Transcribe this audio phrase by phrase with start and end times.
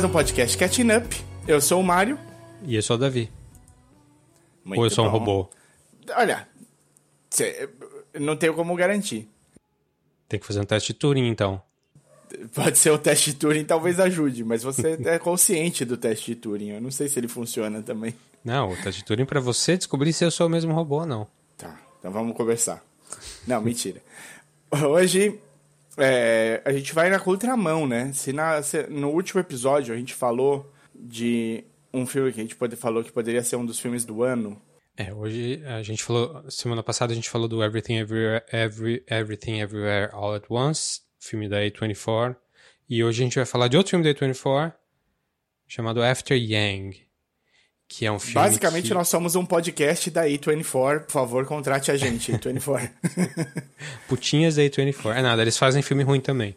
[0.00, 1.24] Mais um podcast Catching Up.
[1.46, 2.18] Eu sou o Mário.
[2.62, 3.30] E eu sou o Davi.
[4.64, 5.18] Muito Ou eu sou um bom.
[5.18, 5.50] robô?
[6.16, 6.48] Olha,
[8.18, 9.28] não tenho como garantir.
[10.26, 11.60] Tem que fazer um teste de Turing, então.
[12.54, 16.40] Pode ser o teste de Turing, talvez ajude, mas você é consciente do teste de
[16.40, 16.70] Turing.
[16.70, 18.14] Eu não sei se ele funciona também.
[18.42, 21.06] Não, o teste de Turing pra você descobrir se eu sou o mesmo robô ou
[21.06, 21.26] não.
[21.58, 22.82] Tá, então vamos conversar.
[23.46, 24.00] Não, mentira.
[24.72, 25.38] Hoje
[26.00, 28.12] é, a gente vai na contramão, né?
[28.12, 32.56] Se, na- se no último episódio a gente falou de um filme que a gente
[32.56, 34.60] pode, falou que poderia ser um dos filmes do ano,
[34.96, 36.44] É, hoje a gente falou.
[36.50, 41.48] Semana passada a gente falou do Everything Everywhere, Every, Everything Everywhere All at Once, filme
[41.48, 42.36] da A24.
[42.88, 44.72] E hoje a gente vai falar de outro filme da A24,
[45.68, 47.06] chamado After Yang.
[47.92, 48.34] Que é um filme.
[48.34, 48.94] Basicamente, que...
[48.94, 51.00] nós somos um podcast da A24.
[51.00, 52.88] Por favor, contrate a gente, A24.
[54.08, 55.16] Putinhas da A24.
[55.16, 56.54] É nada, eles fazem filme ruim também.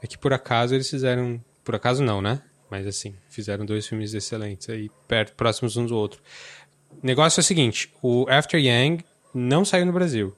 [0.00, 1.42] É que por acaso eles fizeram.
[1.64, 2.40] Por acaso não, né?
[2.70, 6.20] Mas assim, fizeram dois filmes excelentes aí, perto, próximos uns do outro.
[6.92, 10.32] O negócio é o seguinte: o After Yang não saiu no Brasil.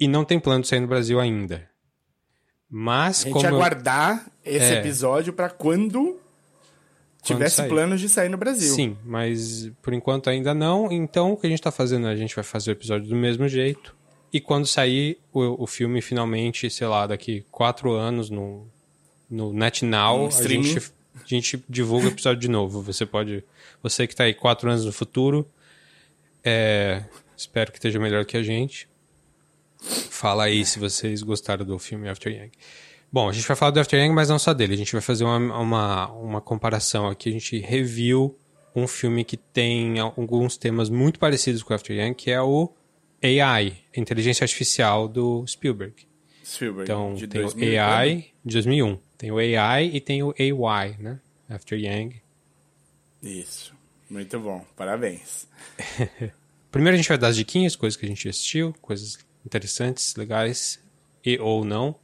[0.00, 1.68] E não tem plano de sair no Brasil ainda.
[2.68, 3.44] Mas A gente como.
[3.44, 4.78] ia eu- aguardar esse É.
[4.80, 6.18] episódio pra quando
[7.22, 8.74] tivesse planos de sair no Brasil.
[8.74, 10.90] Sim, mas por enquanto ainda não.
[10.90, 12.06] Então o que a gente tá fazendo?
[12.06, 13.94] A gente vai fazer o episódio do mesmo jeito.
[14.32, 18.66] E quando sair o, o filme finalmente, sei lá, daqui quatro anos no,
[19.28, 22.80] no NetNow, No a gente, a gente divulga o episódio de novo.
[22.82, 23.44] Você pode.
[23.82, 25.48] Você que tá aí quatro anos no futuro,
[26.44, 27.04] é,
[27.36, 28.88] espero que esteja melhor que a gente.
[29.80, 32.52] Fala aí se vocês gostaram do filme After Yang.
[33.12, 34.74] Bom, a gente vai falar do After Yang, mas não só dele.
[34.74, 37.28] A gente vai fazer uma, uma, uma comparação aqui.
[37.28, 38.38] A gente reviu
[38.74, 42.72] um filme que tem alguns temas muito parecidos com o After Yang, que é o
[43.22, 46.06] AI, inteligência artificial do Spielberg.
[46.44, 48.98] Spielberg, Então, de tem 2000 o AI de 2001.
[49.18, 51.20] Tem o AI e tem o AY, né?
[51.48, 52.22] After Yang.
[53.22, 53.74] Isso.
[54.08, 54.64] Muito bom.
[54.76, 55.46] Parabéns.
[56.70, 60.80] Primeiro a gente vai dar as diquinhas, coisas que a gente assistiu, coisas interessantes, legais
[61.24, 61.96] e ou não.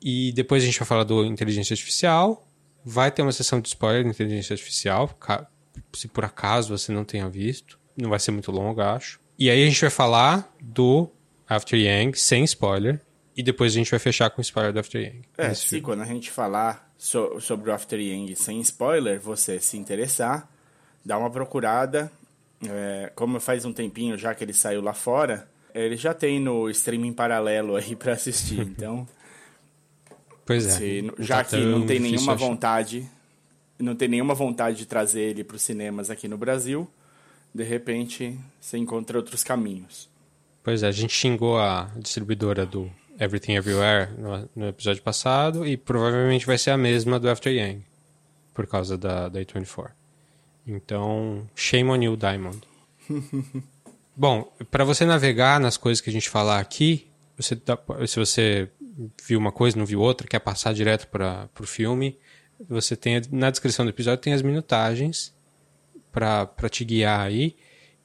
[0.00, 2.46] E depois a gente vai falar do inteligência artificial.
[2.84, 5.10] Vai ter uma sessão de spoiler de inteligência artificial,
[5.92, 7.78] se por acaso você não tenha visto.
[7.96, 9.20] Não vai ser muito longo, acho.
[9.38, 11.10] E aí a gente vai falar do
[11.48, 13.00] After Yang sem spoiler.
[13.36, 15.22] E depois a gente vai fechar com o spoiler do After Yang.
[15.36, 15.82] É, se filme.
[15.84, 20.48] quando a gente falar so- sobre o After Yang sem spoiler, você se interessar,
[21.04, 22.10] dá uma procurada.
[22.68, 26.68] É, como faz um tempinho já que ele saiu lá fora, ele já tem no
[26.70, 28.60] streaming paralelo aí pra assistir.
[28.66, 29.06] Então,
[30.48, 30.70] Pois é.
[30.70, 32.46] se- já tá que não tem nenhuma achar.
[32.46, 33.06] vontade,
[33.78, 36.88] não tem nenhuma vontade de trazer ele para os cinemas aqui no Brasil,
[37.54, 40.08] de repente você encontra outros caminhos.
[40.64, 45.76] Pois é, a gente xingou a distribuidora do Everything Everywhere no, no episódio passado e
[45.76, 47.84] provavelmente vai ser a mesma do After Yang,
[48.54, 49.90] por causa da, da A24.
[50.66, 52.60] Então, shame on you, Diamond.
[54.16, 57.06] Bom, para você navegar nas coisas que a gente falar aqui,
[57.36, 58.68] você dá- se você
[59.24, 62.18] viu uma coisa, não viu outra, quer passar direto para o filme,
[62.68, 65.32] você tem na descrição do episódio tem as minutagens
[66.10, 67.54] para te guiar aí.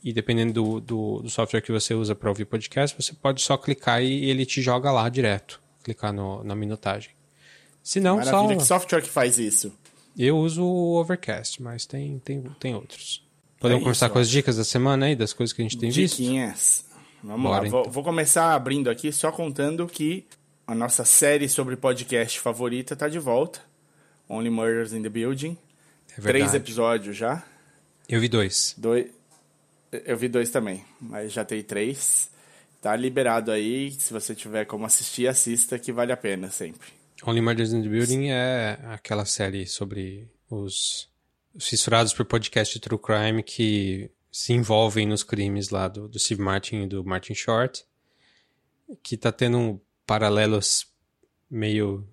[0.03, 3.55] E dependendo do, do, do software que você usa para ouvir podcast, você pode só
[3.55, 5.61] clicar e ele te joga lá direto.
[5.81, 7.11] Clicar no, na minutagem.
[7.81, 8.47] Se não, só.
[8.47, 9.73] Que software que faz isso?
[10.17, 13.25] Eu uso o Overcast, mas tem, tem, tem outros.
[13.59, 15.77] Podemos É começar isso, com as dicas da semana aí, das coisas que a gente
[15.77, 16.17] tem visto?
[16.17, 16.85] Diquinhas.
[17.23, 17.91] Vamos Bora, lá, vou, então.
[17.91, 20.25] vou começar abrindo aqui só contando que
[20.65, 23.61] a nossa série sobre podcast favorita tá de volta.
[24.29, 25.57] Only Murders in the Building.
[26.17, 27.43] É Três episódios já.
[28.07, 28.73] Eu vi dois.
[28.77, 29.07] Dois.
[29.91, 32.29] Eu vi dois também, mas já tem três.
[32.81, 33.91] Tá liberado aí.
[33.91, 36.87] Se você tiver como assistir, assista, que vale a pena sempre.
[37.25, 41.09] Only Murders in the Building é aquela série sobre os,
[41.53, 46.19] os fissurados por podcast de true crime que se envolvem nos crimes lá do, do
[46.19, 47.85] Steve Martin e do Martin Short,
[49.01, 50.87] que tá tendo um paralelos
[51.49, 52.05] meio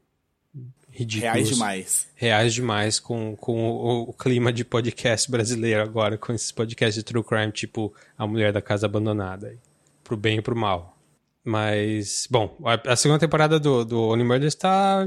[0.91, 1.33] ridículos.
[1.35, 2.09] Reais demais.
[2.15, 7.03] Reais demais com, com o, o clima de podcast brasileiro agora, com esses podcasts de
[7.03, 9.57] true crime, tipo A Mulher da Casa Abandonada,
[10.05, 10.97] pro bem e pro mal.
[11.45, 15.07] Mas, bom, a, a segunda temporada do, do Only Murders tá,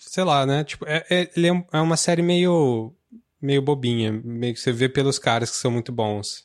[0.00, 0.64] sei lá, né?
[0.64, 2.92] Tipo, é, é, ele é, é uma série meio,
[3.40, 6.44] meio bobinha, meio que você vê pelos caras que são muito bons.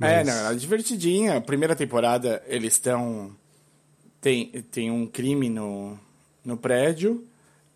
[0.00, 1.36] É, Mas- não, ela é divertidinha.
[1.36, 3.36] A primeira temporada, eles estão.
[4.20, 5.98] Tem, tem um crime no,
[6.44, 7.24] no prédio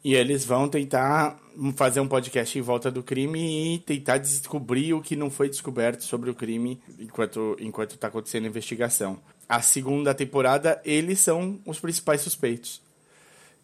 [0.05, 1.41] e eles vão tentar
[1.77, 6.03] fazer um podcast em volta do crime e tentar descobrir o que não foi descoberto
[6.03, 9.19] sobre o crime enquanto enquanto está acontecendo a investigação.
[9.49, 12.83] A segunda temporada, eles são os principais suspeitos.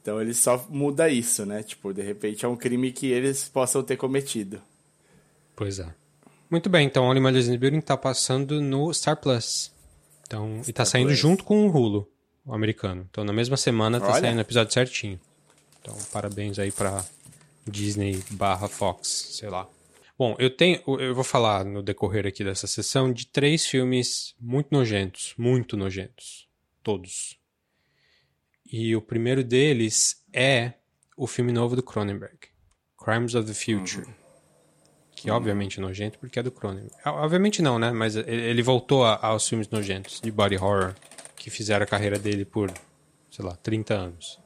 [0.01, 1.63] Então ele só muda isso, né?
[1.63, 4.63] Tipo, de repente é um crime que eles possam ter cometido.
[5.55, 5.95] Pois é.
[6.51, 9.71] Muito bem, então Only Murders in the Building tá passando no Star Plus.
[10.27, 11.19] Então, Star e tá saindo Plus.
[11.19, 12.09] junto com o Hulu,
[12.45, 13.07] o americano.
[13.11, 14.21] Então na mesma semana tá Olha.
[14.21, 15.21] saindo o episódio certinho.
[15.81, 17.05] Então, parabéns aí pra
[17.67, 19.69] Disney barra Fox, sei lá.
[20.19, 20.83] Bom, eu tenho.
[21.01, 25.35] Eu vou falar no decorrer aqui dessa sessão de três filmes muito nojentos.
[25.39, 26.47] Muito nojentos.
[26.83, 27.39] Todos.
[28.71, 30.75] E o primeiro deles é
[31.17, 32.39] o filme novo do Cronenberg.
[33.03, 34.07] Crimes of the Future.
[34.07, 34.13] Uhum.
[35.17, 35.37] Que uhum.
[35.37, 36.95] obviamente é nojento porque é do Cronenberg.
[37.07, 37.91] Obviamente não, né?
[37.91, 40.95] Mas ele voltou aos filmes nojentos de body horror
[41.41, 42.71] que fizeram a carreira dele por,
[43.31, 44.39] sei lá, 30 anos.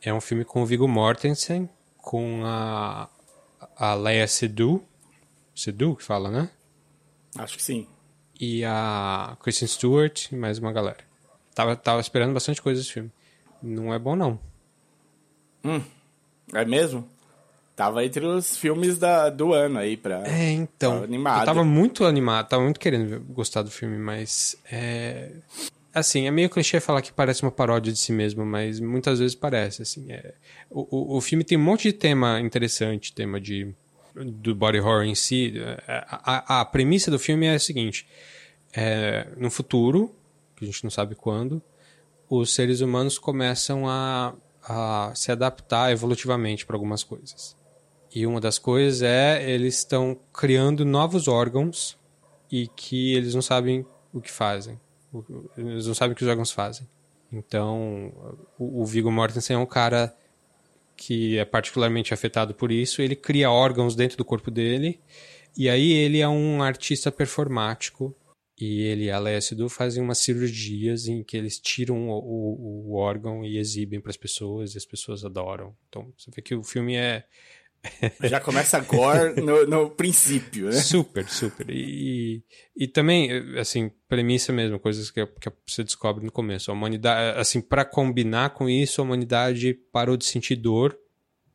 [0.00, 3.08] É um filme com o Viggo Mortensen, com a,
[3.76, 4.84] a Leia Seydoux,
[5.52, 6.48] Sedu que fala, né?
[7.36, 7.88] Acho que sim.
[8.40, 10.98] E a Kristen Stewart e mais uma galera.
[11.56, 13.10] Tava, tava esperando bastante coisa desse filme.
[13.60, 14.38] Não é bom, não.
[15.64, 15.82] Hum,
[16.54, 17.10] é mesmo?
[17.74, 20.22] Tava entre os filmes da, do ano aí pra.
[20.24, 21.02] É, então.
[21.02, 21.40] Animado.
[21.40, 24.56] Eu tava muito animado, tava muito querendo gostar do filme, mas.
[24.70, 25.32] É...
[25.98, 29.34] Assim, é meio clichê falar que parece uma paródia de si mesmo, mas muitas vezes
[29.34, 29.82] parece.
[29.82, 30.34] Assim, é...
[30.70, 33.74] o, o, filme tem um monte de tema interessante, tema de
[34.14, 38.06] do body horror em si, é, a, a, a premissa do filme é a seguinte:
[38.72, 40.14] é, no futuro,
[40.56, 41.62] que a gente não sabe quando,
[42.28, 47.56] os seres humanos começam a, a se adaptar evolutivamente para algumas coisas.
[48.14, 51.96] E uma das coisas é eles estão criando novos órgãos
[52.50, 54.80] e que eles não sabem o que fazem.
[55.56, 56.86] Eles não sabem o que os órgãos fazem.
[57.32, 58.12] Então,
[58.58, 60.14] o, o Viggo Mortensen é um cara
[60.96, 64.98] que é particularmente afetado por isso, ele cria órgãos dentro do corpo dele,
[65.56, 68.14] e aí ele é um artista performático,
[68.60, 72.96] e ele e a Lécido fazem umas cirurgias em que eles tiram o, o, o
[72.96, 75.76] órgão e exibem para as pessoas, e as pessoas adoram.
[75.88, 77.24] Então, você vê que o filme é,
[78.24, 80.72] já começa agora no, no princípio, né?
[80.72, 81.68] Super, super.
[81.70, 82.42] E,
[82.76, 86.70] e também, assim, premissa mesmo, coisas que, que você descobre no começo.
[86.70, 90.98] A humanidade, assim, para combinar com isso, a humanidade parou de sentir dor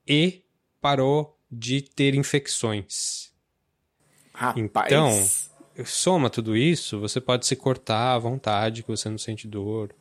[0.07, 0.43] e
[0.81, 3.31] parou de ter infecções.
[4.33, 4.87] Rapaz.
[4.87, 9.93] Então, soma tudo isso, você pode se cortar à vontade, que você não sente dor.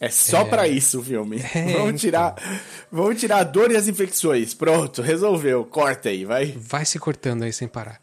[0.00, 0.44] É só é...
[0.46, 1.42] para isso o filme.
[1.54, 2.60] É, vamos tirar, então.
[2.90, 4.54] vamos tirar a dor e as infecções.
[4.54, 5.62] Pronto, resolveu.
[5.64, 6.46] Corta aí, vai.
[6.56, 8.00] Vai se cortando aí sem parar.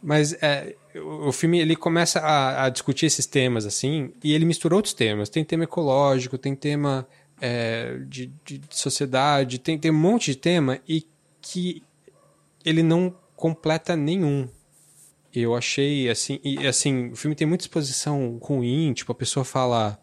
[0.00, 4.76] Mas é, o filme ele começa a, a, discutir esses temas assim e ele mistura
[4.76, 5.28] outros temas.
[5.28, 7.06] Tem tema ecológico, tem tema
[7.40, 11.06] é, de, de, sociedade, tem, tem um monte de tema e
[11.42, 11.82] que
[12.64, 14.48] ele não completa nenhum.
[15.34, 19.98] Eu achei assim, e assim, o filme tem muita exposição ruim, tipo a pessoa fala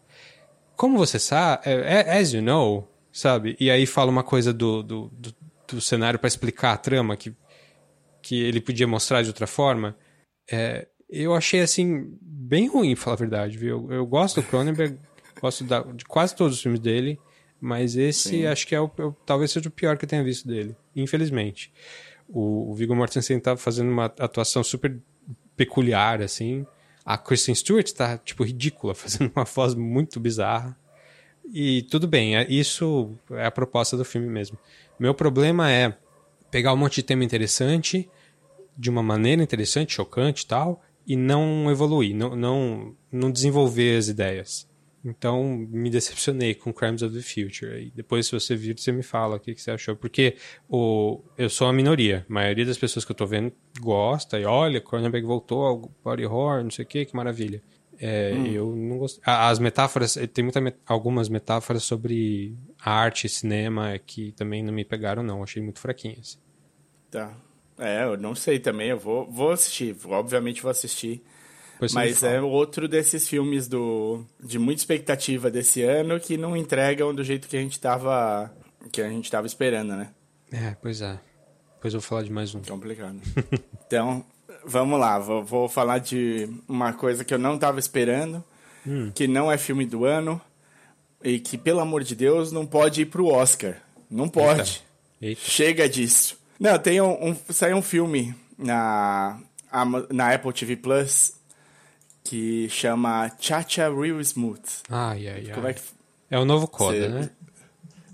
[0.78, 3.56] como você sabe, é, é, as you know, sabe?
[3.58, 5.34] E aí fala uma coisa do, do, do,
[5.66, 7.34] do cenário para explicar a trama que,
[8.22, 9.96] que ele podia mostrar de outra forma.
[10.48, 13.88] É, eu achei, assim, bem ruim, falar a verdade, viu?
[13.90, 14.96] Eu, eu gosto do Cronenberg,
[15.42, 17.18] gosto da, de quase todos os filmes dele,
[17.60, 18.46] mas esse Sim.
[18.46, 20.76] acho que é o, é o, talvez seja o pior que eu tenha visto dele,
[20.94, 21.72] infelizmente.
[22.28, 24.96] O, o Viggo Mortensen tá fazendo uma atuação super
[25.56, 26.64] peculiar, assim,
[27.08, 30.76] a Kristen Stewart tá, tipo, ridícula, fazendo uma voz muito bizarra.
[31.50, 34.58] E tudo bem, é, isso é a proposta do filme mesmo.
[35.00, 35.96] Meu problema é
[36.50, 38.10] pegar um monte de tema interessante,
[38.76, 44.08] de uma maneira interessante, chocante e tal, e não evoluir, não, não, não desenvolver as
[44.08, 44.67] ideias.
[45.04, 47.80] Então, me decepcionei com Crimes of the Future.
[47.80, 49.94] E depois, se você vir, você me fala o que, que você achou.
[49.94, 50.36] Porque
[50.68, 52.26] o, eu sou a minoria.
[52.28, 54.38] A maioria das pessoas que eu tô vendo gosta.
[54.38, 57.62] E olha, Cronenberg voltou ao body horror, não sei o que, que maravilha.
[58.00, 58.46] É, hum.
[58.46, 59.20] Eu não gosto.
[59.24, 65.22] As metáforas, eh, tem muita, algumas metáforas sobre arte, cinema, que também não me pegaram,
[65.22, 65.42] não.
[65.42, 66.40] Achei muito fraquinhas.
[67.10, 67.36] Tá.
[67.78, 68.88] É, eu não sei também.
[68.88, 69.96] Eu vou, vou assistir.
[70.04, 71.22] Obviamente vou assistir.
[71.92, 77.22] Mas é outro desses filmes do, de muita expectativa desse ano que não entregam do
[77.22, 78.52] jeito que a gente estava
[78.90, 80.08] que a gente estava esperando, né?
[80.52, 81.18] É, pois é.
[81.74, 82.62] Depois eu vou falar de mais um.
[82.62, 83.20] Complicado.
[83.86, 84.24] então,
[84.64, 85.18] vamos lá.
[85.18, 88.42] Vou, vou, falar de uma coisa que eu não estava esperando,
[88.86, 89.12] hum.
[89.14, 90.40] que não é filme do ano
[91.22, 93.76] e que, pelo amor de Deus, não pode ir pro Oscar.
[94.10, 94.82] Não pode.
[95.20, 95.40] Eita.
[95.40, 95.50] Eita.
[95.50, 96.38] Chega disso.
[96.58, 99.38] Não, tem um, um, saiu um filme na,
[100.10, 101.37] na Apple TV Plus
[102.28, 104.60] que chama Chacha Real Smooth.
[104.90, 105.54] Ai, ai, ai.
[105.54, 105.80] Como é, que...
[106.30, 107.08] é o novo Coda, Você...
[107.08, 107.30] né?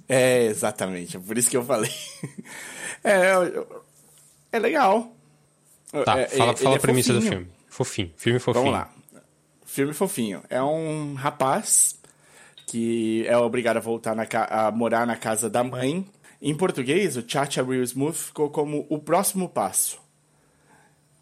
[0.09, 1.17] É, exatamente.
[1.17, 1.91] É por isso que eu falei.
[3.03, 3.33] é,
[4.53, 5.13] é legal.
[6.05, 7.31] Tá, é, fala, fala a é premissa fofinho.
[7.31, 7.53] do filme.
[7.67, 8.13] Fofinho.
[8.17, 8.65] Filme fofinho.
[8.65, 8.95] Vamos lá.
[9.67, 10.43] Filme fofinho.
[10.49, 11.99] É um rapaz
[12.69, 16.07] que é obrigado a voltar na, a morar na casa da mãe.
[16.41, 19.99] Em português, o Chacha Real Smooth ficou como o próximo passo.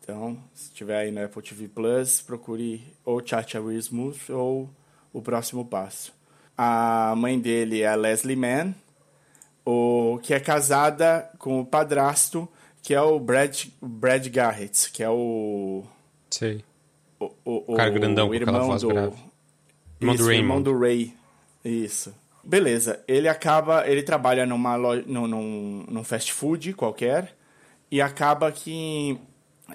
[0.03, 4.69] Então, se tiver aí no Apple TV Plus, procure ou Chacha Smooth ou
[5.13, 6.13] o próximo passo.
[6.59, 8.75] A mãe dele é a Leslie Mann,
[9.65, 12.49] o, que é casada com o padrasto,
[12.83, 15.85] que é o Brad, Brad Garrett, que é o.
[16.31, 16.65] Sei.
[17.21, 19.17] O, o, o cara grandão o irmão com do, grave.
[20.01, 21.15] Irmão do irmão do Ray.
[21.65, 22.13] Isso.
[22.43, 23.01] Beleza.
[23.07, 23.87] Ele acaba.
[23.89, 27.37] Ele trabalha numa loja, num, num, num fast food qualquer.
[27.89, 29.17] E acaba que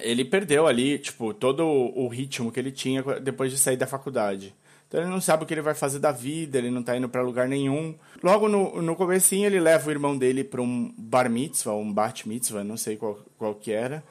[0.00, 4.54] ele perdeu ali, tipo, todo o ritmo que ele tinha depois de sair da faculdade.
[4.88, 7.08] Então ele não sabe o que ele vai fazer da vida, ele não tá indo
[7.08, 7.94] para lugar nenhum.
[8.22, 12.26] Logo no, no comecinho ele leva o irmão dele para um bar mitzvah, um bat
[12.26, 14.02] mitzvah, não sei qual, qual que era.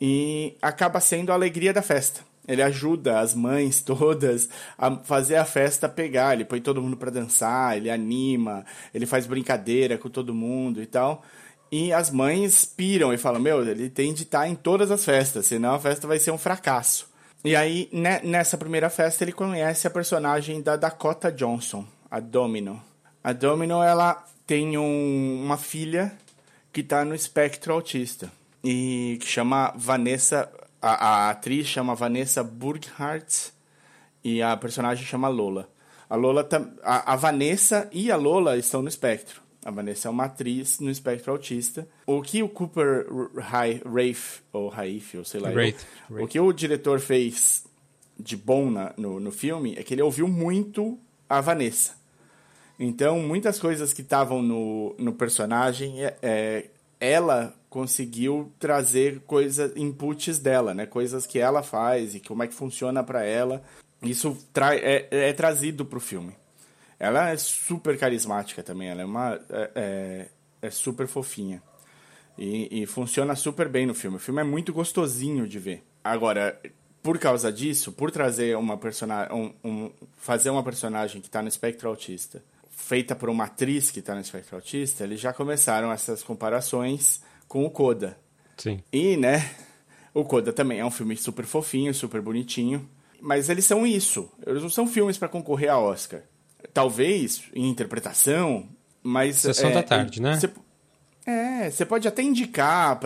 [0.00, 2.22] E acaba sendo a alegria da festa.
[2.48, 4.48] Ele ajuda as mães todas
[4.78, 6.32] a fazer a festa pegar.
[6.32, 8.64] Ele põe todo mundo para dançar, ele anima,
[8.94, 11.22] ele faz brincadeira com todo mundo e tal.
[11.76, 15.04] E as mães piram e falam: Meu, ele tem de estar tá em todas as
[15.04, 17.08] festas, senão a festa vai ser um fracasso.
[17.44, 22.80] E aí, né, nessa primeira festa, ele conhece a personagem da Dakota Johnson, a Domino.
[23.24, 26.16] A Domino, ela tem um, uma filha
[26.72, 28.30] que está no espectro autista.
[28.62, 30.48] E que chama Vanessa...
[30.80, 33.52] A, a atriz chama Vanessa Burghardt
[34.22, 35.68] e a personagem chama Lola.
[36.08, 36.48] A Lola...
[36.84, 39.43] A, a Vanessa e a Lola estão no espectro.
[39.64, 41.88] A Vanessa é uma atriz no espectro autista.
[42.06, 47.00] O que o Cooper Rafe, ou Raif, ou sei lá, eu, o que o diretor
[47.00, 47.64] fez
[48.20, 51.94] de bom na, no, no filme é que ele ouviu muito a Vanessa.
[52.78, 56.66] Então, muitas coisas que estavam no, no personagem, é, é,
[57.00, 60.84] ela conseguiu trazer coisas, inputs dela, né?
[60.84, 63.62] Coisas que ela faz e como é que funciona para ela.
[64.02, 66.34] Isso tra é, é trazido para o filme.
[66.98, 69.40] Ela é super carismática também, ela é uma.
[69.50, 70.28] É, é,
[70.62, 71.62] é super fofinha.
[72.36, 74.16] E, e, funciona super bem no filme.
[74.16, 75.84] O filme é muito gostosinho de ver.
[76.02, 76.60] Agora,
[77.02, 79.32] por causa disso, por trazer uma personagem.
[79.34, 84.00] Um, um, fazer uma personagem que está no espectro autista, feita por uma atriz que
[84.00, 88.18] está no espectro autista, eles já começaram essas comparações com o Coda.
[88.56, 88.82] Sim.
[88.92, 89.50] E, né?
[90.12, 92.88] O Coda também é um filme super fofinho, super bonitinho.
[93.20, 94.30] Mas eles são isso.
[94.44, 96.22] Eles não são filmes para concorrer a Oscar
[96.72, 98.68] talvez em interpretação,
[99.02, 100.38] mas sessão é, da tarde, né?
[100.38, 100.50] Cê,
[101.26, 103.00] é, você pode até indicar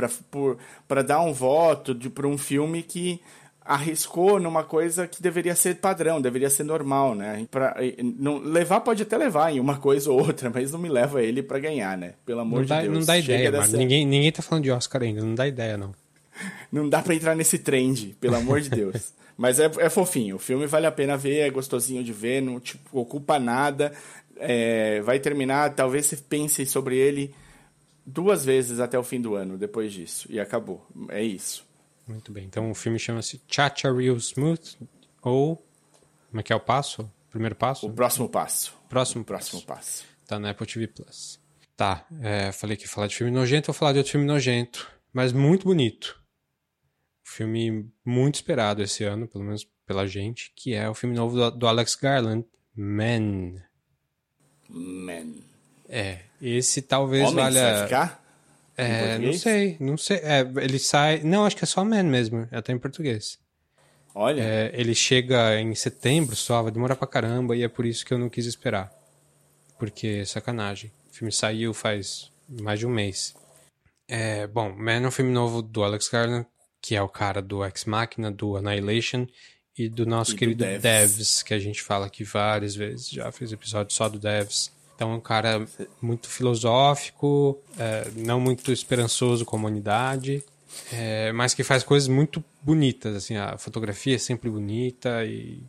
[0.87, 3.21] para dar um voto para um filme que
[3.69, 7.47] arriscou numa coisa que deveria ser padrão, deveria ser normal, né?
[7.51, 7.77] Pra,
[8.19, 11.43] não, levar pode até levar em uma coisa ou outra, mas não me leva ele
[11.43, 12.15] para ganhar, né?
[12.25, 12.99] Pelo amor não de dá, Deus.
[12.99, 13.77] Não dá ideia, mano.
[13.77, 15.93] Ninguém, ninguém tá falando de Oscar ainda, não dá ideia, não.
[16.71, 19.13] Não dá para entrar nesse trend, pelo amor de Deus.
[19.39, 20.35] Mas é, é fofinho.
[20.35, 23.93] O filme vale a pena ver, é gostosinho de ver, não te ocupa nada.
[24.37, 27.33] É, vai terminar, talvez você pense sobre ele
[28.05, 30.27] duas vezes até o fim do ano, depois disso.
[30.29, 30.85] E acabou.
[31.09, 31.65] É isso.
[32.07, 32.45] Muito bem.
[32.45, 34.77] Então o filme chama-se Chacha Real Smooth,
[35.23, 35.65] ou.
[36.31, 37.09] Como é que é o passo?
[37.31, 37.87] Primeiro passo?
[37.87, 38.75] O próximo passo.
[38.89, 40.05] Próximo, o próximo passo.
[40.27, 41.39] Tá na Apple TV Plus.
[41.77, 44.91] Tá, é, falei que ia falar de filme nojento, vou falar de outro filme nojento,
[45.13, 46.19] mas muito bonito
[47.29, 51.51] filme muito esperado esse ano, pelo menos pela gente, que é o filme novo do,
[51.51, 52.45] do Alex Garland,
[52.75, 53.63] Men.
[54.69, 55.43] Men.
[55.89, 57.73] É, esse talvez Homens valha.
[57.75, 58.25] Vai ficar?
[58.77, 60.19] É, não sei, não sei.
[60.19, 61.23] É, ele sai.
[61.23, 63.39] Não, acho que é só Men mesmo, até em português.
[64.15, 64.43] Olha.
[64.43, 68.13] É, ele chega em setembro só, vai demorar pra caramba, e é por isso que
[68.13, 68.93] eu não quis esperar.
[69.79, 70.91] Porque, sacanagem.
[71.11, 73.35] O filme saiu faz mais de um mês.
[74.07, 76.47] É, bom, Man é um filme novo do Alex Garland
[76.81, 79.27] que é o cara do Ex Machina, do Annihilation
[79.77, 80.83] e do nosso e querido do Devs.
[80.83, 81.43] Devs.
[81.43, 84.73] que a gente fala aqui várias vezes, já fez episódio só do Devs.
[84.97, 85.65] Então é um cara
[86.03, 90.43] muito filosófico, é, não muito esperançoso com a humanidade,
[90.93, 93.15] é, mas que faz coisas muito bonitas.
[93.15, 95.63] Assim, a fotografia é sempre bonita e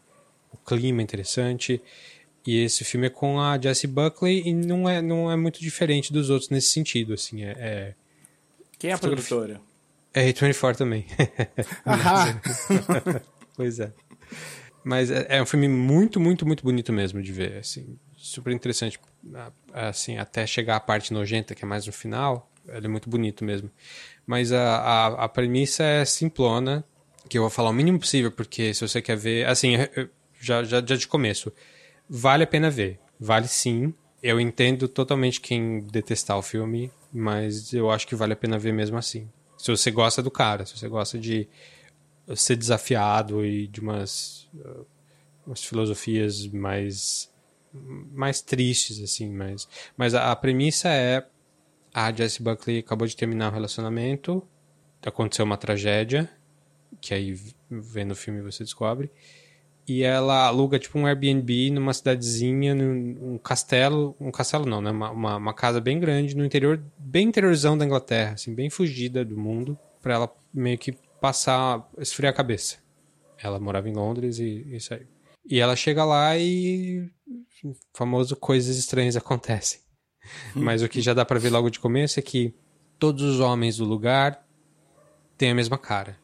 [0.52, 1.80] o clima é interessante.
[2.46, 6.12] E esse filme é com a Jessie Buckley e não é, não é muito diferente
[6.12, 7.14] dos outros nesse sentido.
[7.14, 7.94] Assim, é, é
[8.80, 9.62] Quem é a produtora?
[10.14, 11.06] É A24 também.
[13.56, 13.92] Pois é.
[14.84, 19.00] Mas é, é um filme muito, muito, muito bonito mesmo de ver, assim, super interessante,
[19.74, 23.44] assim, até chegar à parte nojenta, que é mais no final, ele é muito bonito
[23.44, 23.70] mesmo.
[24.26, 26.84] Mas a, a, a premissa é simplona,
[27.28, 29.74] que eu vou falar o mínimo possível, porque se você quer ver, assim,
[30.40, 31.52] já, já, já de começo,
[32.10, 33.94] vale a pena ver, vale sim.
[34.24, 38.74] Eu entendo totalmente quem detestar o filme, mas eu acho que vale a pena ver
[38.74, 39.30] mesmo assim.
[39.60, 41.48] Se você gosta do cara, se você gosta de
[42.36, 44.86] ser desafiado e de umas, uh,
[45.46, 47.30] umas filosofias mais
[48.12, 51.24] mais tristes, assim, mas, mas a, a premissa é
[51.94, 54.42] a Jessie Buckley acabou de terminar o relacionamento,
[55.06, 56.28] aconteceu uma tragédia,
[57.00, 57.40] que aí
[57.70, 59.12] vendo o filme você descobre,
[59.90, 64.92] e ela aluga tipo um Airbnb numa cidadezinha, num um castelo, um castelo não, né,
[64.92, 69.26] uma, uma, uma, casa bem grande no interior, bem interiorzão da Inglaterra, assim, bem fugida
[69.26, 72.78] do mundo, para ela meio que passar, esfriar a cabeça.
[73.42, 75.08] Ela morava em Londres e isso aí.
[75.50, 77.10] E ela chega lá e
[77.94, 79.80] famoso coisas estranhas acontecem.
[80.54, 82.54] Mas o que já dá para ver logo de começo é que
[82.98, 84.46] todos os homens do lugar
[85.38, 86.18] têm a mesma cara.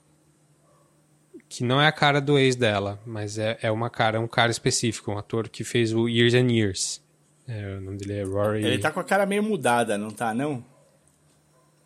[1.47, 4.51] Que não é a cara do ex dela, mas é, é uma cara, um cara
[4.51, 7.03] específico, um ator que fez o Years and Years.
[7.47, 8.65] É, o nome dele é Rory.
[8.65, 10.63] Ele tá com a cara meio mudada, não tá, não?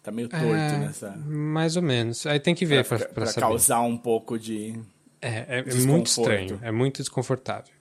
[0.02, 1.12] Tá meio torto é, nessa.
[1.28, 2.26] Mais ou menos.
[2.26, 4.80] Aí tem que ver pra, pra, pra, pra causar um pouco de.
[5.22, 7.74] É, é, é muito estranho, é muito desconfortável.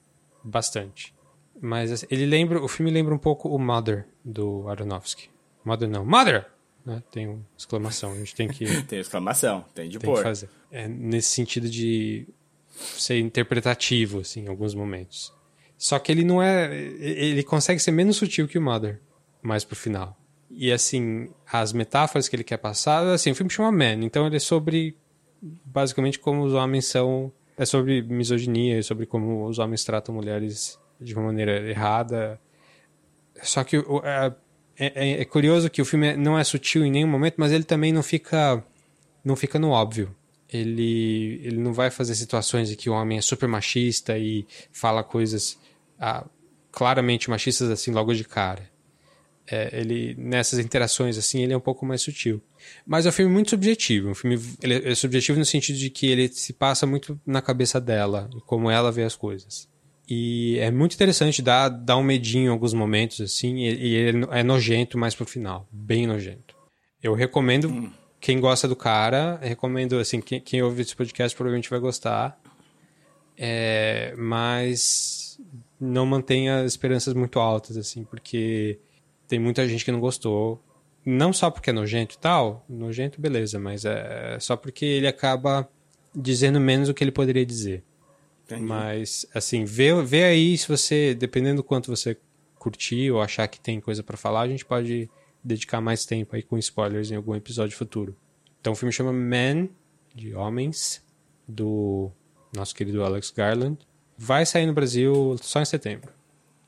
[0.43, 1.13] Bastante.
[1.61, 5.29] Mas assim, ele lembra, o filme lembra um pouco o Mother do Aronofsky.
[5.63, 6.45] Mother não, Mother!
[6.89, 7.03] Né?
[7.11, 8.65] Tem exclamação, a gente tem que.
[8.83, 10.23] tem exclamação, tem de tem pôr.
[10.23, 10.49] fazer.
[10.71, 12.27] É nesse sentido de
[12.71, 15.31] ser interpretativo, assim, em alguns momentos.
[15.77, 16.75] Só que ele não é.
[16.75, 18.99] Ele consegue ser menos sutil que o Mother,
[19.41, 20.17] mais pro final.
[20.49, 24.37] E assim, as metáforas que ele quer passar, assim, o filme chama Man, então ele
[24.37, 24.97] é sobre
[25.41, 27.31] basicamente como os homens são.
[27.55, 32.39] É sobre misoginia, é sobre como os homens tratam mulheres de uma maneira errada.
[33.43, 34.33] Só que é,
[34.79, 37.91] é, é, curioso que o filme não é sutil em nenhum momento, mas ele também
[37.91, 38.63] não fica
[39.23, 40.15] não fica no óbvio.
[40.51, 45.03] Ele, ele não vai fazer situações em que o homem é super machista e fala
[45.03, 45.59] coisas
[45.99, 46.25] ah,
[46.71, 48.69] claramente machistas assim logo de cara.
[49.51, 52.41] É, ele nessas interações assim ele é um pouco mais sutil.
[52.87, 54.09] Mas é um filme muito subjetivo.
[54.09, 58.29] Um filme é subjetivo no sentido de que ele se passa muito na cabeça dela,
[58.45, 59.67] como ela vê as coisas.
[60.09, 64.25] E é muito interessante, dá, dá um medinho em alguns momentos, assim, e, e ele
[64.31, 65.67] é nojento mais pro final.
[65.71, 66.55] Bem nojento.
[67.01, 67.91] Eu recomendo, hum.
[68.19, 72.41] quem gosta do cara, recomendo, assim, quem, quem ouve esse podcast provavelmente vai gostar.
[73.37, 75.39] É, mas
[75.79, 78.79] não mantenha esperanças muito altas, assim, porque
[79.27, 80.59] tem muita gente que não gostou.
[81.05, 85.69] Não só porque é nojento e tal, nojento, beleza, mas é só porque ele acaba
[86.15, 87.83] dizendo menos do que ele poderia dizer.
[88.49, 88.63] Entendi.
[88.63, 92.17] Mas, assim, vê, vê aí se você, dependendo do quanto você
[92.57, 95.09] curtir ou achar que tem coisa para falar, a gente pode
[95.43, 98.15] dedicar mais tempo aí com spoilers em algum episódio futuro.
[98.59, 99.69] Então o filme chama Men,
[100.15, 101.01] de Homens,
[101.47, 102.11] do
[102.53, 103.77] nosso querido Alex Garland.
[104.17, 106.11] Vai sair no Brasil só em setembro,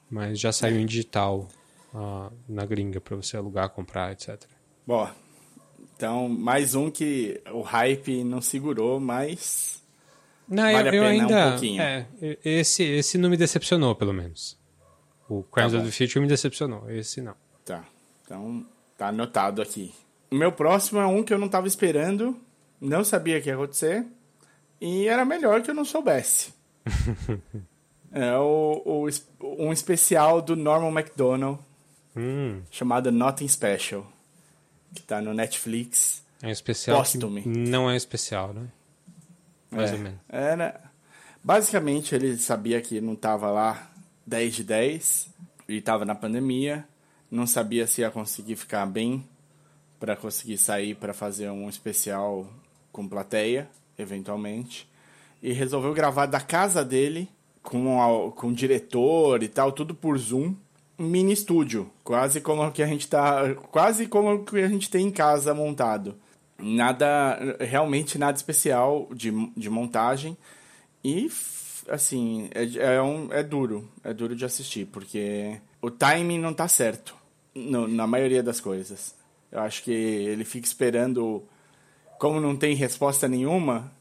[0.10, 1.48] mas já saiu em digital
[1.94, 4.39] uh, na gringa para você alugar, comprar, etc.
[4.86, 5.10] Bom,
[5.96, 9.81] então mais um que o hype não segurou, mas
[10.52, 11.48] não, vale eu, eu ainda.
[11.48, 11.82] Um pouquinho.
[11.82, 12.06] É,
[12.44, 14.60] esse, esse não me decepcionou, pelo menos.
[15.30, 17.36] O Crimes tá of the Future me decepcionou, esse não.
[17.64, 17.86] Tá.
[18.22, 18.66] Então,
[18.98, 19.94] tá anotado aqui.
[20.30, 22.38] O meu próximo é um que eu não tava esperando,
[22.82, 24.06] não sabia que ia acontecer,
[24.82, 26.54] e era melhor que eu não soubesse.
[28.12, 31.60] é o, o, um especial do Norman MacDonald,
[32.14, 32.62] hum.
[32.70, 34.06] chamado Nothing Special,
[34.94, 36.26] que tá no Netflix.
[36.42, 37.02] É um especial
[37.46, 38.68] não é especial, né?
[39.72, 40.20] Mais é, ou menos.
[40.28, 40.82] Era,
[41.44, 43.90] basicamente, ele sabia que não estava lá
[44.28, 45.30] 10 de 10
[45.70, 46.86] e estava na pandemia.
[47.30, 49.26] Não sabia se ia conseguir ficar bem
[49.98, 52.46] para conseguir sair para fazer um especial
[52.92, 54.90] com plateia, eventualmente.
[55.42, 57.30] E resolveu gravar da casa dele,
[57.64, 60.54] com, a, com o diretor e tal, tudo por Zoom.
[61.00, 65.08] Um mini estúdio, quase como que a gente tá, quase como que a gente tem
[65.08, 66.16] em casa montado
[66.62, 70.38] nada, realmente nada especial de, de montagem.
[71.04, 71.30] E,
[71.89, 76.67] assim, é, é, um, é duro, é duro de assistir, porque o timing não tá
[76.67, 77.15] certo
[77.54, 79.15] no, na maioria das coisas.
[79.52, 81.43] Eu acho que ele fica esperando,
[82.19, 83.91] como não tem resposta nenhuma,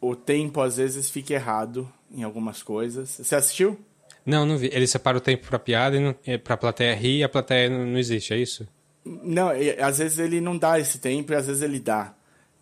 [0.00, 3.10] o tempo às vezes fica errado em algumas coisas.
[3.10, 3.78] Você assistiu?
[4.24, 4.70] Não, não vi.
[4.72, 7.84] Ele separa o tempo pra piada e é, pra plateia rir e a plateia não,
[7.84, 8.66] não existe, é isso?
[9.04, 9.50] Não,
[9.82, 12.14] às vezes ele não dá esse tempo e às vezes ele dá.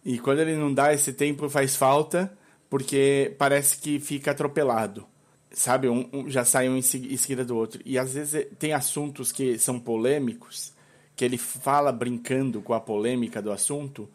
[0.05, 2.33] E quando ele não dá esse tempo faz falta,
[2.70, 5.07] porque parece que fica atropelado.
[5.51, 7.81] Sabe, um, um já sai um em seguida do outro.
[7.85, 10.72] E às vezes tem assuntos que são polêmicos,
[11.16, 14.09] que ele fala brincando com a polêmica do assunto,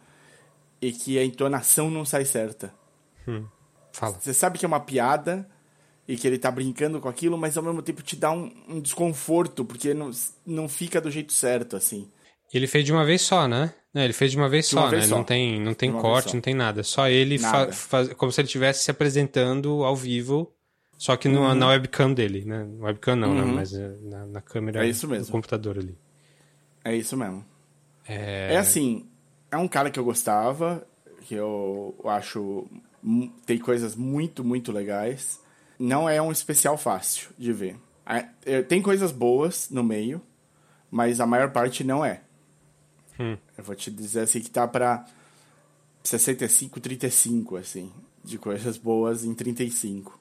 [0.82, 2.74] e que a entonação não sai certa.
[3.28, 3.46] Hum,
[3.92, 4.18] fala.
[4.20, 5.48] Você sabe que é uma piada,
[6.08, 8.80] e que ele tá brincando com aquilo, mas ao mesmo tempo te dá um, um
[8.80, 10.12] desconforto, porque não,
[10.46, 12.10] não fica do jeito certo, assim.
[12.54, 13.74] Ele fez de uma vez só, né?
[13.94, 14.98] Não, ele fez de uma vez de só, uma né?
[14.98, 15.18] Vez só.
[15.18, 16.84] Não tem, não tem corte, não tem nada.
[16.84, 17.72] Só ele, nada.
[17.72, 20.52] Fa, como se ele estivesse se apresentando ao vivo,
[20.98, 22.68] Só que no, na webcam dele, né?
[22.80, 23.44] Webcam não, né?
[23.44, 25.26] Mas é, na, na câmera É isso mesmo.
[25.28, 25.98] do computador ali.
[26.84, 27.46] É isso mesmo.
[28.08, 29.06] É, É assim,
[29.52, 30.86] é um cara que eu gostava,
[31.22, 32.68] que eu acho
[33.46, 35.40] tem coisas muito, muito legais.
[35.78, 37.76] Não é um especial fácil de ver.
[38.46, 40.22] É, Tem coisas boas no meio,
[40.90, 42.22] mas a maior parte não é.
[43.20, 43.38] Hum.
[43.58, 45.06] Eu vou te dizer assim que tá pra
[46.04, 47.92] 65, 35, assim,
[48.24, 50.20] de coisas boas em 35.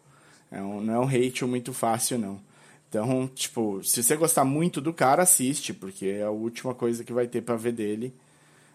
[0.50, 2.40] É um, não é um hate muito fácil, não.
[2.88, 7.12] Então, tipo, se você gostar muito do cara, assiste, porque é a última coisa que
[7.12, 8.14] vai ter pra ver dele.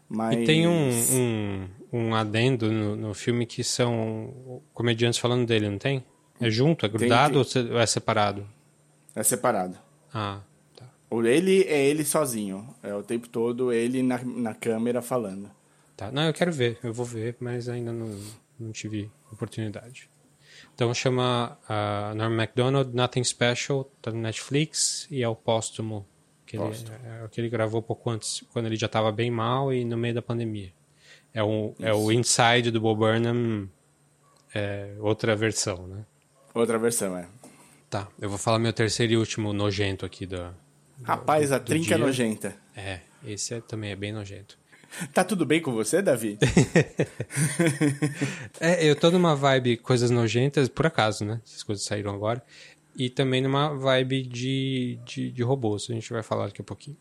[0.10, 0.38] Mas...
[0.40, 5.78] E tem um, um, um adendo no, no filme que são comediantes falando dele, não
[5.78, 6.04] tem?
[6.40, 6.86] É junto?
[6.86, 7.38] É grudado tem.
[7.38, 8.48] ou se- ou é separado?
[9.16, 9.78] É separado.
[10.14, 10.40] Ah,
[11.12, 12.68] Ele é ele sozinho.
[12.84, 15.50] É o tempo todo ele na, na câmera falando.
[15.96, 16.12] Tá.
[16.12, 18.20] Não, eu quero ver, eu vou ver, mas ainda não,
[18.60, 20.10] não tive oportunidade.
[20.76, 26.06] Então chama uh, Norm MacDonald, Nothing Special, tá no Netflix e é o póstumo,
[26.46, 26.98] que ele, Póstumo.
[27.04, 29.98] é o que ele gravou pouco antes, quando ele já estava bem mal e no
[29.98, 30.72] meio da pandemia.
[31.34, 33.68] É o, é o Inside do Bob Burnham,
[34.54, 36.06] é, outra versão, né?
[36.54, 37.28] Outra versão, é.
[37.90, 40.54] Tá, eu vou falar meu terceiro e último nojento aqui da...
[41.04, 41.98] Rapaz, a trinca dia.
[41.98, 42.56] nojenta.
[42.76, 44.58] É, esse é, também é bem nojento.
[45.14, 46.40] Tá tudo bem com você, Davi?
[48.60, 51.40] É, eu tô numa vibe coisas nojentas, por acaso, né?
[51.46, 52.44] Essas coisas saíram agora.
[52.96, 56.98] E também numa vibe de, de, de robôs, a gente vai falar daqui a pouquinho.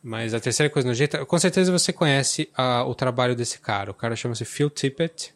[0.00, 3.90] Mas a terceira coisa nojenta, com certeza você conhece ah, o trabalho desse cara.
[3.90, 5.34] O cara chama-se Phil Tippett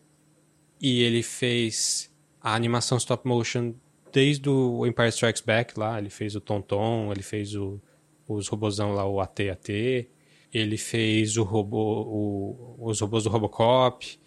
[0.80, 3.74] e ele fez a animação stop motion
[4.18, 5.96] desde o Empire Strikes Back lá.
[5.98, 7.80] Ele fez o Tonton, ele fez o,
[8.26, 10.08] os robôzão lá, o AT-AT.
[10.52, 14.18] Ele fez o robô, o- os robôs do Robocop.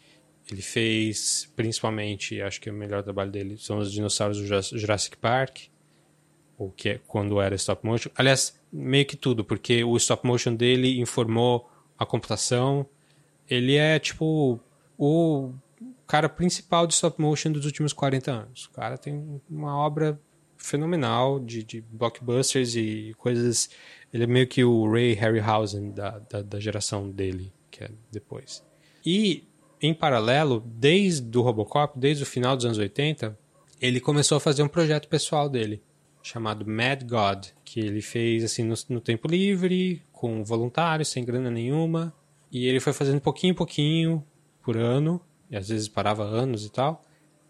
[0.49, 5.17] Ele fez, principalmente, acho que o melhor trabalho dele são os dinossauros do Jurass- Jurassic
[5.17, 5.57] Park,
[6.57, 8.09] o que é quando era stop motion.
[8.15, 12.85] Aliás, meio que tudo, porque o stop motion dele informou a computação.
[13.49, 14.57] Ele é tipo
[14.97, 15.51] o
[16.11, 18.65] cara principal de stop motion dos últimos 40 anos.
[18.65, 20.19] O cara tem uma obra
[20.57, 23.69] fenomenal de, de blockbusters e coisas.
[24.13, 28.61] Ele é meio que o Ray Harryhausen da, da, da geração dele, que é depois.
[29.05, 29.47] E,
[29.81, 33.39] em paralelo, desde o Robocop, desde o final dos anos 80,
[33.79, 35.81] ele começou a fazer um projeto pessoal dele,
[36.21, 41.49] chamado Mad God, que ele fez assim no, no tempo livre, com voluntários, sem grana
[41.49, 42.13] nenhuma.
[42.51, 44.25] E ele foi fazendo pouquinho em pouquinho
[44.61, 47.03] por ano, e às vezes parava anos e tal.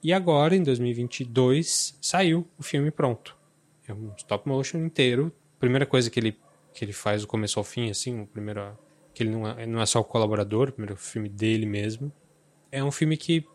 [0.04, 3.38] E agora, em 2022, saiu o filme pronto.
[3.88, 5.32] É um stop motion inteiro.
[5.60, 6.36] Primeira coisa que ele,
[6.74, 8.76] que ele faz do começo ao fim, assim, o primeiro,
[9.14, 12.12] que ele não é, não é só o colaborador, o primeiro filme dele mesmo.
[12.72, 13.46] É um filme que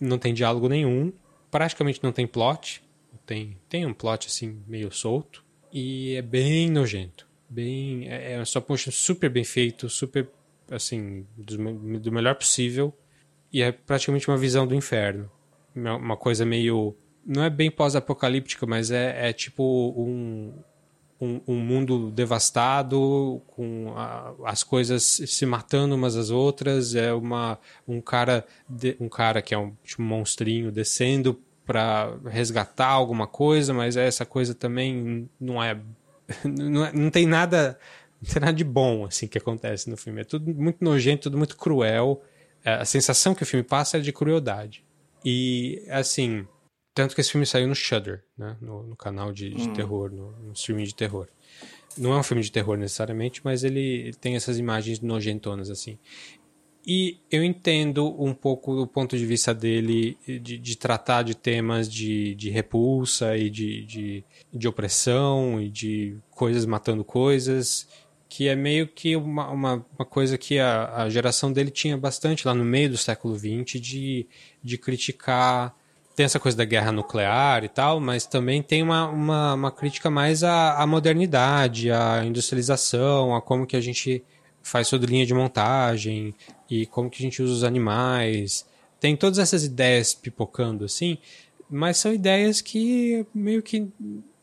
[0.00, 1.12] não tem diálogo nenhum,
[1.50, 2.82] praticamente não tem plot.
[3.26, 7.28] Tem, tem um plot assim meio solto e é bem nojento.
[7.48, 10.28] Bem, é, é um stop motion super bem feito, super
[10.70, 12.94] assim, do, do melhor possível
[13.52, 15.30] e é praticamente uma visão do inferno.
[15.74, 19.62] Uma coisa meio não é bem pós-apocalíptica, mas é, é tipo
[19.96, 20.52] um,
[21.20, 26.94] um, um mundo devastado, com a- as coisas se matando umas às outras.
[26.94, 32.88] É uma, um, cara de- um cara que é um, tipo, monstrinho descendo para resgatar
[32.88, 35.78] alguma coisa, mas essa coisa também não é.
[36.44, 37.78] Não, é- não tem nada.
[38.22, 40.20] Não tem nada de bom assim que acontece no filme.
[40.20, 42.22] É tudo muito nojento, tudo muito cruel.
[42.64, 44.84] É, A sensação que o filme passa é de crueldade.
[45.24, 46.46] E, assim,
[46.94, 48.56] tanto que esse filme saiu no Shudder, né?
[48.60, 51.28] No, no canal de, de terror, no, no streaming de terror.
[51.96, 55.98] Não é um filme de terror necessariamente, mas ele tem essas imagens nojentonas, assim.
[56.86, 61.90] E eu entendo um pouco o ponto de vista dele de, de tratar de temas
[61.90, 67.86] de, de repulsa e de, de, de opressão e de coisas matando coisas,
[68.30, 72.46] que é meio que uma, uma, uma coisa que a, a geração dele tinha bastante
[72.46, 74.26] lá no meio do século XX de,
[74.62, 75.74] de criticar.
[76.14, 80.08] Tem essa coisa da guerra nuclear e tal, mas também tem uma, uma, uma crítica
[80.08, 84.22] mais à, à modernidade, à industrialização, a como que a gente
[84.62, 86.32] faz toda linha de montagem
[86.70, 88.64] e como que a gente usa os animais.
[89.00, 91.18] Tem todas essas ideias pipocando assim,
[91.68, 93.88] mas são ideias que meio que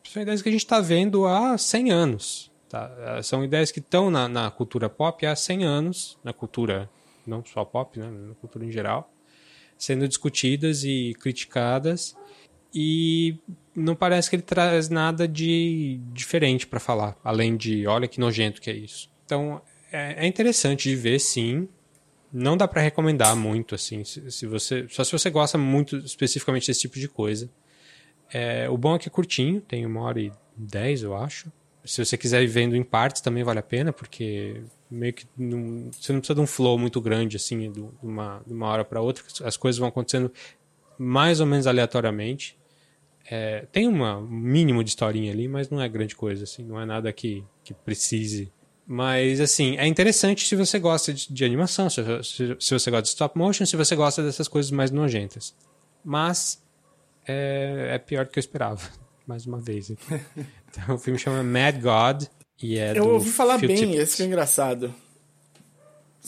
[0.04, 2.57] são ideias que a gente está vendo há 100 anos.
[2.70, 3.22] Tá?
[3.24, 6.90] São ideias que estão na, na cultura pop há 100 anos, na cultura
[7.26, 9.12] não só pop, né, na cultura em geral,
[9.78, 12.16] sendo discutidas e criticadas.
[12.74, 13.38] E
[13.76, 18.62] não parece que ele traz nada de diferente para falar, além de olha que nojento
[18.62, 19.10] que é isso.
[19.26, 21.68] Então é, é interessante de ver, sim.
[22.32, 26.68] Não dá para recomendar muito, assim, se, se você, só se você gosta muito especificamente
[26.68, 27.50] desse tipo de coisa.
[28.32, 31.50] É, o bom é que é curtinho, tem uma hora e dez, eu acho.
[31.88, 35.90] Se você quiser ir vendo em partes, também vale a pena, porque meio que não,
[35.92, 39.02] você não precisa de um flow muito grande, assim, de uma, de uma hora para
[39.02, 39.24] outra.
[39.44, 40.32] As coisas vão acontecendo
[40.98, 42.58] mais ou menos aleatoriamente.
[43.30, 46.80] É, tem uma, um mínimo de historinha ali, mas não é grande coisa, assim, não
[46.80, 48.52] é nada que, que precise.
[48.86, 53.04] Mas, assim, é interessante se você gosta de, de animação, se, se, se, você gosta
[53.04, 55.54] de stop motion, se você gosta dessas coisas mais nojentas.
[56.06, 56.64] Mas
[57.28, 58.82] é, é pior do que eu esperava,
[59.28, 59.92] mais uma vez.
[60.70, 62.26] Então, o filme chama Mad God
[62.62, 63.98] e é Eu ouvi falar Phil bem, Tippett.
[63.98, 64.94] esse que é engraçado.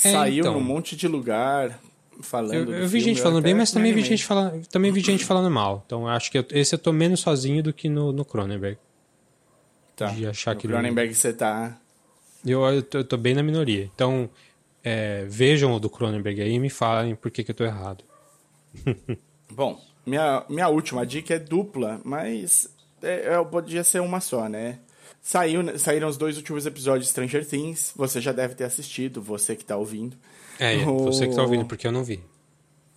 [0.03, 1.79] É, Saiu então, num monte de lugar
[2.21, 2.73] falando.
[2.73, 5.25] Eu, eu vi filme, gente falando bem, mas também vi gente falando, também vi gente
[5.25, 5.83] falando mal.
[5.85, 8.77] Então eu acho que eu, esse eu tô menos sozinho do que no, no Cronenberg.
[9.95, 10.07] Tá.
[10.07, 11.77] De achar no que Cronenberg você tá.
[12.45, 13.89] Eu, eu, tô, eu tô bem na minoria.
[13.93, 14.29] Então
[14.83, 18.03] é, vejam o do Cronenberg aí e me falem por que, que eu tô errado.
[19.51, 22.69] Bom, minha, minha última dica é dupla, mas
[23.01, 24.79] é, é, podia ser uma só, né?
[25.21, 27.93] Saiu, saíram os dois últimos episódios de Stranger Things.
[27.95, 30.17] Você já deve ter assistido, você que tá ouvindo.
[30.59, 30.97] É, é o...
[31.05, 32.23] você que tá ouvindo, porque eu não vi.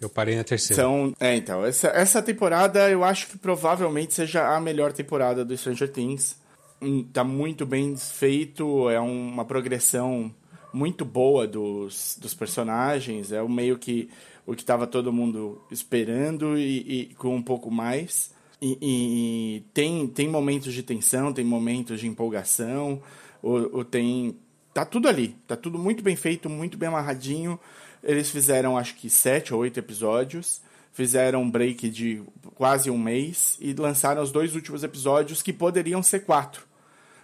[0.01, 0.83] Eu parei na terceira.
[0.83, 5.57] São, é, então, essa, essa temporada eu acho que provavelmente seja a melhor temporada do
[5.57, 6.37] Stranger Things.
[6.81, 10.35] Hum, tá muito bem feito, é uma progressão
[10.73, 13.31] muito boa dos, dos personagens.
[13.31, 14.11] É o meio que
[14.47, 18.33] o que estava todo mundo esperando e, e, com um pouco mais.
[18.65, 23.03] E, e, tem, tem momentos de tensão, tem momentos de empolgação,
[23.43, 24.37] ou, ou tem
[24.73, 27.59] tá tudo ali, tá tudo muito bem feito, muito bem amarradinho.
[28.05, 32.23] Eles fizeram acho que sete ou oito episódios, fizeram um break de
[32.55, 36.65] quase um mês e lançaram os dois últimos episódios que poderiam ser quatro.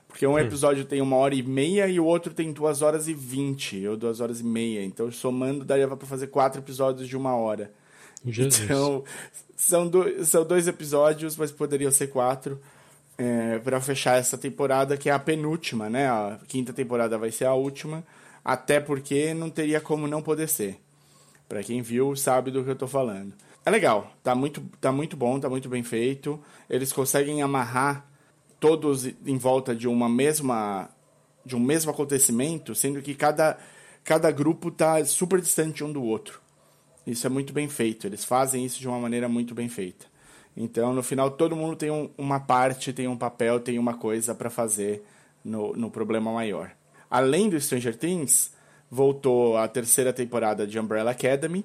[0.09, 0.39] Porque um hum.
[0.41, 3.97] episódio tem uma hora e meia e o outro tem duas horas e vinte, ou
[3.97, 4.83] duas horas e meia.
[4.83, 7.71] Então, somando, daria para fazer quatro episódios de uma hora.
[8.27, 8.65] Jesus.
[8.65, 9.05] Então,
[9.59, 12.61] são, do, são dois episódios, mas poderiam ser quatro
[13.19, 16.09] é, para fechar essa temporada, que é a penúltima, né?
[16.09, 18.05] A quinta temporada vai ser a última,
[18.45, 20.81] até porque não teria como não poder ser.
[21.49, 23.35] Para quem viu, sabe do que eu tô falando.
[23.67, 26.41] É legal, tá muito, tá muito bom, tá muito bem feito.
[26.71, 28.07] Eles conseguem amarrar
[28.61, 30.89] todos em volta de uma mesma
[31.45, 33.59] de um mesmo acontecimento, sendo que cada
[34.05, 36.41] cada grupo tá super distante um do outro.
[37.09, 38.07] Isso é muito bem feito.
[38.07, 40.07] Eles fazem isso de uma maneira muito bem feita.
[40.57, 44.35] Então, no final, todo mundo tem um, uma parte, tem um papel, tem uma coisa
[44.35, 45.05] para fazer
[45.45, 46.73] no, no problema maior.
[47.11, 48.53] Além do Stranger Things,
[48.91, 51.65] voltou a terceira temporada de Umbrella Academy,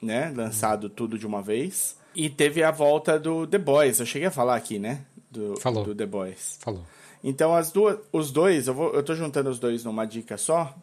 [0.00, 0.32] né?
[0.36, 1.96] Lançado tudo de uma vez.
[2.14, 3.98] E teve a volta do The Boys.
[3.98, 5.04] Eu cheguei a falar aqui, né?
[5.30, 5.84] Do, Falou.
[5.84, 6.58] do The Boys.
[6.60, 6.84] Falou.
[7.24, 10.74] Então, as duas, os dois, eu, vou, eu tô juntando os dois numa dica só,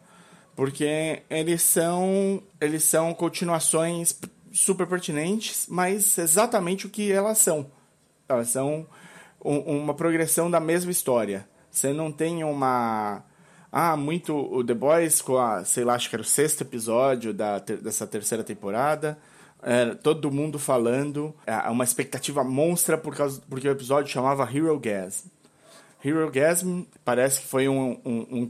[0.54, 4.18] porque eles são, eles são continuações
[4.52, 7.70] super pertinentes, mas exatamente o que elas são.
[8.28, 8.86] Elas são
[9.44, 11.48] um, uma progressão da mesma história.
[11.70, 13.24] Você não tem uma.
[13.70, 17.34] Ah, muito o The Boys com a, sei lá, acho que era o sexto episódio
[17.34, 19.18] da, dessa terceira temporada.
[19.60, 24.78] É, todo mundo falando, é, uma expectativa monstra por causa, porque o episódio chamava Hero
[24.78, 25.28] Gasm.
[26.04, 28.46] Hero Gasm parece que foi um, um, um,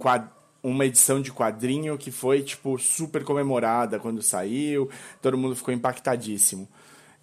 [0.64, 4.88] uma edição de quadrinho que foi, tipo, super comemorada quando saiu,
[5.20, 6.66] todo mundo ficou impactadíssimo.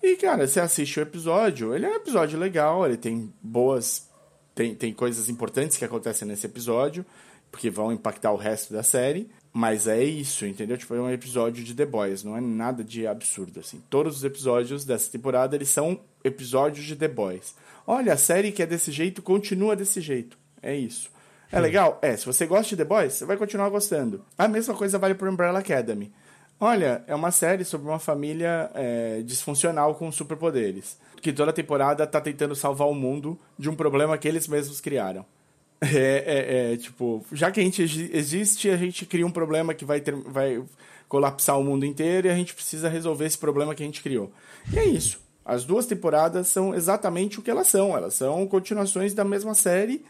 [0.01, 4.09] E, cara, você assiste o episódio, ele é um episódio legal, ele tem boas.
[4.53, 7.05] Tem, tem coisas importantes que acontecem nesse episódio,
[7.51, 9.29] porque vão impactar o resto da série.
[9.51, 10.77] Mas é isso, entendeu?
[10.77, 13.81] Tipo, é um episódio de The Boys, não é nada de absurdo, assim.
[13.89, 17.55] Todos os episódios dessa temporada, eles são episódios de The Boys.
[17.87, 20.37] Olha, a série que é desse jeito, continua desse jeito.
[20.61, 21.09] É isso.
[21.51, 21.99] É legal?
[22.01, 22.15] É.
[22.15, 24.23] Se você gosta de The Boys, você vai continuar gostando.
[24.37, 26.11] A mesma coisa vale para Umbrella Academy.
[26.59, 30.97] Olha, é uma série sobre uma família é, disfuncional com superpoderes.
[31.19, 35.25] Que toda temporada tá tentando salvar o mundo de um problema que eles mesmos criaram.
[35.83, 37.81] É, é, é, tipo, já que a gente
[38.13, 40.63] existe, a gente cria um problema que vai, ter, vai
[41.09, 44.31] colapsar o mundo inteiro e a gente precisa resolver esse problema que a gente criou.
[44.71, 45.19] E é isso.
[45.43, 47.97] As duas temporadas são exatamente o que elas são.
[47.97, 50.05] Elas são continuações da mesma série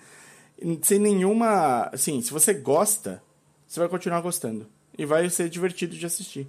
[0.82, 1.90] sem nenhuma.
[1.92, 3.22] Assim, se você gosta,
[3.68, 4.68] você vai continuar gostando.
[4.98, 6.48] E vai ser divertido de assistir.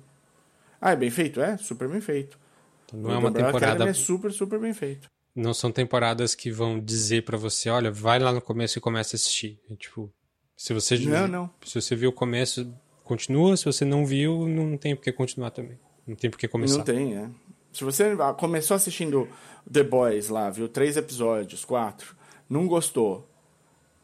[0.80, 1.40] Ah, é bem feito?
[1.40, 2.38] É, super bem feito.
[2.92, 3.66] Não o é uma temporada.
[3.66, 5.08] Academy é super, super bem feito.
[5.34, 9.14] Não são temporadas que vão dizer para você, olha, vai lá no começo e começa
[9.14, 9.58] a assistir.
[9.70, 10.12] É, tipo,
[10.56, 11.50] se você não, não.
[11.64, 12.70] se você viu o começo,
[13.02, 13.56] continua.
[13.56, 15.78] Se você não viu, não tem por que continuar também.
[16.06, 16.78] Não tem por que começar.
[16.78, 17.30] Não tem, é.
[17.72, 19.26] Se você começou assistindo
[19.72, 22.14] The Boys lá, viu três episódios, quatro,
[22.48, 23.26] não gostou,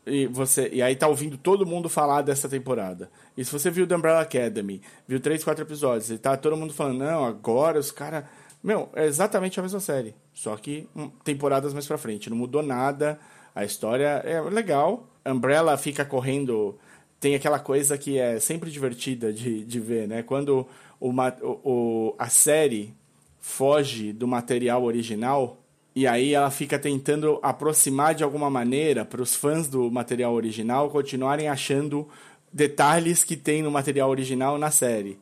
[0.09, 3.11] e você e aí tá ouvindo todo mundo falar dessa temporada.
[3.37, 6.73] E se você viu The Umbrella Academy, viu três, quatro episódios, e tá todo mundo
[6.73, 8.25] falando, não, agora os caras
[8.63, 12.31] Meu, é exatamente a mesma série, só que hum, temporadas mais pra frente.
[12.31, 13.19] Não mudou nada,
[13.55, 15.09] a história é legal.
[15.25, 16.79] Umbrella fica correndo.
[17.21, 20.23] Tem aquela coisa que é sempre divertida de, de ver, né?
[20.23, 20.67] Quando
[21.01, 22.95] o, o, a série
[23.41, 25.59] foge do material original
[25.99, 30.89] e aí ela fica tentando aproximar de alguma maneira para os fãs do material original
[30.91, 32.09] continuarem achando
[32.53, 35.19] detalhes que tem no material original na série.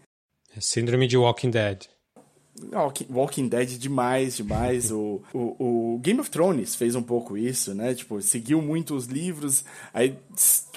[0.54, 1.84] É síndrome de Walking Dead.
[3.08, 4.92] Walking Dead demais, demais.
[4.92, 7.94] o, o, o, Game of Thrones fez um pouco isso, né?
[7.94, 10.18] Tipo, seguiu muito os livros, aí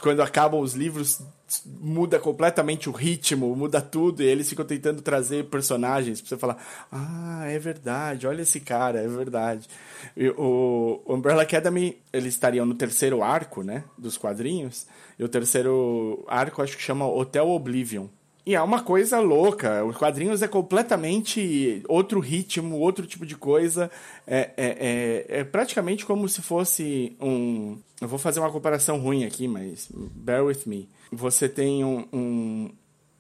[0.02, 1.22] quando acabam os livros
[1.66, 6.58] muda completamente o ritmo, muda tudo, e eles ficam tentando trazer personagens pra você falar,
[6.92, 9.68] ah, é verdade, olha esse cara, é verdade.
[10.16, 16.24] E o Umbrella Academy, eles estariam no terceiro arco, né, dos quadrinhos, e o terceiro
[16.28, 18.08] arco acho que chama Hotel Oblivion.
[18.50, 19.86] E é uma coisa louca.
[19.86, 23.92] Os quadrinhos é completamente outro ritmo, outro tipo de coisa.
[24.26, 27.78] É, é, é, é, praticamente como se fosse um.
[28.02, 30.90] Eu vou fazer uma comparação ruim aqui, mas bear with me.
[31.12, 32.72] Você tem um, um,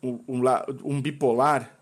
[0.01, 0.41] um, um,
[0.83, 1.77] um bipolar.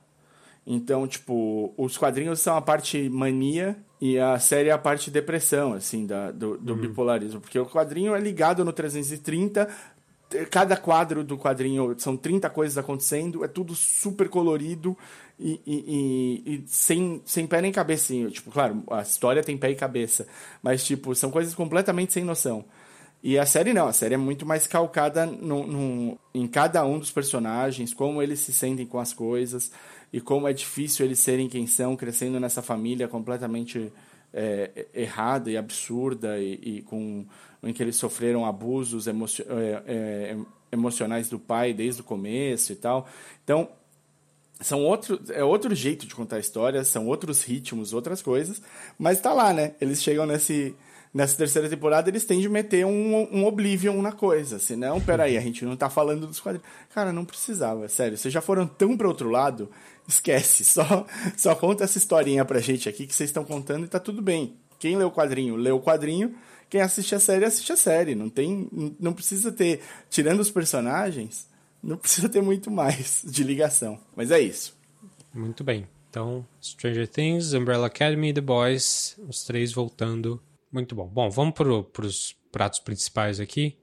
[0.65, 5.71] Então, tipo, os quadrinhos são a parte mania e a série é a parte depressão,
[5.71, 6.81] assim, da, do, do uhum.
[6.81, 7.39] bipolarismo.
[7.39, 9.69] Porque o quadrinho é ligado no 330,
[10.49, 14.97] cada quadro do quadrinho são 30 coisas acontecendo, é tudo super colorido
[15.39, 15.73] e, e,
[16.45, 18.05] e, e, sem, sem pé nem cabeça.
[18.05, 18.29] Assim.
[18.29, 20.27] Tipo, claro, a história tem pé e cabeça,
[20.61, 22.65] mas tipo, são coisas completamente sem noção.
[23.23, 26.99] E a série não, a série é muito mais calcada no, no, em cada um
[26.99, 29.71] dos personagens, como eles se sentem com as coisas
[30.13, 33.91] e como é difícil eles serem quem são, crescendo nessa família completamente
[34.33, 37.25] é, errada e absurda e, e com
[37.63, 40.37] em que eles sofreram abusos emocio é, é,
[40.71, 43.07] emocionais do pai desde o começo e tal.
[43.43, 43.69] Então,
[44.59, 48.61] são outro, é outro jeito de contar a história, são outros ritmos, outras coisas,
[48.97, 49.75] mas tá lá, né?
[49.79, 50.75] Eles chegam nesse,
[51.13, 54.57] nessa terceira temporada, eles têm de meter um, um Oblivion na coisa.
[54.59, 56.67] Senão, peraí, a gente não tá falando dos quadrinhos.
[56.93, 58.17] Cara, não precisava, sério.
[58.17, 59.69] Vocês já foram tão para outro lado,
[60.07, 60.63] esquece.
[60.63, 64.21] Só, só conta essa historinha pra gente aqui que vocês estão contando e tá tudo
[64.21, 64.55] bem.
[64.79, 66.35] Quem leu o quadrinho, leu o quadrinho
[66.69, 68.15] quem assiste a série, assiste a série.
[68.15, 68.69] Não tem.
[68.99, 69.81] Não precisa ter.
[70.09, 71.47] Tirando os personagens,
[71.81, 73.99] não precisa ter muito mais de ligação.
[74.15, 74.75] Mas é isso.
[75.33, 75.87] Muito bem.
[76.09, 80.41] Então, Stranger Things, Umbrella Academy The Boys, os três voltando.
[80.71, 81.07] Muito bom.
[81.07, 83.77] Bom, vamos para os pratos principais aqui.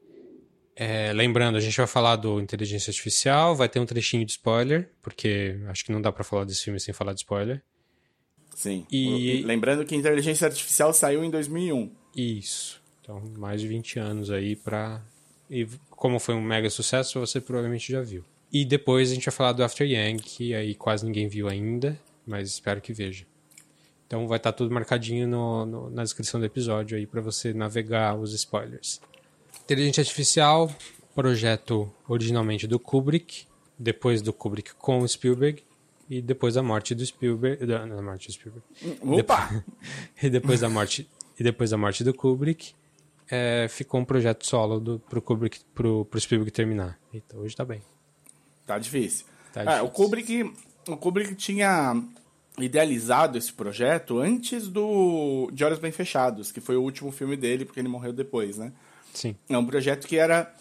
[0.76, 4.90] É, lembrando, a gente vai falar do Inteligência Artificial, vai ter um trechinho de spoiler,
[5.00, 7.62] porque acho que não dá para falar desse filme sem falar de spoiler.
[8.54, 8.87] Sim.
[8.90, 9.42] E...
[9.44, 11.90] Lembrando que Inteligência Artificial saiu em 2001.
[12.16, 12.82] Isso.
[13.00, 15.02] Então, mais de 20 anos aí pra.
[15.50, 18.24] E como foi um mega sucesso, você provavelmente já viu.
[18.52, 21.98] E depois a gente vai falar do After Yang, que aí quase ninguém viu ainda,
[22.26, 23.26] mas espero que veja.
[24.06, 27.52] Então vai estar tá tudo marcadinho no, no, na descrição do episódio aí para você
[27.52, 29.00] navegar os spoilers.
[29.64, 30.70] Inteligência Artificial,
[31.14, 33.46] projeto originalmente do Kubrick,
[33.79, 35.62] depois do Kubrick com o Spielberg
[36.09, 38.66] e depois da morte do Spielberg, da, da morte do Spielberg.
[39.00, 39.46] Opa!
[39.46, 39.64] Depois,
[40.22, 42.74] e depois da morte e depois da morte do Kubrick,
[43.31, 46.98] é, ficou um projeto solo do, pro Kubrick, pro, pro Spielberg terminar.
[47.12, 47.81] Então hoje tá bem.
[48.66, 49.24] Tá difícil.
[49.53, 49.85] Tá é, difícil.
[49.87, 50.55] o Kubrick,
[50.88, 52.03] o Kubrick tinha
[52.59, 57.64] idealizado esse projeto antes do De Olhos Bem Fechados, que foi o último filme dele,
[57.64, 58.72] porque ele morreu depois, né?
[59.14, 59.35] Sim.
[59.48, 60.55] É um projeto que era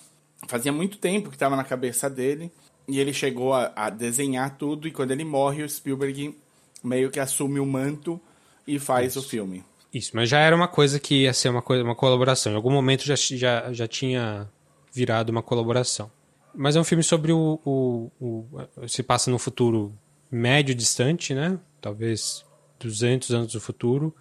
[0.48, 2.52] fazia muito tempo que estava na cabeça dele
[2.88, 6.38] e ele chegou a, a, desenhar tudo e quando ele morre o Spielberg
[6.84, 8.20] meio que assume o manto
[8.68, 9.20] e faz Isso.
[9.20, 9.64] o filme.
[9.94, 12.52] Isso, mas já era uma coisa que ia ser uma, coisa, uma colaboração.
[12.52, 14.50] Em algum momento já, já, já tinha
[14.92, 16.12] virado uma colaboração.
[16.54, 19.94] Mas é um filme sobre o, o, o, Se passa no futuro
[20.32, 21.60] médio distante, né?
[21.80, 22.44] Talvez
[22.80, 24.16] 200 anos do futuro,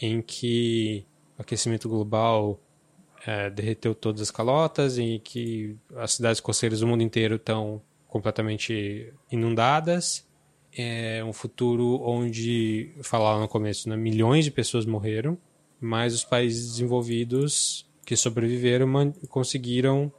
[0.00, 1.06] em que
[1.38, 2.60] o aquecimento global
[3.26, 9.12] é, derreteu todas as calotas e que as cidades costeiras do mundo inteiro estão completamente
[9.30, 10.26] inundadas
[10.76, 15.38] é um futuro onde, falaram no começo, né, milhões de pessoas morreram,
[15.80, 20.12] mas os países desenvolvidos que sobreviveram man conseguiram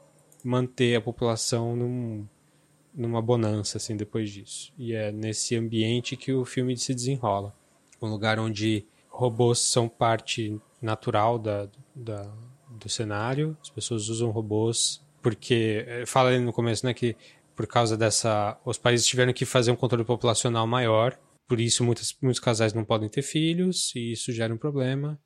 [0.44, 2.26] manter a população num,
[2.94, 4.74] numa bonança assim depois disso.
[4.78, 7.54] E é nesse ambiente que o filme se desenrola.
[8.02, 12.32] Um lugar onde robôs são parte natural da, da,
[12.76, 17.16] do cenário, as pessoas usam robôs porque eh, fala ali no começo né, que
[17.56, 18.60] por causa dessa.
[18.66, 21.18] Os países tiveram que fazer um controle populacional maior,
[21.48, 25.20] por isso muitos, muitos casais não podem ter filhos, e isso gera um problema.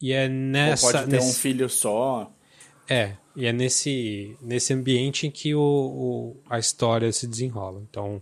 [0.00, 0.86] E é nessa.
[0.86, 2.32] Ou pode ter nesse, um filho só.
[2.88, 7.80] É, e é nesse, nesse ambiente em que o, o, a história se desenrola.
[7.88, 8.20] Então,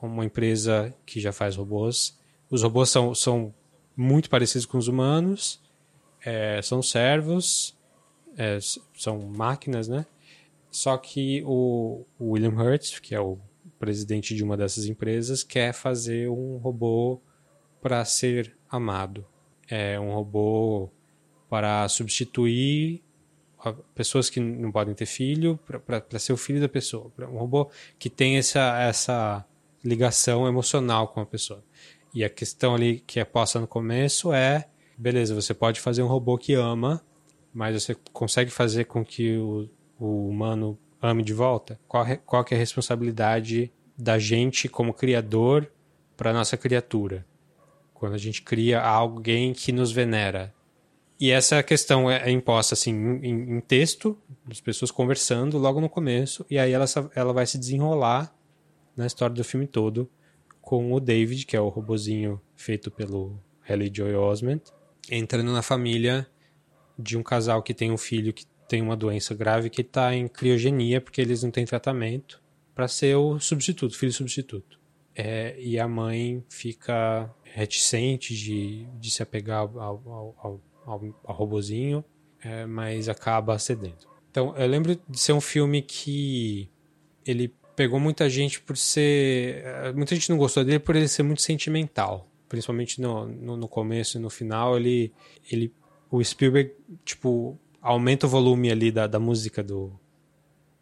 [0.00, 2.20] uma empresa que já faz robôs
[2.52, 3.54] os robôs são, são
[3.96, 5.58] muito parecidos com os humanos,
[6.24, 7.76] é, são servos,
[8.36, 8.58] é,
[8.94, 10.06] são máquinas, né?
[10.70, 13.38] Só que o, William Hurt, que é o
[13.78, 17.20] presidente de uma dessas empresas, quer fazer um robô
[17.80, 19.26] para ser amado.
[19.68, 20.88] É um robô
[21.50, 23.02] para substituir
[23.94, 27.12] pessoas que não podem ter filho, para ser o filho da pessoa.
[27.30, 29.44] Um robô que tem essa, essa
[29.84, 31.62] ligação emocional com a pessoa.
[32.14, 34.68] E a questão ali que é posta no começo é:
[35.02, 37.04] beleza, você pode fazer um robô que ama,
[37.52, 41.78] mas você consegue fazer com que o, o humano ame de volta?
[41.88, 45.68] Qual, qual que é a responsabilidade da gente como criador
[46.16, 47.26] para nossa criatura?
[47.92, 50.54] Quando a gente cria alguém que nos venera.
[51.18, 52.92] E essa questão é, é imposta assim
[53.22, 54.16] em, em, texto,
[54.48, 56.84] as pessoas conversando logo no começo, e aí ela,
[57.14, 58.32] ela vai se desenrolar
[58.96, 60.08] na história do filme todo
[60.60, 63.38] com o David, que é o robozinho feito pelo
[63.68, 64.62] Haley Joy Osment,
[65.10, 66.26] entrando na família
[66.98, 70.28] de um casal que tem um filho que tem uma doença grave que está em
[70.28, 72.42] criogenia porque eles não têm tratamento
[72.74, 74.80] para ser o substituto, filho substituto.
[75.14, 81.36] É, e a mãe fica reticente de, de se apegar ao, ao, ao, ao, ao
[81.36, 82.02] robozinho,
[82.42, 84.08] é, mas acaba cedendo.
[84.30, 86.70] Então, eu lembro de ser um filme que
[87.26, 89.62] ele pegou muita gente por ser.
[89.94, 92.26] Muita gente não gostou dele por ele ser muito sentimental.
[92.52, 95.10] Principalmente no, no, no começo e no final, ele,
[95.50, 95.72] ele.
[96.10, 99.98] O Spielberg, tipo, aumenta o volume ali da, da música do.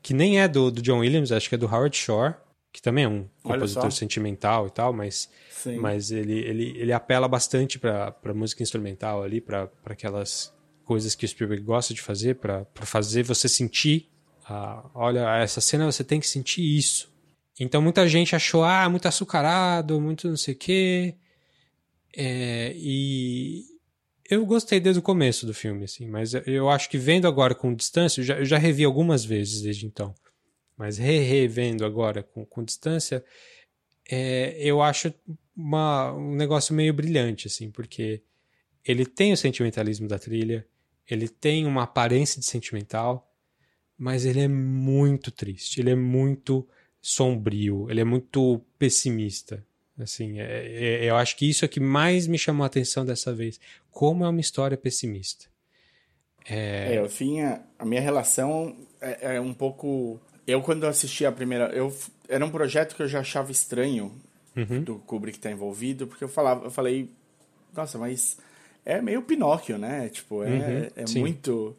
[0.03, 2.35] Que nem é do, do John Williams, acho que é do Howard Shore,
[2.73, 5.31] que também é um compositor sentimental e tal, mas,
[5.79, 10.53] mas ele, ele, ele apela bastante para música instrumental ali, para aquelas
[10.85, 14.09] coisas que o Spielberg gosta de fazer, para fazer você sentir.
[14.45, 17.09] Ah, olha, essa cena você tem que sentir isso.
[17.61, 21.15] Então muita gente achou, ah, muito açucarado, muito não sei o quê.
[22.17, 23.65] É, e,
[24.31, 27.75] eu gostei desde o começo do filme, assim, mas eu acho que vendo agora com
[27.75, 30.15] distância, eu já, eu já revi algumas vezes desde então,
[30.77, 33.25] mas revendo agora com, com distância,
[34.09, 35.13] é, eu acho
[35.57, 38.23] uma, um negócio meio brilhante, assim, porque
[38.85, 40.67] ele tem o sentimentalismo da trilha,
[41.09, 43.29] ele tem uma aparência de sentimental,
[43.99, 46.67] mas ele é muito triste, ele é muito
[47.03, 49.67] sombrio, ele é muito pessimista.
[50.05, 53.33] Assim, é, é, eu acho que isso é que mais me chamou a atenção dessa
[53.33, 53.61] vez.
[53.91, 55.47] Como é uma história pessimista.
[56.49, 57.63] É, é eu tinha.
[57.79, 60.21] A minha relação é, é, um pouco.
[60.47, 61.67] Eu, quando assisti a primeira.
[61.67, 61.95] Eu,
[62.29, 64.13] era um projeto que eu já achava estranho
[64.57, 64.83] uhum.
[64.83, 67.11] do Kubrick estar envolvido, porque eu, falava, eu falei.
[67.75, 68.37] Nossa, mas
[68.85, 70.09] é meio Pinóquio, né?
[70.09, 71.77] Tipo, é, uhum, é muito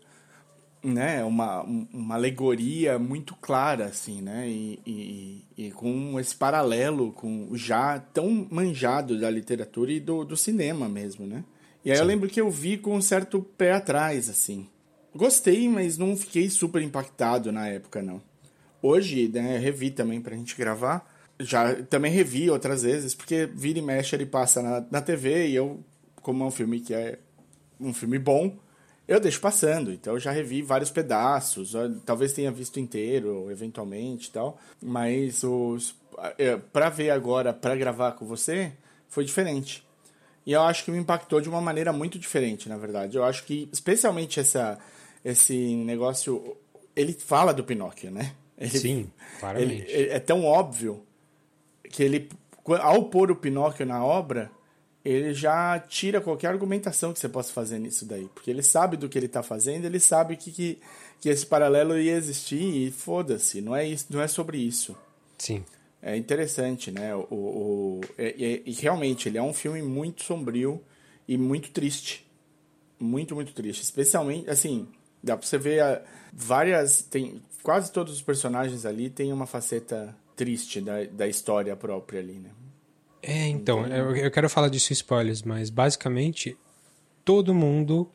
[0.84, 7.50] né, uma, uma alegoria muito clara, assim, né, e, e, e, com esse paralelo com
[7.56, 11.44] já tão manjado da literatura e do, do cinema mesmo, né.
[11.86, 12.04] E aí Sim.
[12.04, 14.68] eu lembro que eu vi com um certo pé atrás, assim.
[15.16, 18.22] Gostei, mas não fiquei super impactado na época, não.
[18.82, 21.10] Hoje, né, revi também pra gente gravar.
[21.40, 25.56] Já também revi outras vezes, porque vira e mexe ele passa na, na TV e
[25.56, 25.84] eu,
[26.22, 27.18] como é um filme que é
[27.80, 28.56] um filme bom,
[29.12, 31.74] eu deixo passando, então eu já revi vários pedaços,
[32.05, 35.95] talvez tenha visto inteiro, eventualmente e tal, mas os
[36.38, 38.72] é, para ver agora, para gravar com você,
[39.09, 39.86] foi diferente.
[40.45, 43.18] E eu acho que me impactou de uma maneira muito diferente, na verdade.
[43.18, 44.80] Eu acho que, especialmente essa,
[45.24, 46.57] esse negócio,
[46.95, 48.34] ele fala do Pinóquio, né?
[48.57, 49.86] Ele, Sim, claramente.
[49.89, 51.03] Ele, é tão óbvio
[51.84, 52.30] que ele,
[52.80, 54.51] ao pôr o Pinóquio na obra,
[55.04, 58.30] ele já tira qualquer argumentação que você possa fazer nisso daí.
[58.34, 60.80] Porque ele sabe do que ele está fazendo, ele sabe que, que,
[61.20, 64.95] que, esse paralelo ia existir e foda-se, não é, isso, não é sobre isso.
[65.38, 65.64] Sim.
[66.02, 67.16] É interessante, né?
[67.16, 70.82] O, o, e, e realmente, ele é um filme muito sombrio
[71.28, 72.28] e muito triste.
[72.99, 73.84] Muito, muito triste.
[73.84, 74.88] Especialmente, assim,
[75.24, 76.02] dá pra você ver a,
[76.34, 77.02] várias.
[77.04, 82.34] Tem, quase todos os personagens ali têm uma faceta triste da, da história própria ali,
[82.34, 82.49] né?
[83.22, 86.57] É, então, eu, eu quero falar disso em spoilers, mas basicamente
[87.24, 88.11] todo mundo,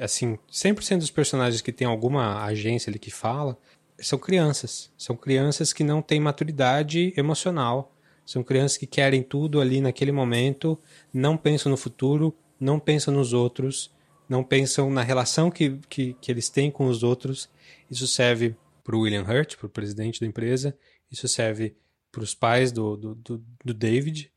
[0.00, 3.58] assim, 100% dos personagens que tem alguma agência ali que fala,
[3.98, 4.92] são crianças.
[4.96, 7.94] São crianças que não têm maturidade emocional.
[8.24, 10.78] São crianças que querem tudo ali naquele momento,
[11.12, 13.92] não pensam no futuro, não pensam nos outros,
[14.28, 17.50] não pensam na relação que, que, que eles têm com os outros.
[17.90, 18.54] Isso serve
[18.84, 20.76] para o William Hurt, para o presidente da empresa,
[21.10, 21.74] isso serve
[22.12, 24.30] para os pais do, do, do, do, David.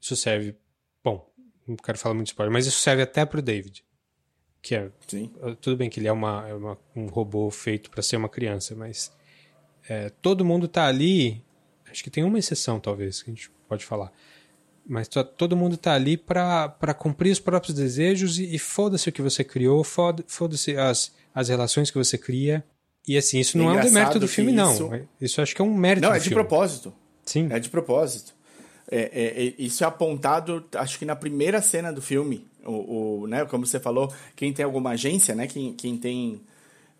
[0.00, 0.56] Isso serve.
[1.04, 1.30] Bom,
[1.66, 3.84] não quero falar muito spoiler, mas isso serve até para o David.
[4.62, 4.90] Que é.
[5.06, 5.30] Sim.
[5.42, 8.28] Eh, tudo bem que ele é, uma, é uma um robô feito para ser uma
[8.28, 9.12] criança, mas.
[9.88, 11.44] É, todo mundo está ali.
[11.90, 14.10] Acho que tem uma exceção, talvez, que a gente pode falar.
[14.86, 19.20] Mas todo mundo tá ali para cumprir os próprios desejos e, e foda-se o que
[19.20, 22.64] você criou, foda-se as, as relações que você cria.
[23.06, 24.88] E assim, isso não é, é um demérito do filme, isso...
[24.88, 25.06] não.
[25.20, 26.34] Isso acho que é um mérito Não, é de filme.
[26.34, 26.94] propósito.
[27.28, 27.48] Sim.
[27.50, 28.34] É de propósito.
[28.90, 32.46] É, é, é, isso é apontado, acho que na primeira cena do filme.
[32.64, 36.40] O, o, né, como você falou, quem tem alguma agência, né, quem, quem tem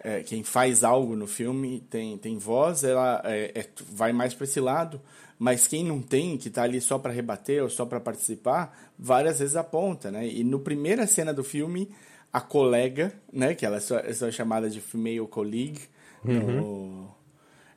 [0.01, 4.45] é, quem faz algo no filme tem, tem voz, ela é, é, vai mais para
[4.45, 5.01] esse lado.
[5.39, 9.39] Mas quem não tem, que está ali só para rebater ou só para participar, várias
[9.39, 10.27] vezes aponta, né?
[10.27, 11.89] E no primeira cena do filme,
[12.33, 15.83] a colega, né, que ela é só, é só chamada de female colleague,
[16.25, 16.61] uhum.
[16.61, 17.18] no...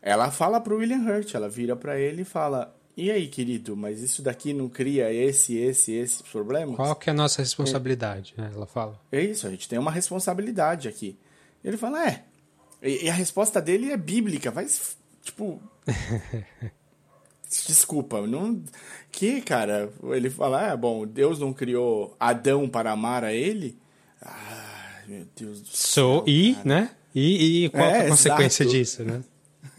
[0.02, 4.02] ela fala pro William Hurt, ela vira para ele e fala: "E aí, querido, mas
[4.02, 8.34] isso daqui não cria esse, esse, esse problema?" Qual que é a nossa responsabilidade?
[8.38, 8.54] É.
[8.54, 9.00] Ela fala.
[9.12, 11.18] É isso, a gente tem uma responsabilidade aqui.
[11.64, 12.24] Ele fala, é.
[12.82, 15.62] E, a resposta dele é bíblica, mas, tipo.
[17.68, 18.64] Desculpa, não.
[19.12, 19.92] Que, cara?
[20.04, 23.78] Ele fala, ah, bom, Deus não criou Adão para amar a ele?
[24.22, 26.20] Ah, meu Deus do céu.
[26.20, 26.68] So, e, cara.
[26.68, 26.90] né?
[27.14, 28.78] E, e qual é, a consequência exato.
[28.78, 29.22] disso, né?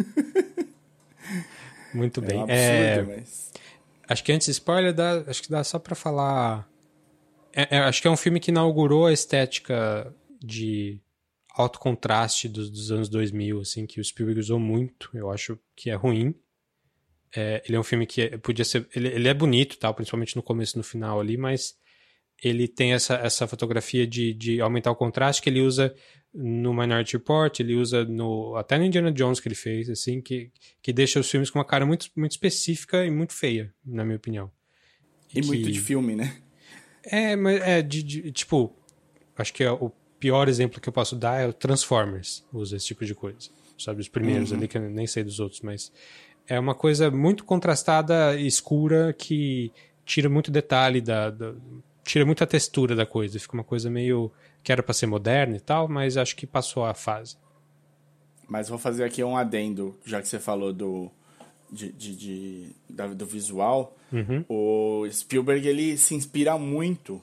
[1.94, 2.38] Muito bem.
[2.38, 3.53] É, um absurdo, é, mas...
[4.09, 6.68] Acho que antes spoiler, dá, acho que dá só para falar.
[7.53, 11.00] É, é, acho que é um filme que inaugurou a estética de
[11.55, 15.11] alto contraste dos, dos, anos 2000, assim, que o Spielberg usou muito.
[15.14, 16.34] Eu acho que é ruim.
[17.34, 18.86] É, ele é um filme que é, podia ser.
[18.94, 21.74] Ele, ele, é bonito, tal, principalmente no começo e no final ali, mas
[22.43, 25.95] ele tem essa, essa fotografia de, de aumentar o contraste que ele usa
[26.34, 30.51] no Minority Report, ele usa no até no Indiana Jones que ele fez, assim, que,
[30.82, 34.16] que deixa os filmes com uma cara muito, muito específica e muito feia, na minha
[34.16, 34.51] opinião.
[35.32, 36.36] E, e muito de filme, né?
[37.05, 38.74] É, mas é de, de tipo,
[39.36, 42.86] acho que é o pior exemplo que eu posso dar é o Transformers, usa esse
[42.86, 43.51] tipo de coisa.
[43.78, 44.59] Sabe, os primeiros uhum.
[44.59, 45.93] ali, que eu nem sei dos outros, mas
[46.47, 49.72] é uma coisa muito contrastada, escura, que
[50.05, 51.55] tira muito detalhe da, da
[52.05, 54.30] tira muita textura da coisa, fica uma coisa meio
[54.62, 57.36] que era para ser moderna e tal, mas acho que passou a fase.
[58.48, 61.11] Mas vou fazer aqui um adendo, já que você falou do
[61.72, 62.74] de, de, de
[63.16, 63.96] do visual.
[64.12, 64.44] Uhum.
[64.48, 67.22] O Spielberg ele se inspira muito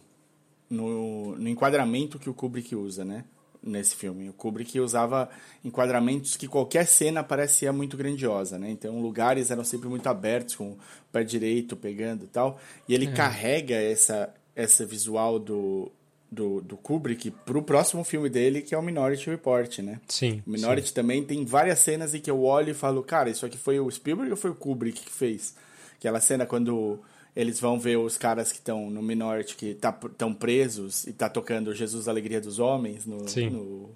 [0.69, 3.25] no, no enquadramento que o Kubrick usa, né?
[3.61, 4.29] Nesse filme.
[4.29, 5.29] O Kubrick usava
[5.63, 8.71] enquadramentos que qualquer cena parecia muito grandiosa, né?
[8.71, 10.77] Então, lugares eram sempre muito abertos, com o
[11.11, 12.59] pé direito pegando e tal.
[12.87, 13.11] E ele é.
[13.11, 15.91] carrega essa, essa visual do,
[16.31, 19.99] do, do Kubrick pro próximo filme dele, que é o Minority Report, né?
[20.07, 20.43] Sim.
[20.45, 20.93] O Minority sim.
[20.93, 23.89] também tem várias cenas em que eu olho e falo, cara, isso aqui foi o
[23.89, 25.55] Spielberg ou foi o Kubrick que fez?
[25.97, 26.99] Aquela cena quando
[27.35, 31.29] eles vão ver os caras que estão no Minority, que estão tá, presos e tá
[31.29, 33.49] tocando Jesus Alegria dos Homens no, Sim.
[33.49, 33.89] no...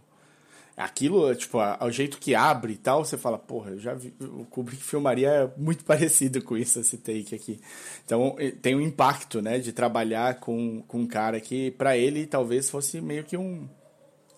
[0.76, 4.44] Aquilo, tipo, ao jeito que abre e tal, você fala, porra, eu já vi, o
[4.46, 7.62] Kubrick filmaria muito parecido com isso, esse take aqui.
[8.04, 12.72] Então, tem um impacto, né, de trabalhar com, com um cara que, para ele, talvez
[12.72, 13.70] fosse meio que um,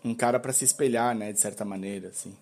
[0.04, 2.36] um cara para se espelhar, né, de certa maneira, assim.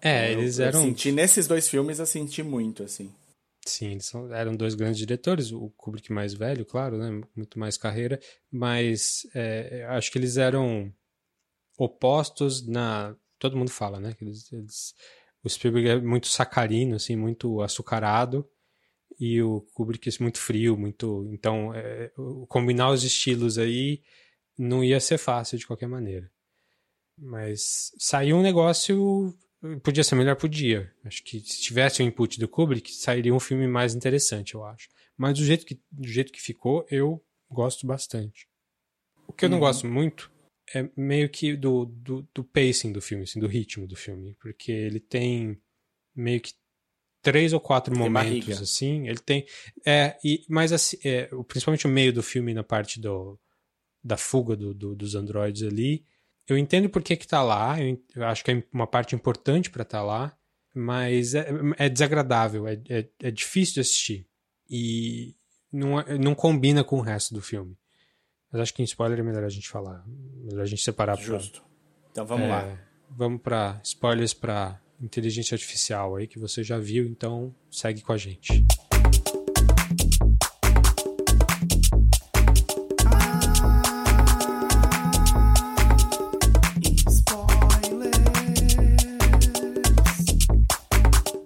[0.00, 0.80] É, então, eles eu, eram...
[0.80, 3.12] Eu senti, nesses dois filmes, eu senti muito, assim.
[3.66, 7.76] Sim, eles são, eram dois grandes diretores, o Kubrick mais velho, claro, né, muito mais
[7.76, 8.20] carreira,
[8.50, 10.92] mas é, acho que eles eram
[11.76, 13.16] opostos na...
[13.42, 14.94] Todo mundo fala, né, que eles, eles,
[15.42, 18.48] o Spielberg é muito sacarino, assim, muito açucarado,
[19.18, 21.28] e o Kubrick é muito frio, muito...
[21.32, 22.12] Então, é,
[22.48, 24.00] combinar os estilos aí
[24.56, 26.30] não ia ser fácil de qualquer maneira.
[27.18, 29.36] Mas saiu um negócio
[29.82, 30.92] Podia ser melhor, podia.
[31.04, 34.88] Acho que se tivesse o input do Kubrick, sairia um filme mais interessante, eu acho.
[35.16, 38.48] Mas do jeito que, do jeito que ficou, eu gosto bastante.
[39.24, 39.64] O que eu não uhum.
[39.64, 40.31] gosto muito
[40.74, 44.36] é meio que do, do, do, pacing do filme, assim, do ritmo do filme.
[44.40, 45.60] Porque ele tem
[46.14, 46.52] meio que
[47.20, 48.62] três ou quatro tem momentos, barriga.
[48.62, 49.08] assim.
[49.08, 49.46] Ele tem.
[49.86, 53.38] É, e, mas assim, é, principalmente o meio do filme, na parte do,
[54.02, 56.04] da fuga do, do, dos androides ali
[56.48, 59.82] eu entendo por que que tá lá, eu, acho que é uma parte importante para
[59.82, 60.36] estar tá lá,
[60.74, 61.46] mas é,
[61.78, 64.26] é desagradável, é, é, é, difícil de assistir.
[64.68, 65.36] E
[65.70, 67.76] não, é, não combina com o resto do filme.
[68.52, 70.04] Mas acho que em spoiler é melhor a gente falar.
[70.44, 71.16] Melhor a gente separar.
[71.16, 71.62] Justo.
[71.62, 71.70] Pra,
[72.10, 72.78] então vamos é, lá.
[73.08, 78.18] Vamos para spoilers para inteligência artificial aí que você já viu, então segue com a
[78.18, 78.66] gente.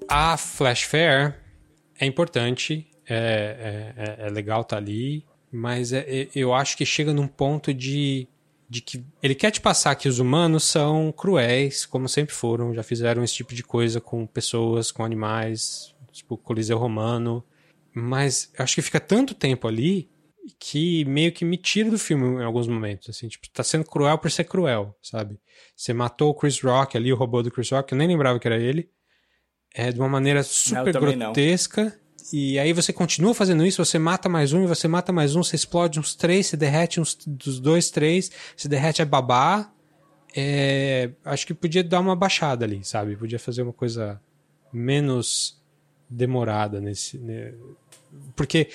[0.08, 1.36] A Flash Fair
[2.00, 6.76] é importante, é, é, é, é legal estar tá ali, mas é, é, eu acho
[6.76, 8.28] que chega num ponto de,
[8.68, 12.82] de que ele quer te passar que os humanos são cruéis, como sempre foram, já
[12.82, 17.44] fizeram esse tipo de coisa com pessoas, com animais, tipo Coliseu Romano,
[17.94, 20.08] mas eu acho que fica tanto tempo ali
[20.58, 24.16] que meio que me tira do filme em alguns momentos, assim, tipo, tá sendo cruel
[24.18, 25.40] por ser cruel, sabe?
[25.74, 28.46] Você matou o Chris Rock ali, o robô do Chris Rock, eu nem lembrava que
[28.46, 28.88] era ele,
[29.74, 32.05] é de uma maneira super grotesca, não.
[32.32, 35.42] E aí você continua fazendo isso, você mata mais um, e você mata mais um,
[35.42, 39.72] você explode uns três, você derrete uns dos dois, três, se derrete é babá,
[40.34, 43.16] é, acho que podia dar uma baixada ali, sabe?
[43.16, 44.20] Podia fazer uma coisa
[44.72, 45.62] menos
[46.10, 47.18] demorada nesse.
[47.18, 47.54] Né?
[48.34, 48.68] Porque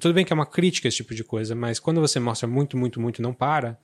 [0.00, 2.76] tudo bem que é uma crítica esse tipo de coisa, mas quando você mostra muito,
[2.76, 3.78] muito, muito não para,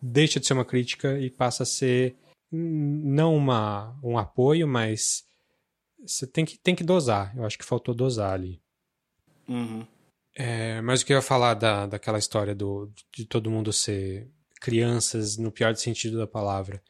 [0.00, 2.16] deixa de ser uma crítica e passa a ser
[2.50, 5.24] não uma, um apoio, mas
[6.04, 7.36] você tem que, tem que dosar.
[7.36, 8.60] Eu acho que faltou dosar ali.
[9.48, 9.86] Uhum.
[10.34, 14.28] É, mas o que eu ia falar da, daquela história do, de todo mundo ser
[14.60, 16.82] crianças no pior sentido da palavra.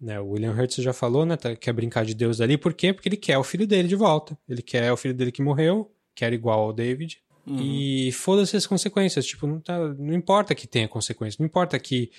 [0.00, 1.36] Né, o William Hurt já falou, né?
[1.36, 2.58] Tá, quer brincar de Deus ali.
[2.58, 2.92] Por quê?
[2.92, 4.36] Porque ele quer o filho dele de volta.
[4.48, 7.22] Ele quer o filho dele que morreu, quer igual ao David.
[7.46, 7.60] Uhum.
[7.60, 9.24] E foda-se as consequências.
[9.24, 11.38] Tipo, não, tá, não importa que tenha consequências.
[11.38, 12.10] Não importa que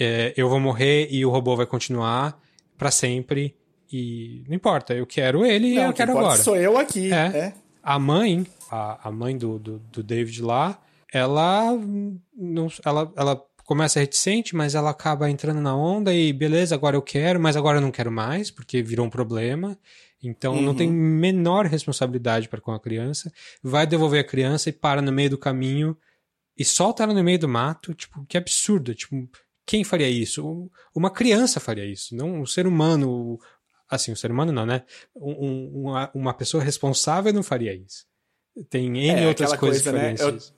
[0.00, 2.40] é, eu vou morrer e o robô vai continuar
[2.78, 3.54] para sempre.
[3.96, 4.94] E não importa.
[4.94, 6.42] Eu quero ele e eu quero agora.
[6.42, 7.12] Sou eu aqui.
[7.12, 7.16] É.
[7.16, 7.54] é.
[7.82, 10.78] A mãe, a, a mãe do, do, do David lá,
[11.12, 11.72] ela,
[12.36, 17.02] não, ela, ela começa reticente, mas ela acaba entrando na onda e beleza, agora eu
[17.02, 19.78] quero, mas agora eu não quero mais, porque virou um problema.
[20.22, 20.62] Então uhum.
[20.62, 23.32] não tem menor responsabilidade para com a criança.
[23.62, 25.96] Vai devolver a criança e para no meio do caminho
[26.58, 27.94] e solta ela no meio do mato.
[27.94, 28.94] Tipo, que absurdo.
[28.94, 29.28] Tipo,
[29.66, 30.70] quem faria isso?
[30.94, 33.38] Uma criança faria isso, não um ser humano.
[33.88, 34.82] Assim, um ser humano não, né?
[35.14, 38.04] Um, uma, uma pessoa responsável não faria isso.
[38.68, 40.14] Tem N é, outras coisas coisa, que fariam né?
[40.14, 40.52] isso.
[40.52, 40.56] Eu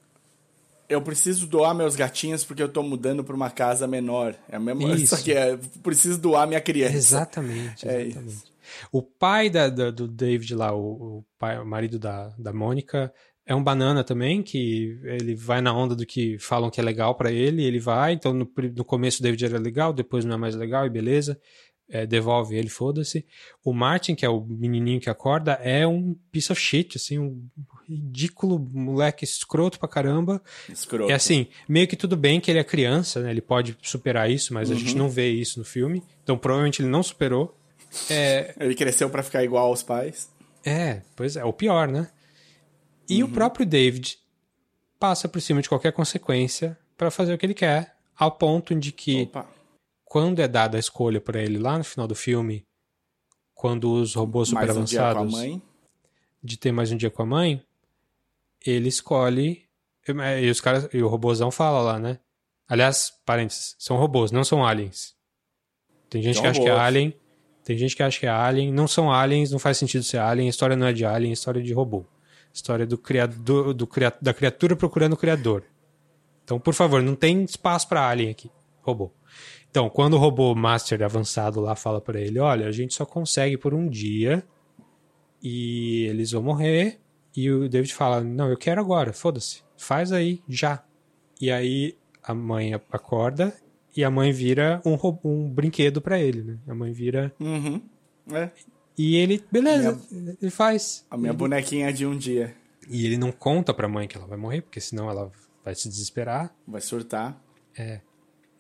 [0.89, 4.35] eu preciso doar meus gatinhos porque eu tô mudando para uma casa menor.
[4.49, 5.17] É a mesma isso.
[5.17, 6.97] Só que é, preciso doar minha criança.
[6.97, 8.53] Exatamente, é exatamente.
[8.55, 8.59] É
[8.93, 13.13] o pai da, da, do David lá, o, o, pai, o marido da, da Mônica,
[13.47, 17.15] é um banana também, que ele vai na onda do que falam que é legal
[17.15, 18.13] para ele, ele vai.
[18.13, 21.39] Então no, no começo o David era legal, depois não é mais legal e beleza
[21.91, 23.25] é, devolve ele, foda-se.
[23.65, 27.49] O Martin, que é o menininho que acorda, é um piece of shit, assim, um
[27.89, 30.43] ridículo moleque escroto pra caramba.
[30.69, 31.11] Escroto.
[31.11, 33.31] É assim, meio que tudo bem que ele é criança, né?
[33.31, 34.77] Ele pode superar isso, mas uhum.
[34.77, 34.99] a gente uhum.
[34.99, 36.03] não vê isso no filme.
[36.23, 37.57] Então provavelmente ele não superou.
[38.11, 38.55] É...
[38.61, 40.31] Ele cresceu para ficar igual aos pais.
[40.63, 42.11] É, pois é, o pior, né?
[43.09, 43.31] E uhum.
[43.31, 44.19] o próprio David
[45.01, 48.93] passa por cima de qualquer consequência para fazer o que ele quer, ao ponto de
[48.93, 49.58] que Opa
[50.09, 52.67] quando é dada a escolha para ele lá no final do filme,
[53.55, 55.35] quando os robôs super mais um avançados
[56.43, 57.63] de ter mais um dia com a mãe,
[58.65, 59.69] ele escolhe
[60.41, 62.19] e os caras e o robôzão fala lá, né?
[62.67, 65.15] Aliás, parênteses, são robôs, não são aliens.
[66.09, 67.15] Tem gente são que acha que é alien,
[67.63, 70.47] tem gente que acha que é alien, não são aliens, não faz sentido ser alien,
[70.47, 72.07] a história não é de alien, a história é de robô.
[72.53, 73.87] história do criador, do,
[74.23, 75.65] da criatura procurando o criador.
[76.45, 78.51] Então, por favor, não tem espaço para alien aqui,
[78.81, 79.13] robô.
[79.71, 83.57] Então, quando o robô master avançado lá fala para ele, olha, a gente só consegue
[83.57, 84.43] por um dia
[85.43, 86.99] e eles vão morrer.
[87.37, 90.83] E o David fala, não, eu quero agora, foda-se, faz aí, já.
[91.41, 93.55] E aí a mãe acorda
[93.97, 96.59] e a mãe vira um, um brinquedo para ele, né?
[96.67, 97.33] A mãe vira...
[97.39, 97.81] Uhum.
[98.33, 98.51] É.
[98.97, 100.37] E ele, beleza, minha...
[100.43, 101.07] ele faz.
[101.11, 101.39] A minha ele...
[101.39, 102.55] bonequinha de um dia.
[102.89, 105.31] E ele não conta pra mãe que ela vai morrer, porque senão ela
[105.65, 106.53] vai se desesperar.
[106.67, 107.41] Vai surtar.
[107.77, 108.01] É.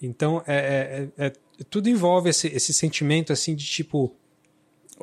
[0.00, 1.32] Então, é, é, é,
[1.68, 4.14] tudo envolve esse, esse sentimento assim de tipo.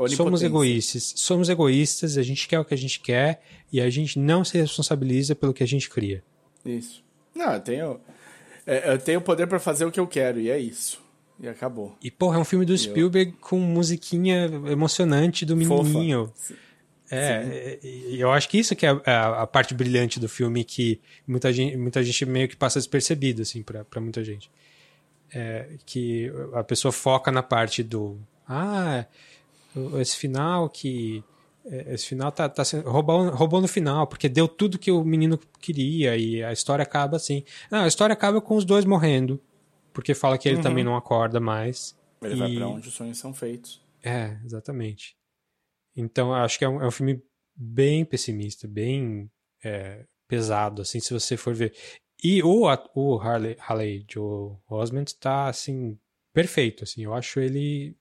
[0.10, 3.42] Somos egoístas, somos egoístas, a gente quer o que a gente quer
[3.72, 6.22] e a gente não se responsabiliza pelo que a gente cria.
[6.66, 7.02] Isso.
[7.34, 8.02] Não, eu tenho,
[8.68, 11.02] é, eu tenho poder para fazer o que eu quero e é isso.
[11.40, 11.96] E acabou.
[12.04, 13.38] E, porra, é um filme do Spielberg eu...
[13.40, 16.32] com musiquinha emocionante do menininho.
[16.36, 16.66] Fofa.
[17.10, 18.16] É, Sim.
[18.18, 21.78] eu acho que isso que é a, a, parte brilhante do filme que muita gente,
[21.78, 24.50] muita gente meio que passa despercebido, assim, pra, pra muita gente
[25.36, 28.18] é, que a pessoa foca na parte do
[28.48, 29.06] ah
[30.00, 31.22] esse final que
[31.66, 35.38] é, esse final tá, tá roubou, roubou no final porque deu tudo que o menino
[35.60, 37.44] queria e a história acaba assim.
[37.70, 39.42] Não a história acaba com os dois morrendo
[39.92, 40.64] porque fala que ele uhum.
[40.64, 42.38] também não acorda mais ele e...
[42.38, 43.84] vai para onde os sonhos são feitos.
[44.02, 45.18] É exatamente.
[45.98, 47.22] Então acho que é um, é um filme
[47.54, 49.30] bem pessimista bem
[49.62, 51.74] é, pesado assim se você for ver
[52.24, 52.64] e o,
[52.96, 55.98] o Harley, Harley Joe Osment tá, assim,
[56.34, 57.04] perfeito, assim.
[57.04, 57.96] Eu acho ele...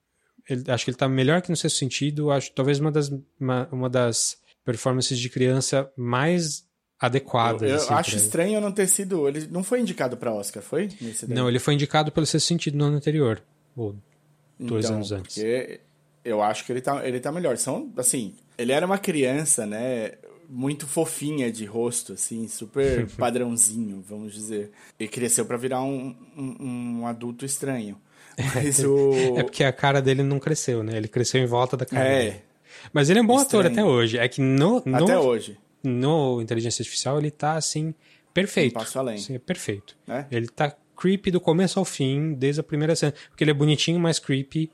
[0.49, 2.31] ele acho que ele tá melhor que no seu sentido.
[2.31, 6.67] Acho talvez uma das, uma, uma das performances de criança mais
[6.99, 7.63] adequadas.
[7.63, 9.29] Eu, eu assim, acho estranho não ter sido...
[9.29, 10.89] Ele não foi indicado para Oscar, foi?
[11.29, 13.43] não, ele foi indicado pelo seu sentido no ano anterior.
[13.77, 13.97] Ou
[14.59, 15.37] dois então, anos antes.
[16.25, 17.57] eu acho que ele tá, ele tá melhor.
[17.59, 20.13] São, assim, ele era uma criança, né?
[20.49, 24.71] Muito fofinha de rosto, assim, super padrãozinho, vamos dizer.
[24.99, 27.97] E cresceu para virar um, um, um, adulto estranho.
[28.55, 29.13] Mas o...
[29.37, 30.97] é porque a cara dele não cresceu, né?
[30.97, 32.05] Ele cresceu em volta da cara.
[32.05, 32.25] É.
[32.25, 32.43] Dele.
[32.93, 33.67] Mas ele é um bom estranho.
[33.67, 34.19] ator até hoje.
[34.19, 35.57] É que no, no, até hoje.
[35.83, 37.95] No Inteligência Artificial ele tá assim
[38.33, 38.77] perfeito.
[38.77, 39.15] Um passo além.
[39.17, 39.97] Assim, é perfeito.
[40.09, 40.25] É?
[40.31, 43.15] Ele tá creepy do começo ao fim, desde a primeira cena.
[43.29, 44.71] Porque ele é bonitinho, mas creepy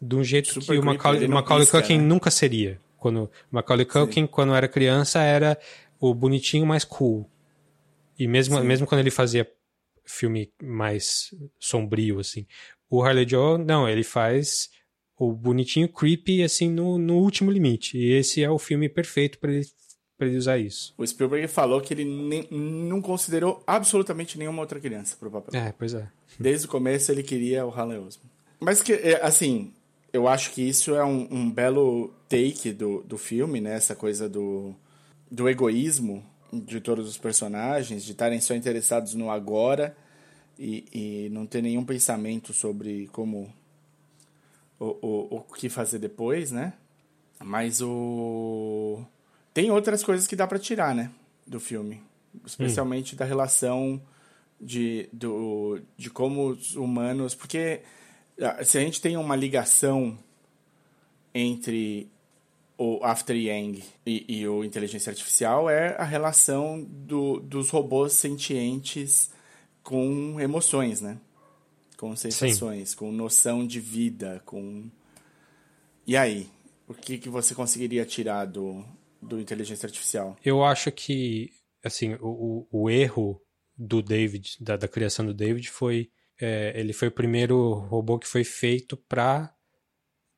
[0.00, 2.04] de um jeito Super que o Macaulay, Macaulay Culkin né?
[2.04, 2.80] nunca seria.
[3.04, 4.26] Quando Macaulay Culkin, Sim.
[4.26, 5.58] quando era criança, era
[6.00, 7.28] o bonitinho mais cool.
[8.18, 9.46] E mesmo, mesmo quando ele fazia
[10.06, 12.46] filme mais sombrio, assim.
[12.88, 14.70] O Harley Joe, não, ele faz
[15.18, 17.98] o bonitinho creepy, assim, no, no último limite.
[17.98, 19.66] E esse é o filme perfeito para ele,
[20.16, 20.94] pra ele usar isso.
[20.96, 25.60] O Spielberg falou que ele nem, não considerou absolutamente nenhuma outra criança pro papel.
[25.60, 26.08] É, pois é.
[26.40, 28.30] Desde o começo ele queria o Harley Osmond.
[28.58, 29.74] Mas que, é, assim,
[30.14, 33.74] eu acho que isso é um, um belo take do, do filme, né?
[33.74, 34.72] Essa coisa do,
[35.28, 39.96] do egoísmo de todos os personagens, de estarem só interessados no agora
[40.56, 40.84] e,
[41.26, 43.52] e não ter nenhum pensamento sobre como
[44.78, 46.74] o, o, o que fazer depois, né?
[47.42, 49.04] Mas o
[49.52, 51.10] tem outras coisas que dá para tirar, né,
[51.44, 52.00] do filme,
[52.46, 53.18] especialmente hum.
[53.18, 54.00] da relação
[54.60, 57.82] de, do, de como os humanos, porque
[58.64, 60.18] se a gente tem uma ligação
[61.34, 62.08] entre
[62.76, 69.30] o After Yang e, e o inteligência artificial é a relação do, dos robôs sentientes
[69.82, 71.20] com emoções, né?
[71.96, 72.96] Com sensações, Sim.
[72.96, 74.90] com noção de vida, com...
[76.06, 76.48] E aí?
[76.86, 78.84] O que, que você conseguiria tirar do,
[79.22, 80.36] do inteligência artificial?
[80.44, 81.50] Eu acho que,
[81.82, 83.40] assim, o, o, o erro
[83.76, 86.10] do David, da, da criação do David foi
[86.44, 89.54] é, ele foi o primeiro robô que foi feito para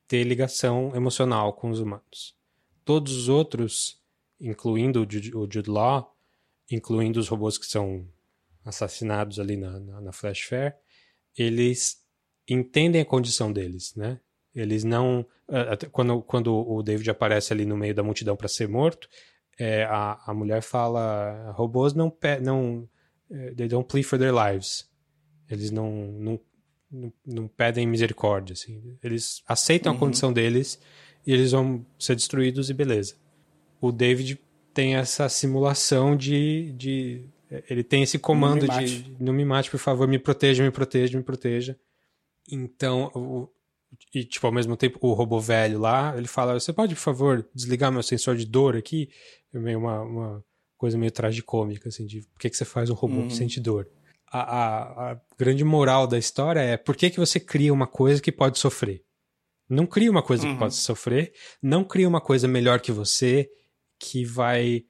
[0.07, 2.33] ter ligação emocional com os humanos.
[2.85, 4.01] Todos os outros,
[4.39, 6.15] incluindo o Jude, Law,
[6.71, 8.07] incluindo os robôs que são
[8.63, 10.77] assassinados ali na, na, na Flash Fair,
[11.37, 12.01] eles
[12.47, 14.21] entendem a condição deles, né?
[14.55, 15.25] Eles não.
[15.91, 19.09] Quando, quando o David aparece ali no meio da multidão para ser morto,
[19.59, 22.15] é, a, a mulher fala: robôs não.
[22.41, 22.89] não
[23.29, 24.86] é, they don't plead for their lives.
[25.49, 26.39] Eles não, não,
[26.91, 28.97] não, não pedem misericórdia, assim.
[29.03, 29.97] Eles aceitam uhum.
[29.97, 30.79] a condição deles
[31.25, 33.15] e eles vão ser destruídos e beleza.
[33.79, 34.39] O David
[34.73, 37.29] tem essa simulação de, de
[37.69, 41.17] ele tem esse comando não de não me mate, por favor, me proteja, me proteja,
[41.17, 41.77] me proteja.
[42.49, 43.49] Então, o,
[44.13, 47.47] e tipo, ao mesmo tempo, o robô velho lá, ele fala: Você pode, por favor,
[47.53, 49.09] desligar meu sensor de dor aqui?
[49.53, 50.45] É meio uma, uma
[50.77, 53.27] coisa meio tragicômica, assim, de por que, que você faz um robô uhum.
[53.27, 53.87] que sente dor?
[54.31, 58.31] A, a, grande moral da história é por que, que você cria uma coisa que
[58.31, 59.03] pode sofrer?
[59.69, 60.53] Não cria uma coisa uhum.
[60.53, 63.49] que pode sofrer, não cria uma coisa melhor que você,
[63.99, 64.85] que vai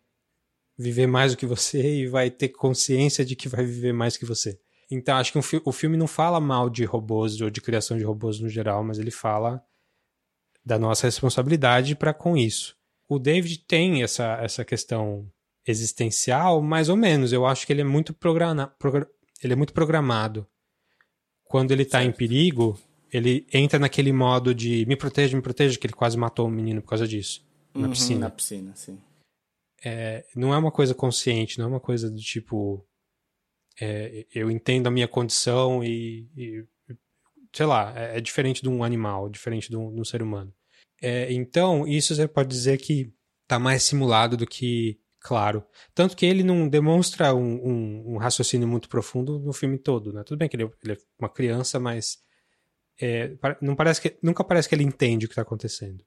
[0.78, 4.26] viver mais do que você e vai ter consciência de que vai viver mais que
[4.26, 4.60] você.
[4.90, 7.98] Então, acho que um fi o filme não fala mal de robôs ou de criação
[7.98, 9.62] de robôs no geral, mas ele fala
[10.64, 12.76] da nossa responsabilidade para com isso.
[13.10, 15.30] O David tem essa, essa questão
[15.66, 17.34] existencial, mais ou menos.
[17.34, 18.68] Eu acho que ele é muito programa,
[19.44, 20.48] ele é muito programado.
[21.46, 22.10] Quando ele tá certo.
[22.10, 22.80] em perigo,
[23.12, 26.82] ele entra naquele modo de me proteja, me proteja, que ele quase matou o menino
[26.82, 27.46] por causa disso.
[27.74, 28.20] Na uhum, piscina.
[28.22, 29.00] Na piscina, sim.
[29.84, 32.86] É, não é uma coisa consciente, não é uma coisa do tipo.
[33.80, 36.28] É, eu entendo a minha condição e.
[36.36, 36.66] e
[37.54, 40.54] sei lá, é, é, diferente de um animal, diferente de um, de um ser humano.
[41.02, 43.14] É, então, isso você pode dizer que
[43.48, 45.61] tá mais simulado do que claro.
[45.93, 50.23] Tanto que ele não demonstra um, um, um, raciocínio muito profundo no filme todo, né?
[50.23, 52.19] Tudo bem que ele, é, ele é uma criança, mas
[53.01, 56.01] é, não parece que, nunca parece que ele entende o que está acontecendo.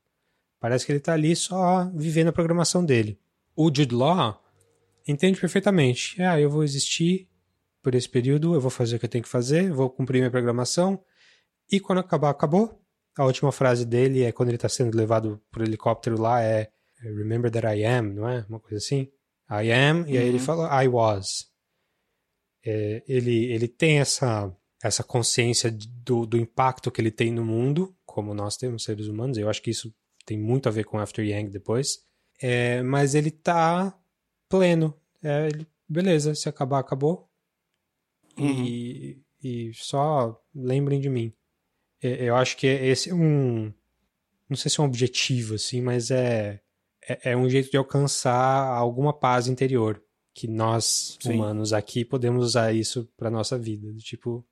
[0.58, 3.20] Parece que ele está ali só vivendo a programação dele.
[3.54, 4.42] O Jude Law
[5.06, 6.20] entende perfeitamente.
[6.22, 7.28] Ah, eu vou existir
[7.82, 10.30] por esse período, eu vou fazer o que eu tenho que fazer, vou cumprir minha
[10.30, 11.02] programação,
[11.70, 12.80] e quando acabar, acabou.
[13.18, 16.70] A última frase dele é quando ele está sendo levado por helicóptero lá, é
[17.02, 18.44] Remember that I am, não é?
[18.48, 19.10] Uma coisa assim.
[19.50, 20.44] I am, e aí ele uhum.
[20.44, 21.50] fala I was.
[22.64, 27.96] É, ele, ele tem essa, essa consciência do, do impacto que ele tem no mundo,
[28.04, 29.38] como nós temos seres humanos.
[29.38, 29.94] Eu acho que isso
[30.24, 32.04] tem muito a ver com After Yang depois.
[32.40, 33.98] É, mas ele tá
[34.48, 34.94] pleno.
[35.22, 37.28] É, ele, beleza, se acabar, acabou.
[38.38, 38.64] Uhum.
[38.64, 41.32] E, e só lembrem de mim.
[42.02, 43.72] É, eu acho que esse é um.
[44.48, 46.60] Não sei se é um objetivo, assim, mas é
[47.10, 50.02] é, é um jeito de alcançar alguma paz interior.
[50.32, 51.34] Que nós, Sim.
[51.34, 53.92] humanos aqui, podemos usar isso para nossa vida.
[53.98, 54.46] Tipo,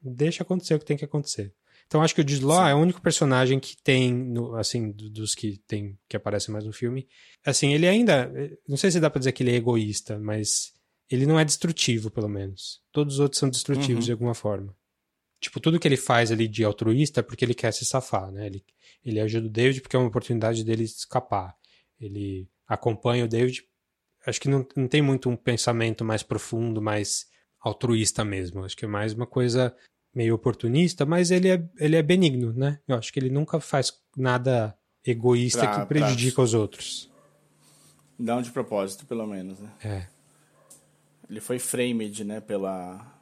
[0.00, 1.54] deixa acontecer o que tem que acontecer.
[1.86, 5.58] Então acho que o Dislaw é o único personagem que tem, no, assim, dos que
[5.66, 7.06] tem que aparecem mais no filme.
[7.44, 8.32] Assim, ele ainda,
[8.66, 10.72] não sei se dá para dizer que ele é egoísta, mas
[11.10, 12.80] ele não é destrutivo, pelo menos.
[12.90, 14.06] Todos os outros são destrutivos uhum.
[14.06, 14.74] de alguma forma.
[15.38, 18.46] Tipo, tudo que ele faz ali de altruísta é porque ele quer se safar, né?
[18.46, 18.64] Ele,
[19.04, 21.54] ele ajuda o David porque é uma oportunidade dele escapar.
[22.04, 23.64] Ele acompanha o David.
[24.26, 27.26] Acho que não, não tem muito um pensamento mais profundo, mais
[27.60, 28.64] altruísta mesmo.
[28.64, 29.74] Acho que é mais uma coisa
[30.14, 32.80] meio oportunista, mas ele é, ele é benigno, né?
[32.86, 36.44] Eu acho que ele nunca faz nada egoísta pra, que prejudica pra...
[36.44, 37.10] os outros.
[38.18, 39.70] Não de propósito, pelo menos, né?
[39.82, 40.06] É.
[41.30, 43.18] Ele foi framed, né, pela...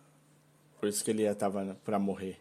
[0.81, 2.39] Por isso que ele estava para morrer.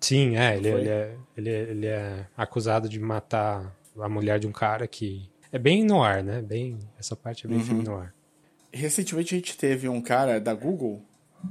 [0.00, 4.46] Sim, é ele, ele é, ele, é, ele é acusado de matar a mulher de
[4.46, 5.28] um cara que...
[5.52, 6.42] É bem no ar, né?
[6.42, 7.64] Bem, essa parte é bem uhum.
[7.64, 8.14] filme no ar.
[8.72, 11.02] Recentemente a gente teve um cara da Google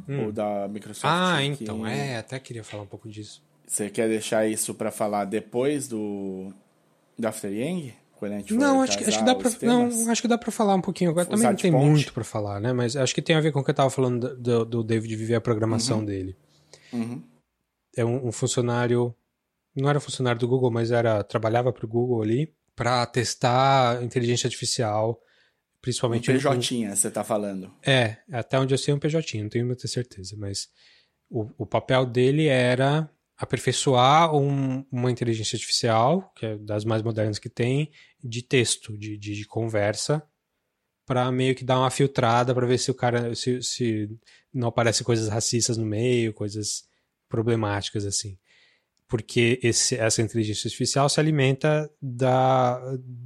[0.07, 0.25] hum.
[0.25, 1.11] ou da Microsoft.
[1.11, 1.89] Ah, então, que...
[1.89, 3.41] é, até queria falar um pouco disso.
[3.65, 6.53] Você quer deixar isso para falar depois do,
[7.17, 7.93] do After Yang?
[8.17, 10.51] Quando a gente não, acho que, acho que dá pra, não, acho que dá para
[10.51, 11.27] falar um pouquinho agora.
[11.27, 11.85] Também não tem ponte.
[11.85, 12.73] muito para falar, né?
[12.73, 15.15] Mas acho que tem a ver com o que eu tava falando do, do David
[15.15, 16.05] viver a programação uhum.
[16.05, 16.35] dele.
[16.91, 17.21] Uhum.
[17.95, 19.13] É um, um, funcionário,
[19.75, 24.47] não era funcionário do Google, mas era trabalhava para o Google ali para testar inteligência
[24.47, 25.19] artificial
[25.82, 26.30] Principalmente.
[26.32, 27.73] Um PJ, você está falando.
[27.86, 30.67] É, até onde eu sei é um PJ, não tenho muita certeza, mas
[31.30, 37.39] o, o papel dele era aperfeiçoar um, uma inteligência artificial, que é das mais modernas
[37.39, 40.21] que tem, de texto, de, de, de conversa,
[41.05, 44.09] para meio que dar uma filtrada para ver se o cara se, se
[44.53, 46.84] não aparece coisas racistas no meio, coisas
[47.30, 48.38] problemáticas assim
[49.08, 52.80] porque esse, essa inteligência artificial se alimenta da,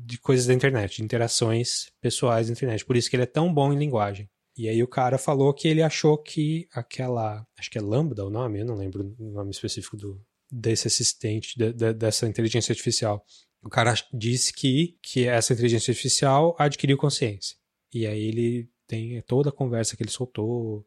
[0.06, 2.86] de coisas da internet, de interações pessoais da internet.
[2.86, 4.30] Por isso que ele é tão bom em linguagem.
[4.58, 8.30] E aí o cara falou que ele achou que aquela, acho que é Lambda o
[8.30, 10.22] nome, eu não lembro o nome específico do,
[10.52, 13.26] desse assistente, de, de, dessa inteligência artificial.
[13.64, 17.56] O cara disse que, que essa inteligência artificial adquiriu consciência.
[17.94, 20.86] E aí ele tem toda a conversa que ele soltou.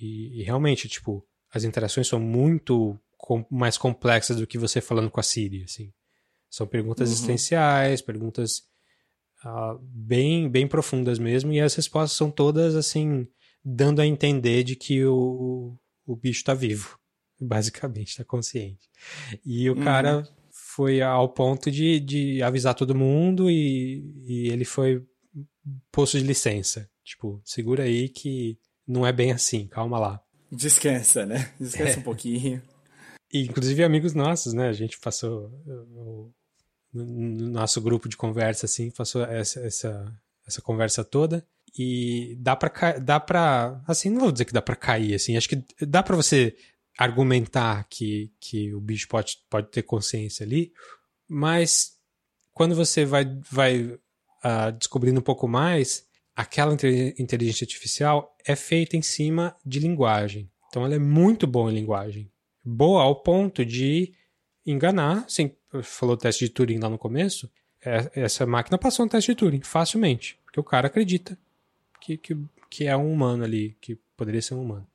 [0.00, 5.10] E, e realmente, tipo, as interações são muito com, mais complexas do que você falando
[5.10, 5.92] com a Siri, assim.
[6.48, 7.14] São perguntas uhum.
[7.14, 8.62] existenciais, perguntas
[9.44, 13.26] uh, bem, bem profundas mesmo, e as respostas são todas, assim,
[13.64, 16.98] dando a entender de que o, o bicho está vivo,
[17.40, 18.88] basicamente, está consciente.
[19.44, 19.84] E o uhum.
[19.84, 25.04] cara foi ao ponto de, de avisar todo mundo e, e ele foi
[25.92, 26.88] posto de licença.
[27.04, 30.22] Tipo, segura aí que não é bem assim, calma lá.
[30.50, 31.52] Descansa, né?
[31.60, 31.98] Descansa é.
[31.98, 32.62] um pouquinho.
[33.32, 34.68] Inclusive amigos nossos, né?
[34.68, 35.50] A gente passou
[36.92, 41.46] no nosso grupo de conversa assim, passou essa, essa, essa conversa toda
[41.78, 45.48] e dá para dá para assim, não vou dizer que dá para cair assim, acho
[45.48, 46.56] que dá para você
[46.98, 50.72] argumentar que, que o bicho pode, pode ter consciência ali,
[51.28, 51.92] mas
[52.52, 56.04] quando você vai vai uh, descobrindo um pouco mais,
[56.34, 60.50] aquela inteligência artificial é feita em cima de linguagem.
[60.68, 62.30] Então ela é muito boa em linguagem
[62.64, 64.12] boa ao ponto de
[64.66, 65.24] enganar.
[65.26, 65.52] Assim,
[65.82, 67.50] falou teste de Turing lá no começo.
[67.84, 71.38] É, essa máquina passou no teste de Turing facilmente, porque o cara acredita
[72.00, 72.36] que, que,
[72.68, 74.86] que é um humano ali, que poderia ser um humano.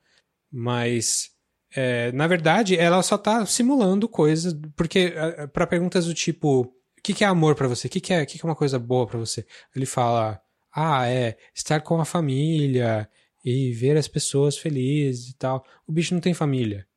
[0.52, 1.32] Mas,
[1.76, 7.02] é, na verdade, ela só está simulando coisas, porque é, para perguntas do tipo: o
[7.02, 7.88] que, que é amor para você?
[7.88, 9.46] O que, que, é, que, que é uma coisa boa para você?
[9.76, 10.42] Ele fala:
[10.74, 13.10] ah, é estar com a família
[13.44, 15.66] e ver as pessoas felizes e tal.
[15.88, 16.88] O bicho não tem família.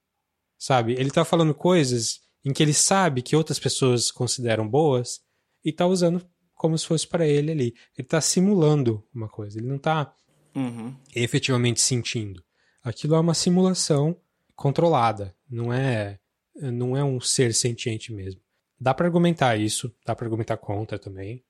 [0.59, 0.92] Sabe?
[0.94, 5.20] Ele tá falando coisas em que ele sabe que outras pessoas consideram boas
[5.64, 7.74] e tá usando como se fosse para ele ali.
[7.96, 10.12] Ele tá simulando uma coisa, ele não tá
[10.54, 10.94] uhum.
[11.14, 12.42] efetivamente sentindo.
[12.82, 14.16] Aquilo é uma simulação
[14.56, 16.18] controlada, não é
[16.61, 18.40] não é um ser sentiente mesmo.
[18.80, 21.44] Dá para argumentar isso, dá para argumentar contra também,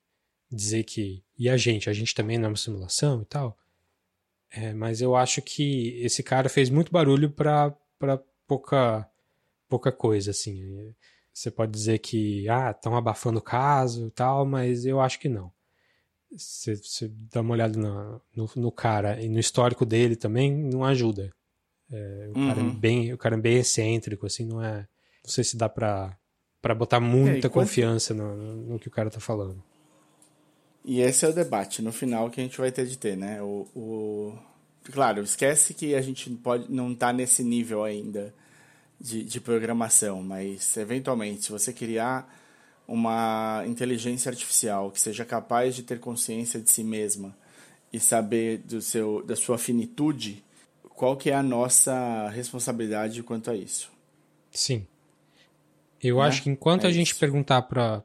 [0.51, 3.57] dizer que e a gente, a gente também não é uma simulação e tal.
[4.51, 7.75] É, mas eu acho que esse cara fez muito barulho para
[8.49, 9.07] pouca
[9.69, 10.93] pouca coisa assim.
[11.31, 15.29] Você pode dizer que ah, estão abafando o caso e tal, mas eu acho que
[15.29, 15.51] não.
[16.31, 20.83] Você, você dá uma olhada no, no, no, cara e no histórico dele também não
[20.83, 21.31] ajuda.
[21.91, 22.47] É, o, uhum.
[22.47, 24.87] cara é bem, o cara é bem excêntrico, assim, não é.
[25.23, 26.17] Não sei se dá pra,
[26.61, 29.63] pra botar muita é, confiança no, no, que o cara tá falando.
[30.83, 33.41] E esse é o debate no final que a gente vai ter de ter, né?
[33.41, 34.37] O, o,
[34.91, 38.33] Claro, esquece que a gente pode não está nesse nível ainda
[38.99, 42.35] de, de programação, mas eventualmente, se você criar
[42.87, 47.37] uma inteligência artificial que seja capaz de ter consciência de si mesma
[47.93, 50.43] e saber do seu, da sua finitude,
[50.89, 53.91] qual que é a nossa responsabilidade quanto a isso?
[54.51, 54.87] Sim.
[56.01, 56.23] Eu né?
[56.23, 57.19] acho que enquanto É a gente isso.
[57.19, 58.03] perguntar para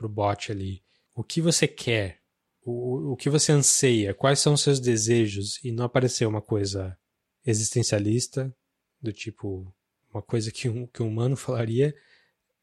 [0.00, 0.82] o bot ali
[1.14, 2.21] o que você quer,
[2.64, 6.96] o, o que você anseia, quais são os seus desejos, e não aparecer uma coisa
[7.44, 8.54] existencialista,
[9.00, 9.74] do tipo,
[10.12, 11.94] uma coisa que um, que um humano falaria,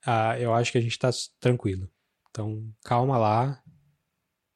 [0.05, 1.89] ah, eu acho que a gente está tranquilo.
[2.29, 3.61] Então, calma lá,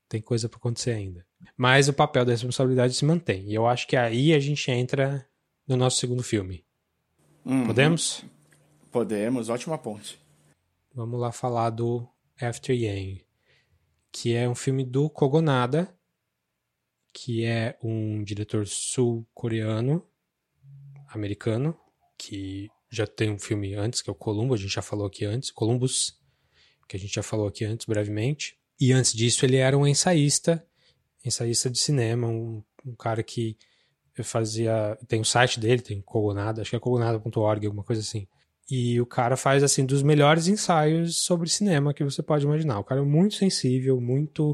[0.07, 1.25] tem coisa para acontecer ainda.
[1.57, 3.49] Mas o papel da responsabilidade se mantém.
[3.49, 5.27] E eu acho que aí a gente entra
[5.67, 6.65] no nosso segundo filme.
[7.43, 7.65] Uhum.
[7.65, 8.23] Podemos?
[8.91, 10.19] Podemos, ótima ponte.
[10.93, 12.07] Vamos lá falar do
[12.39, 13.25] After Yang,
[14.14, 15.91] que é um filme do Kogonada,
[17.11, 20.07] que é um diretor sul-coreano,
[21.09, 21.76] americano,
[22.18, 25.26] que já tem um filme antes, que é o Columbo, a gente já falou aqui
[25.26, 26.16] antes, Columbus,
[26.88, 28.55] que a gente já falou aqui antes brevemente.
[28.80, 30.64] E antes disso ele era um ensaísta,
[31.26, 33.57] ensaísta de cinema, um, um cara que
[34.24, 38.28] fazia, tem o site dele, tem Kogonada, acho que é kogonada.org, alguma coisa assim.
[38.70, 42.80] E o cara faz assim dos melhores ensaios sobre cinema que você pode imaginar.
[42.80, 44.51] O cara é muito sensível, muito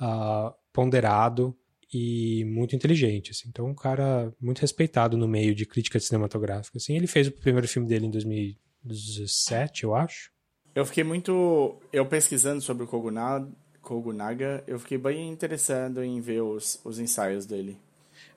[0.00, 1.56] uh, ponderado
[1.92, 3.30] e muito inteligente.
[3.30, 3.48] Assim.
[3.48, 6.78] Então, um cara muito respeitado no meio de crítica cinematográfica.
[6.78, 6.94] Assim.
[6.94, 10.30] Ele fez o primeiro filme dele em 2017, eu acho.
[10.74, 11.80] Eu fiquei muito.
[11.90, 13.50] Eu pesquisando sobre o Kogunaga,
[13.80, 17.78] Kogunaga eu fiquei bem interessado em ver os, os ensaios dele.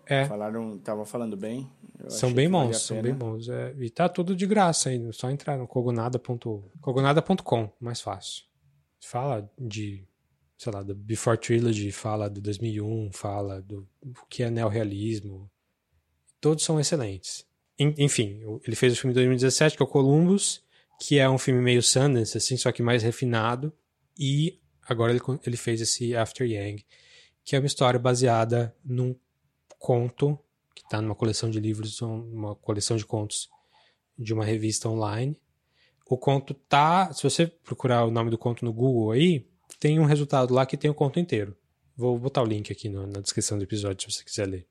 [0.09, 0.25] É.
[0.25, 1.69] Falaram, tava falando bem.
[2.07, 3.47] São bem bons, são bem bons.
[3.47, 7.23] É, e tá tudo de graça aí, só entrar no kogonada.com, kogonada
[7.79, 8.43] mais fácil.
[8.99, 10.03] Fala de,
[10.57, 15.49] sei lá, do Before Trilogy, fala do 2001, fala do o que é neorrealismo.
[16.41, 17.45] Todos são excelentes.
[17.77, 20.63] Enfim, ele fez o filme de 2017, que é o Columbus,
[20.99, 23.71] que é um filme meio Sundance, assim, só que mais refinado.
[24.17, 26.83] E agora ele, ele fez esse After Yang,
[27.45, 29.15] que é uma história baseada num
[29.79, 30.37] conto
[30.75, 33.49] que está numa coleção de livros, uma coleção de contos
[34.17, 35.35] de uma revista online.
[36.05, 39.47] O conto tá, se você procurar o nome do conto no Google aí,
[39.79, 41.55] tem um resultado lá que tem o conto inteiro.
[41.95, 44.67] Vou botar o link aqui no, na descrição do episódio se você quiser ler.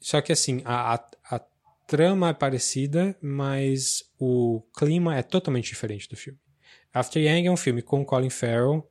[0.00, 1.40] Só que assim, a, a, a
[1.86, 6.38] trama é parecida, mas o clima é totalmente diferente do filme.
[6.92, 8.90] After Yang é um filme com Colin Farrell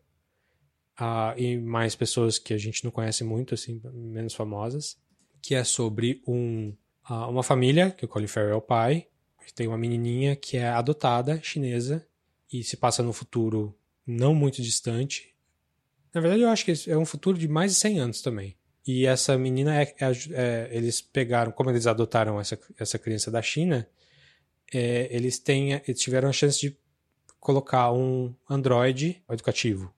[0.99, 4.97] uh, e mais pessoas que a gente não conhece muito, assim, menos famosas
[5.41, 6.73] que é sobre um,
[7.09, 9.07] uma família, que o Colin Farrell é o pai,
[9.55, 12.05] tem uma menininha que é adotada, chinesa,
[12.51, 13.75] e se passa no futuro
[14.05, 15.35] não muito distante.
[16.13, 18.55] Na verdade, eu acho que é um futuro de mais de 100 anos também.
[18.85, 23.41] E essa menina, é, é, é, eles pegaram, como eles adotaram essa, essa criança da
[23.41, 23.87] China,
[24.73, 26.77] é, eles, têm, eles tiveram a chance de
[27.39, 29.93] colocar um androide educativo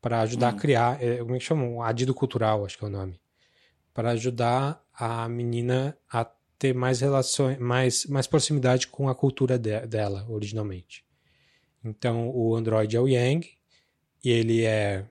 [0.00, 0.56] para ajudar hum.
[0.56, 1.76] a criar, como é que chamam?
[1.76, 3.21] Um adido cultural, acho que é o nome
[3.94, 6.24] para ajudar a menina a
[6.58, 11.04] ter mais relações, mais, mais proximidade com a cultura de, dela originalmente.
[11.84, 13.50] Então o Android é o Yang
[14.24, 15.04] e ele é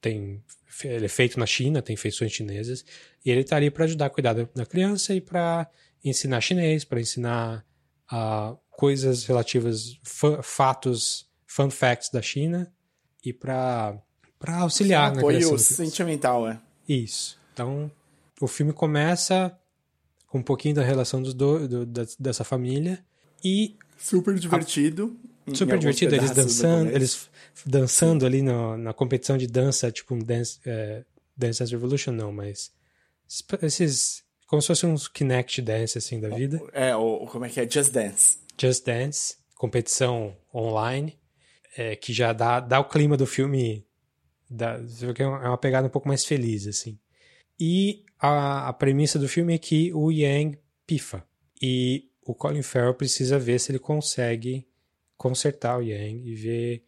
[0.00, 0.42] tem
[0.84, 2.84] ele é feito na China, tem feições chinesas
[3.24, 5.66] e ele está ali para ajudar a cuidar da, criança e para
[6.04, 7.64] ensinar chinês, para ensinar
[8.12, 9.98] uh, coisas relativas
[10.42, 12.70] fatos, fun facts da China
[13.24, 13.98] e para
[14.38, 16.60] para auxiliar um na apoio sentimental, é.
[16.88, 17.36] Isso.
[17.52, 17.90] Então
[18.40, 19.56] o filme começa
[20.26, 23.04] com um pouquinho da relação dos do, do, da, dessa família
[23.44, 25.16] e super divertido
[25.46, 27.28] a, super divertido eles dançando eles
[27.64, 31.04] dançando ali no, na competição de dança tipo um dance é,
[31.36, 32.72] dance Revolution não mas
[33.62, 36.60] esses como se fosse uns Kinect dance assim da vida.
[36.72, 37.70] É ou como é que é?
[37.70, 38.38] Just Dance.
[38.58, 41.18] Just Dance competição online
[41.76, 43.86] é, que já dá dá o clima do filme
[44.48, 44.80] dá,
[45.18, 46.98] é uma pegada um pouco mais feliz assim
[47.58, 51.24] e a, a premissa do filme é que o Yang pifa.
[51.60, 54.66] E o Colin Farrell precisa ver se ele consegue
[55.16, 56.84] consertar o Yang e ver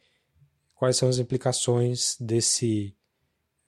[0.75, 2.95] quais são as implicações desse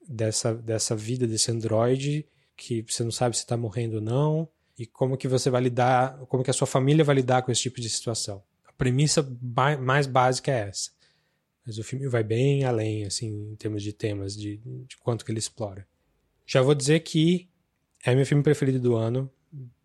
[0.07, 2.25] dessa, dessa vida desse androide
[2.55, 6.17] que você não sabe se está morrendo ou não e como que você vai lidar,
[6.27, 8.43] como que a sua família vai lidar com esse tipo de situação.
[8.65, 9.27] A premissa
[9.79, 10.91] mais básica é essa.
[11.65, 15.31] Mas o filme vai bem além, assim, em termos de temas, de, de quanto que
[15.31, 15.87] ele explora.
[16.45, 17.49] Já vou dizer que
[18.05, 19.31] é meu filme preferido do ano,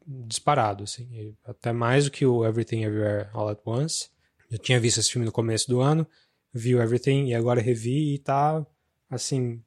[0.07, 1.35] disparado, assim.
[1.45, 4.11] Até mais do que o Everything Everywhere All at Once.
[4.51, 6.07] Eu tinha visto esse filme no começo do ano,
[6.53, 8.67] vi o Everything e agora revi e tá,
[9.11, 9.63] assim,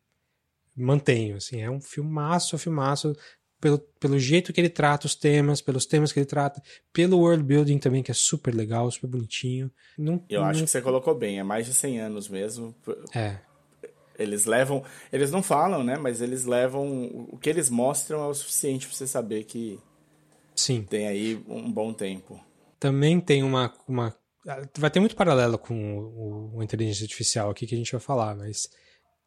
[0.75, 1.61] mantenho, assim.
[1.61, 3.15] É um filmaço, filmaço,
[3.61, 6.61] pelo, pelo jeito que ele trata os temas, pelos temas que ele trata,
[6.91, 9.71] pelo world building também, que é super legal, super bonitinho.
[9.95, 10.47] Não, Eu não...
[10.47, 12.75] acho que você colocou bem, é mais de 100 anos mesmo.
[13.13, 13.37] É.
[14.17, 14.83] Eles levam.
[15.11, 15.97] Eles não falam, né?
[15.97, 17.27] Mas eles levam.
[17.31, 19.79] O que eles mostram é o suficiente pra você saber que.
[20.55, 20.83] Sim.
[20.83, 22.39] Tem aí um bom tempo.
[22.79, 24.15] Também tem uma, uma
[24.77, 28.35] vai ter muito paralelo com o, o, inteligência artificial aqui que a gente vai falar,
[28.35, 28.67] mas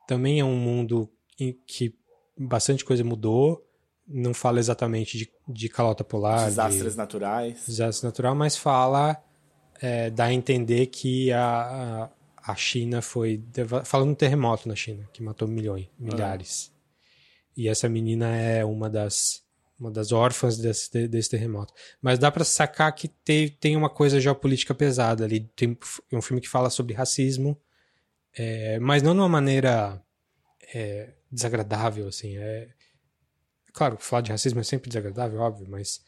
[0.06, 1.08] também é um mundo
[1.38, 1.94] em que
[2.36, 3.64] bastante coisa mudou.
[4.06, 9.16] Não fala exatamente de, de calota polar, desastres de, naturais, desastres natural, mas fala
[9.80, 12.10] é, dá a entender que a, a,
[12.46, 13.42] a China foi
[13.84, 16.70] falando um terremoto na China que matou milhões, milhares.
[16.70, 16.74] Ah.
[17.56, 19.42] E essa menina é uma das
[19.78, 21.74] uma das órfãs desse, desse terremoto.
[22.00, 25.40] Mas dá para sacar que tem, tem uma coisa geopolítica pesada ali.
[25.56, 25.76] Tem
[26.12, 27.60] um filme que fala sobre racismo,
[28.36, 30.00] é, mas não de uma maneira
[30.72, 32.36] é, desagradável, assim.
[32.36, 32.68] É,
[33.72, 36.02] claro, falar de racismo é sempre desagradável, óbvio, mas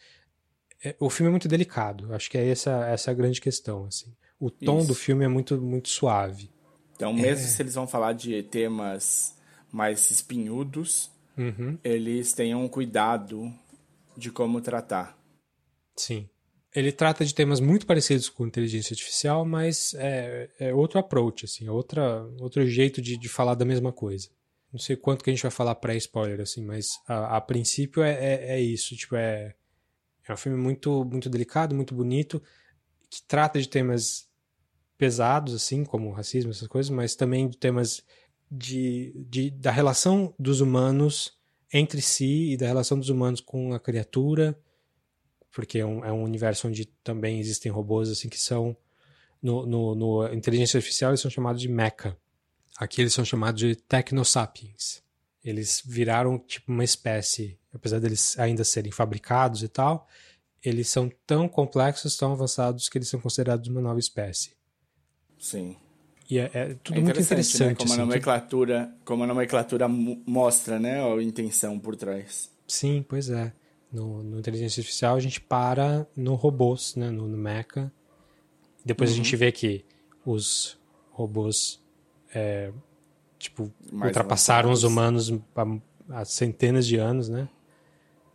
[0.84, 2.14] é, o filme é muito delicado.
[2.14, 4.14] Acho que é essa, essa a grande questão, assim.
[4.38, 4.88] O tom Isso.
[4.88, 6.50] do filme é muito, muito suave.
[6.94, 7.48] Então, mesmo é.
[7.48, 9.36] se eles vão falar de temas
[9.70, 11.78] mais espinhudos, uhum.
[11.84, 13.52] eles tenham um cuidado
[14.16, 15.18] de como tratar.
[15.94, 16.28] Sim.
[16.74, 21.66] Ele trata de temas muito parecidos com inteligência artificial, mas é, é outro approach, assim,
[21.66, 24.28] é outra, outro jeito de, de falar da mesma coisa.
[24.70, 28.12] Não sei quanto que a gente vai falar pré-spoiler, assim, mas a, a princípio é,
[28.12, 29.54] é, é, isso, tipo, é,
[30.28, 32.42] é um filme muito, muito delicado, muito bonito,
[33.08, 34.25] que trata de temas
[34.96, 38.02] pesados, assim, como racismo, essas coisas, mas também de temas
[38.50, 41.36] de, de, da relação dos humanos
[41.72, 44.58] entre si e da relação dos humanos com a criatura,
[45.52, 48.76] porque é um, é um universo onde também existem robôs assim que são
[49.42, 52.16] no, no, no inteligência artificial eles são chamados de mecha.
[52.78, 55.02] Aqui eles são chamados de technosapiens.
[55.42, 60.08] Eles viraram tipo uma espécie, apesar deles ainda serem fabricados e tal,
[60.62, 64.56] eles são tão complexos, tão avançados que eles são considerados uma nova espécie.
[65.38, 65.76] Sim.
[66.28, 67.68] E é, é tudo é muito interessante.
[67.68, 67.74] Né?
[67.74, 71.00] Como, assim, a nomenclatura, como a nomenclatura mostra, né?
[71.02, 72.50] A intenção por trás.
[72.66, 73.52] Sim, pois é.
[73.92, 77.10] No, no inteligência artificial a gente para no robôs, né?
[77.10, 77.92] No, no mecha.
[78.84, 79.14] Depois uhum.
[79.14, 79.84] a gente vê que
[80.24, 80.78] os
[81.10, 81.80] robôs
[82.34, 82.72] é,
[83.38, 87.48] tipo, Mais ultrapassaram os humanos há, há, centenas de anos, né?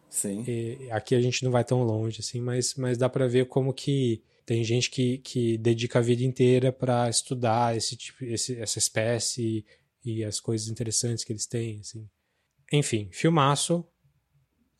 [0.10, 0.43] Sim.
[0.47, 3.74] E aqui a gente não vai tão longe, assim, mas, mas dá para ver como
[3.74, 8.80] que tem gente que, que dedica a vida inteira para estudar esse tipo, esse, essa
[8.80, 9.66] espécie
[10.04, 12.08] e as coisas interessantes que eles têm, assim.
[12.72, 13.86] Enfim, filmaço.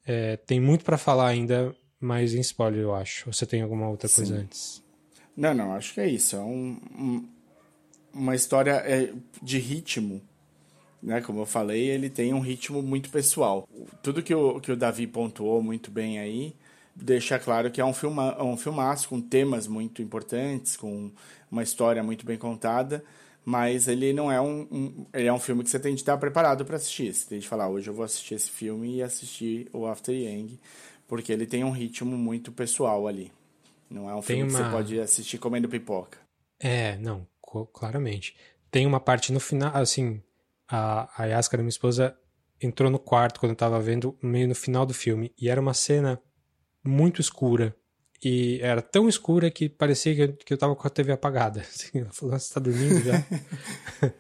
[0.06, 3.30] É, tem muito para falar ainda, mas em spoiler, eu acho.
[3.30, 4.16] Ou você tem alguma outra Sim.
[4.16, 4.84] coisa antes?
[5.36, 6.36] Não, não, acho que é isso.
[6.36, 7.30] É um, um,
[8.14, 10.22] uma história é, de ritmo.
[11.02, 11.22] Né?
[11.22, 13.68] Como eu falei, ele tem um ritmo muito pessoal.
[14.02, 16.56] Tudo que o, que o Davi pontuou muito bem aí
[16.96, 21.12] deixa claro que é um, filma, um filmaço com temas muito importantes, com
[21.50, 23.04] uma história muito bem contada,
[23.44, 26.18] mas ele não é um, um ele é um filme que você tem de estar
[26.18, 27.14] preparado para assistir.
[27.14, 30.60] Você tem de falar, hoje eu vou assistir esse filme e assistir o After Yang,
[31.08, 33.32] porque ele tem um ritmo muito pessoal ali.
[33.90, 34.60] Não é um tem filme uma...
[34.60, 36.18] que você pode assistir comendo pipoca.
[36.60, 37.28] É, não,
[37.74, 38.36] claramente.
[38.70, 40.22] Tem uma parte no final, assim,
[40.70, 42.16] a, a Yaskara, minha esposa,
[42.62, 45.74] entrou no quarto quando eu tava vendo, meio no final do filme, e era uma
[45.74, 46.22] cena
[46.84, 47.76] muito escura.
[48.24, 51.62] E era tão escura que parecia que eu, que eu tava com a TV apagada.
[51.68, 53.26] Assim, ela falou, você tá dormindo já?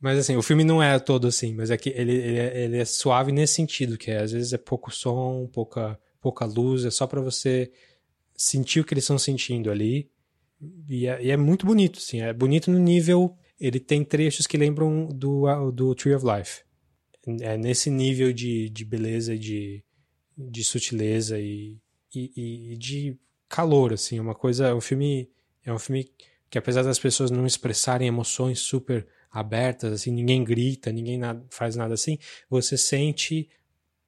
[0.00, 2.78] mas assim, o filme não é todo assim, mas é que ele, ele, é, ele
[2.78, 6.90] é suave nesse sentido, que é, às vezes é pouco som, pouca, pouca luz, é
[6.90, 7.70] só para você
[8.36, 10.10] sentir o que eles estão sentindo ali.
[10.88, 13.36] E é, e é, muito bonito, assim, é bonito no nível.
[13.58, 16.62] Ele tem trechos que lembram do, do Tree of Life.
[17.40, 19.82] É nesse nível de, de beleza de,
[20.36, 21.76] de sutileza e,
[22.14, 23.16] e, e, de
[23.48, 25.30] calor, assim, uma coisa, é um filme,
[25.64, 26.10] é um filme
[26.50, 31.76] que apesar das pessoas não expressarem emoções super abertas, assim, ninguém grita, ninguém nada, faz
[31.76, 32.18] nada assim,
[32.48, 33.48] você sente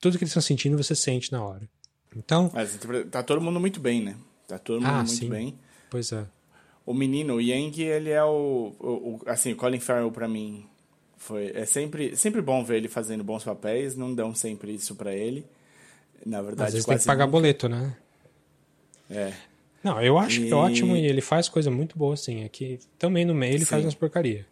[0.00, 1.68] tudo que eles estão sentindo, você sente na hora.
[2.16, 2.78] Então, Mas
[3.10, 4.16] tá todo mundo muito bem, né?
[4.46, 5.28] Tá todo mundo ah, muito sim.
[5.28, 5.58] bem.
[5.90, 6.26] Pois é.
[6.86, 10.66] O menino, o Yang, ele é o, o, o assim, Colin Farrell para mim
[11.18, 15.14] foi é sempre sempre bom ver ele fazendo bons papéis, não dão sempre isso para
[15.14, 15.44] ele.
[16.24, 17.32] Na verdade, Às vezes tem que pagar nunca.
[17.32, 17.96] boleto, né?
[19.10, 19.32] É.
[19.82, 20.46] Não, eu acho e...
[20.46, 22.44] que é ótimo e ele faz coisa muito boa, assim.
[22.44, 23.66] Aqui é também no meio ele Sim.
[23.66, 24.46] faz umas porcaria.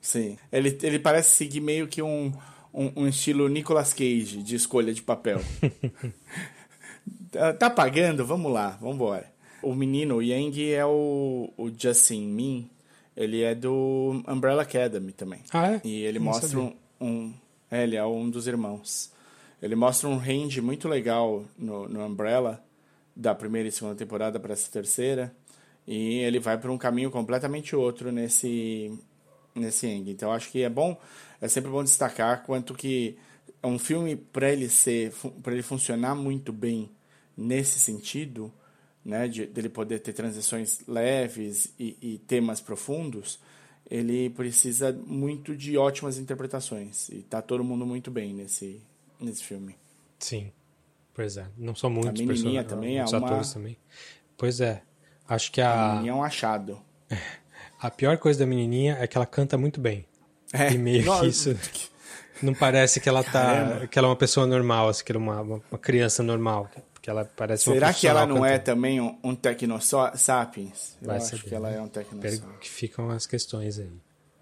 [0.00, 0.36] Sim.
[0.50, 2.32] Ele, ele parece seguir meio que um,
[2.72, 5.40] um, um estilo Nicolas Cage de escolha de papel.
[7.30, 8.24] tá, tá pagando?
[8.24, 9.30] Vamos lá, vamos embora.
[9.62, 12.70] O menino, o Yang, é o, o Justin Min.
[13.16, 15.40] Ele é do Umbrella Academy também.
[15.52, 15.80] Ah, é?
[15.84, 17.34] E ele Não mostra um, um.
[17.70, 19.11] É, ele é um dos irmãos.
[19.62, 22.62] Ele mostra um range muito legal no, no Umbrella,
[23.14, 25.32] da primeira e segunda temporada para essa terceira,
[25.86, 28.92] e ele vai para um caminho completamente outro nesse
[29.54, 30.10] nesse Eng.
[30.10, 30.98] Então acho que é bom,
[31.40, 33.16] é sempre bom destacar quanto que
[33.62, 35.12] um filme para ele ser,
[35.42, 36.90] para ele funcionar muito bem
[37.36, 38.52] nesse sentido,
[39.04, 43.38] né, de, dele poder ter transições leves e, e temas profundos,
[43.90, 47.08] ele precisa muito de ótimas interpretações.
[47.08, 48.80] E tá todo mundo muito bem nesse,
[49.22, 49.76] nesse filme.
[50.18, 50.52] Sim.
[51.14, 51.46] Pois é.
[51.56, 53.18] Não são muitos a menininha também é uma...
[53.18, 53.76] atores também.
[54.36, 54.82] Pois é.
[55.28, 55.72] Acho que a...
[55.72, 56.80] A menininha é um achado.
[57.80, 60.06] A pior coisa da menininha é que ela canta muito bem.
[60.52, 60.72] É.
[60.72, 61.56] E meio que isso...
[62.40, 63.86] Não parece que ela tá...
[63.88, 66.70] Que ela é uma pessoa normal, assim, que ela é uma, uma criança normal.
[66.92, 68.52] Porque ela parece Será que ela não cantando.
[68.54, 70.96] é também um, um tecnosapiens?
[71.02, 71.76] Eu Vai acho saber, que ela né?
[71.78, 72.58] é um tecnosapiens.
[72.60, 73.90] Que ficam as questões aí.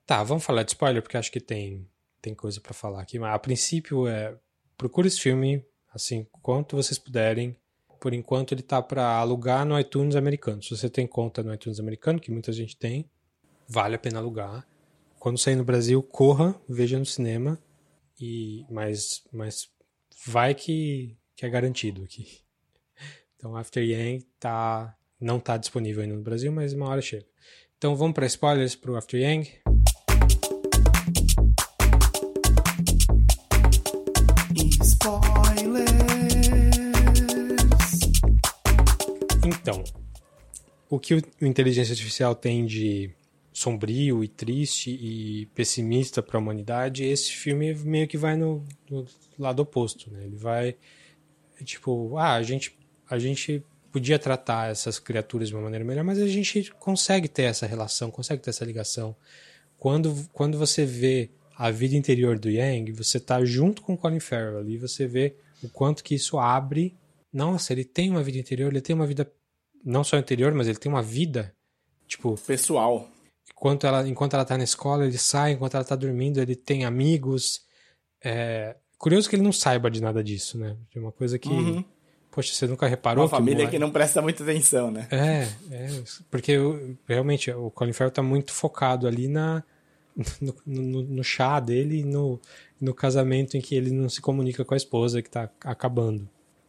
[0.04, 1.88] Tá, vamos falar de spoiler, porque acho que tem,
[2.20, 3.18] tem coisa para falar aqui.
[3.18, 4.34] Mas a princípio é...
[4.80, 5.62] Procure esse filme,
[5.92, 7.54] assim, quanto vocês puderem.
[8.00, 10.62] Por enquanto ele tá para alugar no iTunes americano.
[10.62, 13.04] Se você tem conta no iTunes americano, que muita gente tem,
[13.68, 14.66] vale a pena alugar.
[15.18, 17.62] Quando sair no Brasil, corra, veja no cinema.
[18.18, 19.68] E mas mas
[20.26, 22.26] vai que, que é garantido aqui.
[23.36, 27.24] Então, After Yang tá, não está disponível ainda no Brasil, mas uma hora chega.
[27.78, 29.62] Então, vamos para spoilers para o After Yang.
[39.70, 39.84] Então,
[40.88, 43.10] o que o Inteligência Artificial tem de
[43.52, 49.06] sombrio e triste e pessimista para a humanidade, esse filme meio que vai no, no
[49.38, 50.24] lado oposto, né?
[50.24, 50.76] Ele vai
[51.64, 52.78] tipo, ah, a gente
[53.08, 57.42] a gente podia tratar essas criaturas de uma maneira melhor, mas a gente consegue ter
[57.42, 59.16] essa relação, consegue ter essa ligação.
[59.76, 64.58] Quando, quando você vê a vida interior do Yang, você está junto com Colin Farrell
[64.58, 66.94] ali, você vê o quanto que isso abre.
[67.32, 69.30] Nossa, ele tem uma vida interior, ele tem uma vida
[69.84, 71.54] não só interior, mas ele tem uma vida
[72.06, 73.08] tipo pessoal.
[73.52, 76.84] Enquanto ela, enquanto ela tá na escola, ele sai, enquanto ela tá dormindo, ele tem
[76.84, 77.62] amigos.
[78.22, 78.76] É...
[78.98, 80.76] Curioso que ele não saiba de nada disso, né?
[80.90, 81.84] De uma coisa que uhum
[82.30, 83.24] Poxa, você nunca reparou?
[83.24, 85.08] Uma família que, que não presta muita atenção, né?
[85.10, 89.64] É, é porque eu, realmente o Colin Farrell tá muito focado ali na,
[90.40, 92.40] no, no, no, chá dele e no,
[92.80, 96.28] no casamento em que ele não se comunica com a esposa que tá acabando.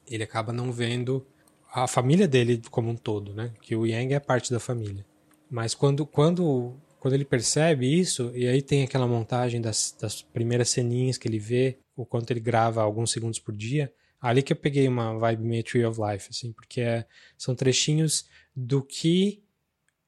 [0.10, 1.26] Ele acaba não vendo
[1.74, 3.54] a família dele como um todo, né?
[3.62, 5.06] Que o Yang é parte da família.
[5.50, 10.70] Mas quando, quando, quando ele percebe isso, e aí tem aquela montagem das, das primeiras
[10.70, 13.92] ceninhas que ele vê, o quanto ele grava alguns segundos por dia,
[14.22, 18.30] Ali que eu peguei uma vibe meio Tree of Life, assim, porque é, são trechinhos
[18.56, 19.44] do que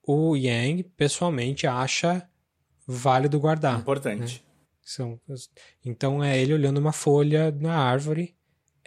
[0.03, 2.29] o Yang pessoalmente acha
[2.85, 3.79] válido guardar.
[3.79, 4.43] Importante.
[4.45, 4.53] Né?
[4.83, 5.19] São,
[5.83, 8.35] então é ele olhando uma folha na árvore,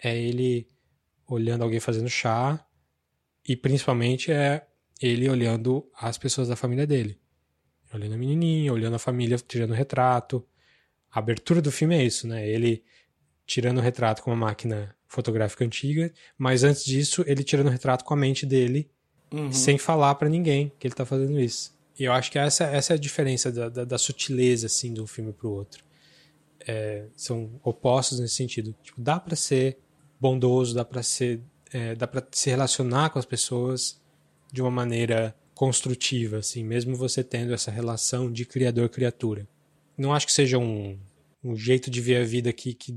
[0.01, 0.69] é ele
[1.27, 2.65] olhando alguém fazendo chá,
[3.47, 4.65] e principalmente é
[5.01, 7.19] ele olhando as pessoas da família dele.
[7.93, 10.45] Olhando a menininha, olhando a família, tirando retrato.
[11.11, 12.47] A abertura do filme é isso, né?
[12.47, 12.83] Ele
[13.45, 18.03] tirando o retrato com uma máquina fotográfica antiga, mas antes disso ele tirando o retrato
[18.03, 18.89] com a mente dele,
[19.31, 19.51] uhum.
[19.51, 21.75] sem falar para ninguém que ele tá fazendo isso.
[21.97, 25.01] E eu acho que essa, essa é a diferença da, da, da sutileza assim de
[25.01, 25.83] um filme pro outro.
[26.67, 28.75] É, são opostos nesse sentido.
[28.83, 29.79] Tipo, dá para ser
[30.19, 31.41] bondoso, dá para ser,
[31.71, 33.99] é, dá para se relacionar com as pessoas
[34.51, 39.47] de uma maneira construtiva, assim, mesmo você tendo essa relação de criador-criatura.
[39.97, 40.99] Não acho que seja um,
[41.43, 42.95] um jeito de ver a vida que, que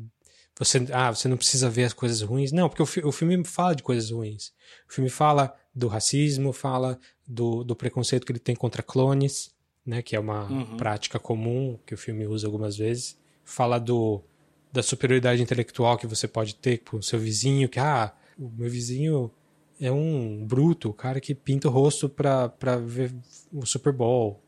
[0.58, 2.52] você, ah, você não precisa ver as coisas ruins.
[2.52, 4.52] Não, porque o, o filme fala de coisas ruins.
[4.88, 9.54] O filme fala do racismo, fala do, do preconceito que ele tem contra clones,
[9.86, 10.76] né, que é uma uhum.
[10.76, 13.18] prática comum que o filme usa algumas vezes.
[13.42, 14.22] Fala do,
[14.70, 18.70] da superioridade intelectual que você pode ter com o seu vizinho, que, ah, o meu
[18.70, 19.30] vizinho
[19.80, 23.14] é um bruto, o cara que pinta o rosto para ver
[23.52, 24.42] o Super Bowl.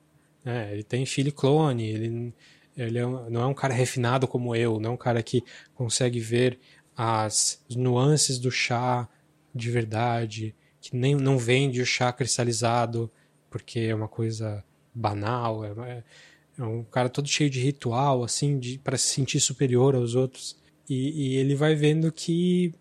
[0.44, 2.34] É, ele tem filho clone, ele
[2.76, 5.44] ele é, não é um cara refinado como eu, não é um cara que
[5.74, 6.58] consegue ver
[6.96, 9.08] as nuances do chá
[9.54, 13.10] de verdade, que nem não vende o chá cristalizado
[13.50, 14.64] porque é uma coisa
[14.94, 16.02] banal, é,
[16.58, 20.56] é um cara todo cheio de ritual, assim, para se sentir superior aos outros.
[20.88, 22.74] E, e, ele vai vendo que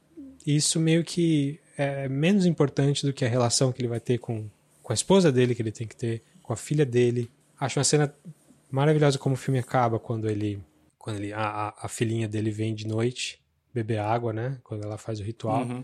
[0.45, 4.49] isso meio que é menos importante do que a relação que ele vai ter com,
[4.81, 7.30] com a esposa dele, que ele tem que ter, com a filha dele.
[7.59, 8.13] Acho uma cena
[8.69, 10.63] maravilhosa como o filme acaba quando ele
[10.97, 13.41] quando ele a, a filhinha dele vem de noite
[13.73, 14.59] beber água, né?
[14.63, 15.63] Quando ela faz o ritual.
[15.63, 15.84] Uhum.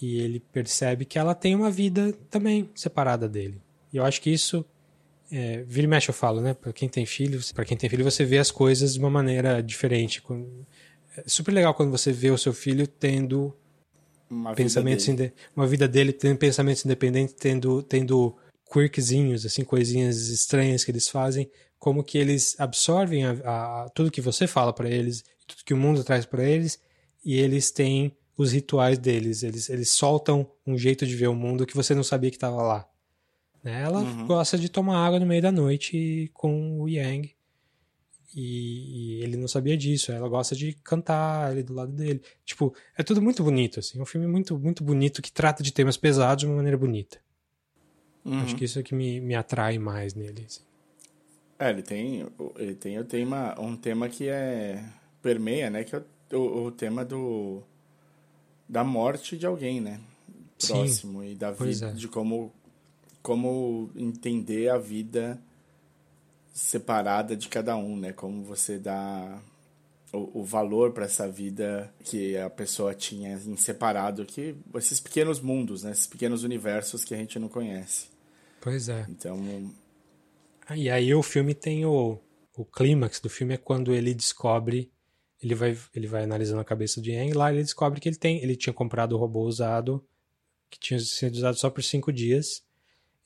[0.00, 3.60] E ele percebe que ela tem uma vida também separada dele.
[3.92, 4.64] E eu acho que isso
[5.30, 6.54] é, vira e mexe eu falo, né?
[6.54, 9.62] Para quem tem filhos, para quem tem filho, você vê as coisas de uma maneira
[9.62, 10.22] diferente.
[11.16, 13.54] É super legal quando você vê o seu filho tendo
[14.28, 18.36] uma pensamentos vida uma vida dele tendo pensamentos independentes, tendo tendo
[18.72, 23.32] quirkzinhos, assim, coisinhas estranhas que eles fazem, como que eles absorvem a,
[23.84, 26.78] a tudo que você fala para eles, tudo que o mundo traz para eles,
[27.24, 29.42] e eles têm os rituais deles.
[29.42, 32.62] Eles, eles soltam um jeito de ver o mundo que você não sabia que estava
[32.62, 32.88] lá.
[33.62, 33.82] Né?
[33.82, 34.26] Ela Uhum.
[34.26, 37.34] gosta de tomar água no meio da noite com o Yang.
[38.34, 40.12] E, e ele não sabia disso.
[40.12, 42.22] Ela gosta de cantar ali do lado dele.
[42.44, 43.98] Tipo, é tudo muito bonito, assim.
[43.98, 47.18] É um filme muito, muito bonito que trata de temas pesados de uma maneira bonita.
[48.24, 48.40] Uhum.
[48.40, 50.44] Acho que isso é que me, me atrai mais nele.
[50.46, 50.62] assim.
[51.58, 52.26] É, ele tem,
[52.56, 54.82] ele tem o tema, um tema que é
[55.20, 55.84] permeia, né?
[55.84, 56.02] Que é
[56.32, 57.62] o, o, o tema do
[58.68, 60.00] da morte de alguém, né?
[60.58, 61.92] Sim, Próximo e da vida, é.
[61.92, 62.52] de como
[63.22, 65.38] como entender a vida
[66.52, 68.12] separada de cada um, né?
[68.12, 69.40] Como você dá
[70.12, 75.40] o, o valor para essa vida que a pessoa tinha em separado, que esses pequenos
[75.40, 75.92] mundos, né?
[75.92, 78.08] Esses pequenos universos que a gente não conhece.
[78.60, 79.06] Pois é.
[79.08, 79.38] Então,
[80.66, 82.18] Ah, E aí o filme tem o,
[82.56, 84.90] o clímax do filme é quando ele descobre,
[85.42, 88.42] ele vai, ele vai analisando a cabeça de Yang, lá ele descobre que ele tem,
[88.42, 90.04] ele tinha comprado o robô usado,
[90.68, 92.62] que tinha sido usado só por cinco dias.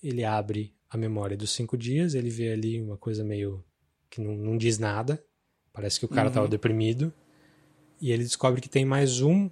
[0.03, 3.65] Ele abre a memória dos cinco dias, ele vê ali uma coisa meio
[4.11, 5.23] que não, não diz nada,
[5.73, 6.29] parece que o cara Uhum.
[6.29, 7.13] estava deprimido,
[8.01, 9.51] e ele descobre que tem mais um,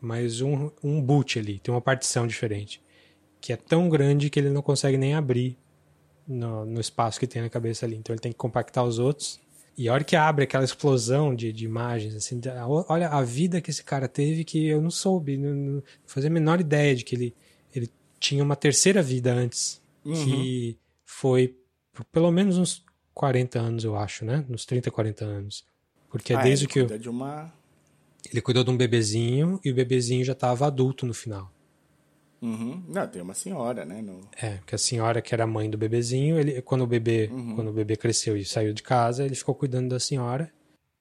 [0.00, 2.82] mais um, um boot ali, tem uma partição diferente,
[3.40, 5.58] que é tão grande que ele não consegue nem abrir
[6.26, 7.96] no, no espaço que tem na cabeça ali.
[7.96, 9.40] Então ele tem que compactar os outros.
[9.76, 12.40] E a hora que abre aquela explosão de, de imagens, assim,
[12.88, 16.32] olha a vida que esse cara teve que eu não soube, não, não fazia a
[16.32, 17.34] menor ideia de que ele,
[17.74, 21.56] ele tinha uma terceira vida antes, que foi
[21.92, 24.44] por pelo menos uns 40 anos, eu acho, né?
[24.48, 25.64] Uns 30, 40 anos.
[26.08, 27.52] Porque é ah, desde ele que eu- cuida de uma
[28.30, 31.50] ele cuidou de um bebezinho e o bebezinho já estava adulto no final.
[32.42, 32.82] Uhum.
[32.88, 34.00] Não, tem uma senhora, né?
[34.00, 34.20] No...
[34.40, 37.72] É, que a senhora que era mãe do bebezinho, ele, quando o bebê, quando o
[37.72, 40.50] bebê cresceu e saiu de casa, ele ficou cuidando da senhora.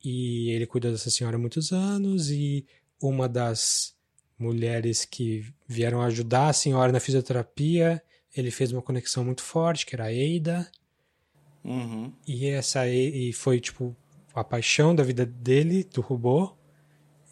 [0.04, 2.66] E ele cuidou dessa senhora há muitos anos e
[3.02, 3.94] uma das
[4.38, 8.02] mulheres que vieram ajudar a senhora na fisioterapia,
[8.40, 10.70] ele fez uma conexão muito forte, que era a Eida,
[11.64, 12.12] Uhum.
[12.28, 13.96] e essa E- foi tipo
[14.34, 16.56] a paixão da vida dele, do robô,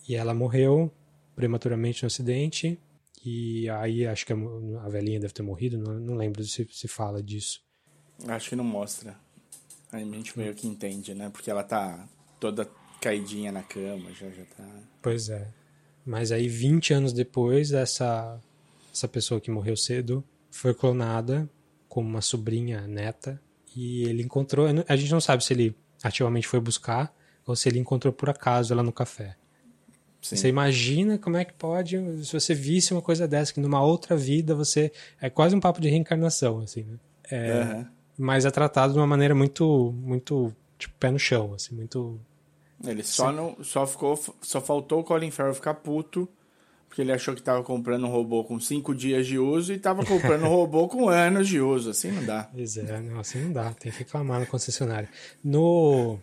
[0.07, 0.91] e ela morreu
[1.35, 2.79] prematuramente no acidente.
[3.25, 6.87] E aí acho que a, a velhinha deve ter morrido, não, não lembro se se
[6.87, 7.61] fala disso.
[8.27, 9.15] Acho que não mostra.
[9.91, 11.29] A gente meio que entende, né?
[11.29, 12.07] Porque ela tá
[12.39, 12.69] toda
[13.01, 14.67] caidinha na cama, já, já tá.
[15.01, 15.47] Pois é.
[16.05, 18.39] Mas aí 20 anos depois, essa
[18.93, 20.23] essa pessoa que morreu cedo
[20.57, 21.49] foi clonada
[21.87, 23.41] como uma sobrinha neta
[23.75, 27.13] e ele encontrou, a gente não sabe se ele ativamente foi buscar
[27.45, 29.35] ou se ele encontrou por acaso ela no café.
[30.21, 30.35] Sim.
[30.35, 34.17] Você imagina como é que pode, se você visse uma coisa dessa, que numa outra
[34.17, 34.91] vida você.
[35.21, 36.97] É quase um papo de reencarnação, assim, né?
[37.29, 37.87] É, Aham.
[38.17, 42.19] Mas é tratado de uma maneira muito, muito, tipo, pé no chão, assim, muito.
[42.83, 43.63] Ele só não.
[43.63, 44.19] Só ficou.
[44.41, 46.27] Só faltou o Colin Farrell ficar puto.
[46.87, 50.05] Porque ele achou que tava comprando um robô com cinco dias de uso e tava
[50.05, 51.89] comprando um robô com anos de uso.
[51.89, 52.49] Assim não dá.
[52.51, 55.09] Pois é, não, assim não dá, tem que reclamar no concessionário.
[55.43, 56.17] No,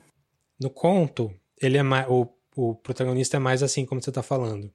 [0.59, 2.07] no conto, ele é mais.
[2.09, 2.27] O,
[2.57, 4.73] o protagonista é mais assim como você tá falando.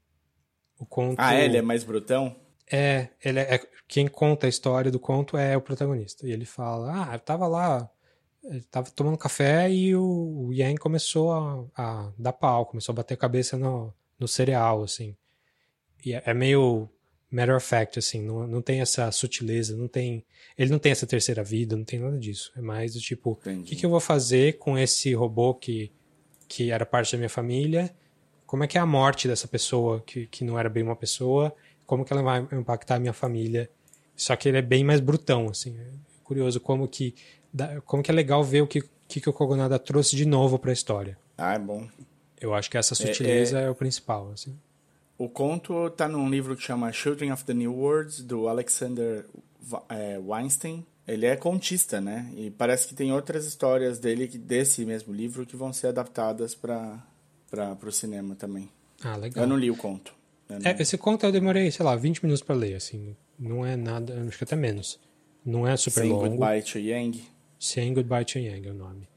[0.80, 1.20] O conto.
[1.20, 1.46] Ah, é?
[1.46, 2.36] ele é mais brutão?
[2.72, 6.28] É, ele é, é- quem conta a história do conto é o protagonista.
[6.28, 7.90] E ele fala: Ah, eu tava lá,
[8.44, 12.98] eu tava tomando café e o, o Yang começou a, a dar pau, começou a
[12.98, 15.16] bater a cabeça no, no cereal, assim.
[16.06, 16.90] É, é meio
[17.32, 20.26] matter of fact, assim, não, não tem essa sutileza, não tem.
[20.58, 22.52] Ele não tem essa terceira vida, não tem nada disso.
[22.56, 25.92] É mais do tipo: o que, que eu vou fazer com esse robô que,
[26.48, 27.94] que era parte da minha família?
[28.46, 31.54] Como é que é a morte dessa pessoa que, que não era bem uma pessoa?
[31.86, 33.70] Como que ela vai impactar a minha família?
[34.16, 35.78] Só que ele é bem mais brutão, assim.
[35.80, 35.92] É
[36.24, 37.16] curioso como que,
[37.86, 40.72] como que é legal ver o que, que, que o Kogonada trouxe de novo para
[40.72, 41.18] a história.
[41.38, 41.88] Ah, é bom.
[42.40, 44.58] Eu acho que essa sutileza é, o principal, assim.
[45.20, 49.26] O conto tá num livro que chama Children of the New Worlds, do Alexander
[49.90, 50.84] é, Weinstein.
[51.06, 52.32] Ele é contista, né?
[52.36, 57.04] E parece que tem outras histórias dele, desse mesmo livro, que vão ser adaptadas para
[57.86, 58.70] o cinema também.
[59.04, 59.44] Ah, legal.
[59.44, 60.14] Eu não li o conto.
[60.48, 63.16] Eu não- É, esse conto eu demorei, sei lá, 20 minutos para ler, assim.
[63.38, 65.00] Não é nada, acho que até menos.
[65.46, 66.30] Não é super Saying longo.
[66.30, 67.24] Goodbye to Yang.
[67.60, 69.10] Saying Goodbye to Yang é o nome.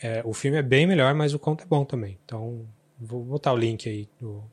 [0.00, 2.18] É, o filme é bem melhor, mas o conto é bom também.
[2.24, 2.66] Então,
[3.00, 4.44] vou botar o link aí no-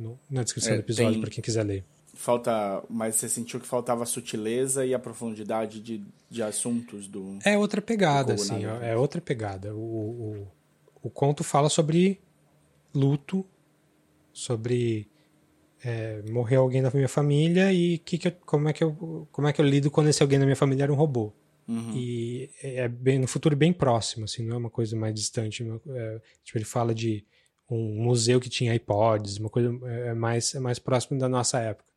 [0.00, 1.84] no- na descrição É, do episódio tem- para quem quiser ler.
[2.14, 7.38] Falta, mas você sentiu que faltava a sutileza e a profundidade de, de assuntos do.
[7.44, 9.74] É outra pegada, assim, é outra pegada.
[9.74, 10.48] O, o,
[11.02, 12.20] o conto fala sobre
[12.92, 13.46] luto,
[14.32, 15.08] sobre
[15.82, 19.48] é, morrer alguém da minha família e que que eu- como, é que eu, como
[19.48, 21.32] é que eu lido quando esse alguém da minha família era um robô.
[21.66, 21.92] Uhum.
[21.96, 25.64] E é bem, no futuro bem próximo, assim, não é uma coisa mais distante.
[25.88, 27.24] é, tipo, ele fala de
[27.70, 31.88] um museu que tinha iPods, uma coisa é mais, é mais próximo da nossa época.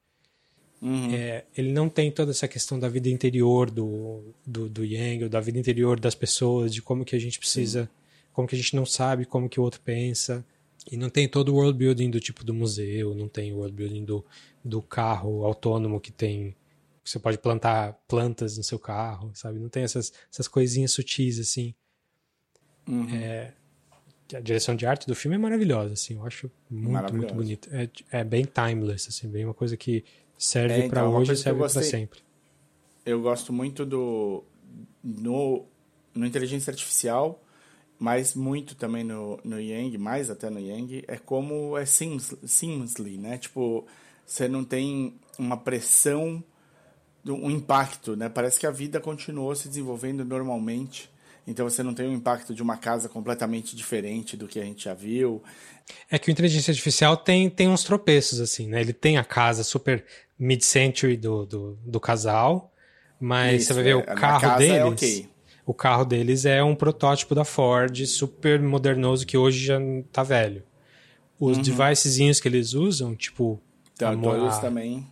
[0.81, 1.13] Uhum.
[1.13, 5.29] É, ele não tem toda essa questão da vida interior do, do, do Yang, ou
[5.29, 7.89] da vida interior das pessoas, de como que a gente precisa, Sim.
[8.33, 10.45] como que a gente não sabe como que o outro pensa.
[10.91, 13.73] E não tem todo o world building do tipo do museu, não tem o world
[13.73, 14.25] building do,
[14.63, 16.53] do carro autônomo que tem.
[17.01, 19.59] Que você pode plantar plantas no seu carro, sabe?
[19.59, 21.73] Não tem essas, essas coisinhas sutis, assim.
[22.87, 23.09] Uhum.
[23.09, 23.53] É,
[24.33, 26.15] a direção de arte do filme é maravilhosa, assim.
[26.15, 27.69] Eu acho muito, muito bonito.
[27.71, 30.03] É, é bem timeless, assim, bem uma coisa que
[30.37, 32.19] serve é, então, para hoje e serve para sempre.
[33.05, 34.43] Eu gosto muito do.
[35.03, 35.65] No,
[36.15, 37.43] no inteligência artificial
[38.03, 43.37] mas muito também no, no Yang, mais até no Yang, é como é seamlessly, né?
[43.37, 43.85] Tipo,
[44.25, 46.43] você não tem uma pressão,
[47.25, 48.27] um impacto, né?
[48.27, 51.09] Parece que a vida continuou se desenvolvendo normalmente.
[51.45, 54.85] Então você não tem um impacto de uma casa completamente diferente do que a gente
[54.85, 55.43] já viu.
[56.09, 58.79] É que o inteligência artificial tem, tem uns tropeços, assim, né?
[58.79, 60.05] Ele tem a casa super
[60.39, 62.73] mid-century do, do, do, casal,
[63.19, 64.77] mas Isso, você vai ver é, o carro é deles.
[64.77, 65.33] É okay
[65.65, 69.79] o carro deles é um protótipo da Ford, super modernoso, que hoje já
[70.11, 70.63] tá velho.
[71.39, 71.63] Os uhum.
[71.63, 73.59] devicezinhos que eles usam, tipo.
[73.97, 75.07] Tá, a, também.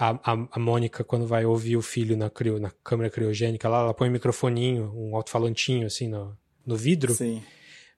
[0.00, 3.80] A, a, a Mônica, quando vai ouvir o filho na, crio, na câmera criogênica, lá,
[3.80, 7.12] ela põe um microfoninho, um alto-falantinho, assim, no, no vidro.
[7.14, 7.42] Sim.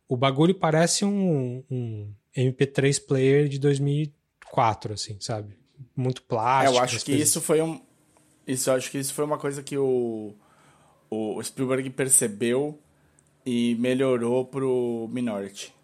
[0.08, 5.56] O bagulho parece um, um MP3 player de 2004, assim, sabe?
[5.94, 6.74] Muito plástico.
[6.74, 7.28] É, eu acho que coisas...
[7.28, 7.80] isso foi um.
[8.46, 10.34] Isso, eu acho que isso foi uma coisa que o
[11.14, 12.80] o Spielberg percebeu
[13.44, 15.74] e melhorou pro Minority.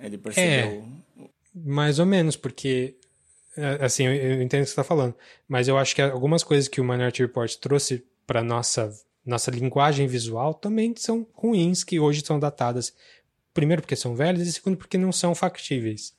[0.00, 0.84] Ele percebeu.
[1.18, 2.96] É, mais ou menos, porque
[3.80, 5.14] assim, eu, eu entendo o que você está falando,
[5.48, 8.92] mas eu acho que algumas coisas que o Minority Report trouxe para nossa
[9.28, 12.94] nossa linguagem visual também são ruins, que hoje são datadas.
[13.52, 16.14] Primeiro porque são velhas e segundo porque não são factíveis.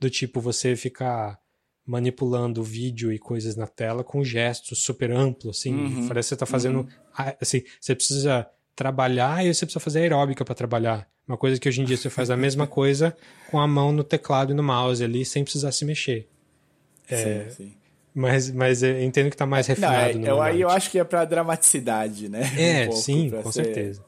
[0.00, 1.38] Do tipo você ficar
[1.84, 5.74] manipulando vídeo e coisas na tela com gestos super amplos, assim.
[5.74, 6.08] Uhum.
[6.08, 6.80] Parece que você tá fazendo.
[6.80, 6.88] Uhum.
[7.40, 11.08] Assim, você precisa trabalhar e você precisa fazer aeróbica para trabalhar.
[11.28, 13.14] Uma coisa que hoje em dia você faz a mesma coisa
[13.50, 16.28] com a mão no teclado e no mouse ali, sem precisar se mexer.
[17.08, 17.74] É, sim, sim.
[18.14, 20.18] Mas, mas eu entendo que tá mais refinado.
[20.18, 22.40] Não, é, eu, aí eu acho que é pra dramaticidade, né?
[22.58, 24.02] É, um sim, com certeza.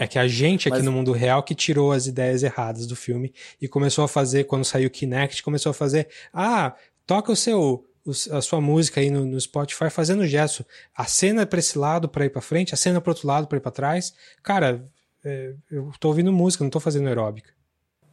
[0.00, 0.84] É que a gente aqui Mas...
[0.84, 4.64] no mundo real que tirou as ideias erradas do filme e começou a fazer, quando
[4.64, 6.74] saiu o Kinect, começou a fazer, ah,
[7.06, 7.84] toca o seu
[8.30, 10.64] a sua música aí no, no Spotify fazendo gesto.
[10.94, 13.26] A cena é para esse lado para ir para frente, a cena é para outro
[13.26, 14.12] lado para ir para trás.
[14.42, 14.86] Cara,
[15.24, 17.50] é, eu tô ouvindo música, não tô fazendo aeróbica.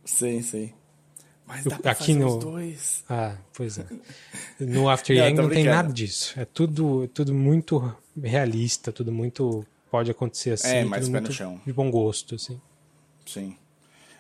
[0.06, 0.74] Sim, sim.
[1.52, 3.04] Mas dá pra aqui no dois.
[3.10, 3.86] Ah, pois é.
[4.60, 6.40] No After Yang não, não tem nada disso.
[6.40, 11.62] É tudo, tudo muito realista, tudo muito pode acontecer assim, é, tudo muito no chão.
[11.66, 12.60] de bom gosto, assim.
[13.26, 13.58] Sim.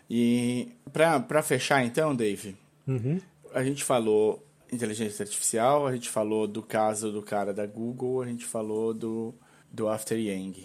[0.09, 3.21] E para fechar então, Dave, uhum.
[3.53, 8.25] a gente falou inteligência artificial, a gente falou do caso do cara da Google, a
[8.25, 9.33] gente falou do,
[9.71, 10.63] do After Yang.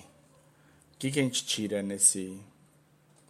[0.94, 2.40] O que, que a gente tira nesse.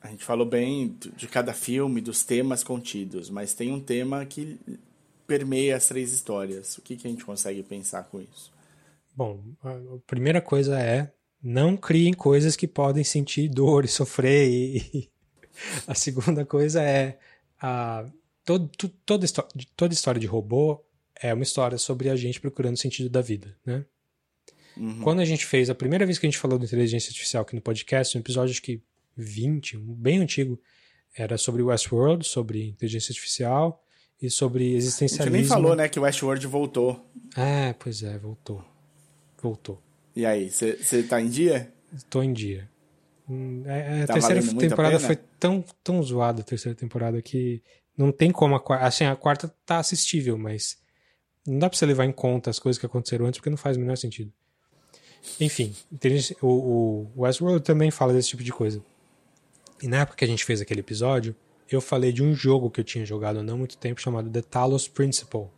[0.03, 4.59] A gente falou bem de cada filme, dos temas contidos, mas tem um tema que
[5.27, 6.79] permeia as três histórias.
[6.79, 8.53] O que, que a gente consegue pensar com isso?
[9.15, 11.13] Bom, a primeira coisa é
[11.43, 14.49] não criem coisas que podem sentir dor e sofrer.
[14.49, 15.11] E...
[15.87, 17.19] a segunda coisa é
[17.61, 18.05] a
[18.45, 18.71] todo,
[19.05, 19.27] toda,
[19.77, 20.83] toda história de robô
[21.21, 23.85] é uma história sobre a gente procurando o sentido da vida, né?
[24.77, 25.01] Uhum.
[25.01, 27.55] Quando a gente fez, a primeira vez que a gente falou de inteligência artificial aqui
[27.55, 28.83] no podcast, um episódio acho que
[29.17, 30.61] 20, bem antigo,
[31.17, 33.83] era sobre Westworld, sobre inteligência artificial
[34.21, 35.37] e sobre existencialismo.
[35.37, 37.05] A gente nem falou, né, que o Westworld voltou.
[37.37, 38.65] É, pois é, voltou.
[39.41, 39.83] Voltou.
[40.15, 41.73] E aí, você tá em dia?
[41.95, 42.69] Estou em dia.
[43.29, 47.63] Hum, é, a tá terceira temporada foi tão, tão zoada, a terceira temporada, que
[47.97, 48.87] não tem como a quarta.
[48.87, 50.79] Assim, a quarta tá assistível, mas
[51.47, 53.77] não dá pra você levar em conta as coisas que aconteceram antes porque não faz
[53.77, 54.33] o menor sentido.
[55.41, 55.75] Enfim,
[56.41, 56.47] o,
[57.17, 58.83] o Westworld também fala desse tipo de coisa.
[59.83, 61.37] E na época que a gente fez aquele episódio,
[61.71, 64.43] eu falei de um jogo que eu tinha jogado há não muito tempo chamado The
[64.43, 65.49] Talos Principle,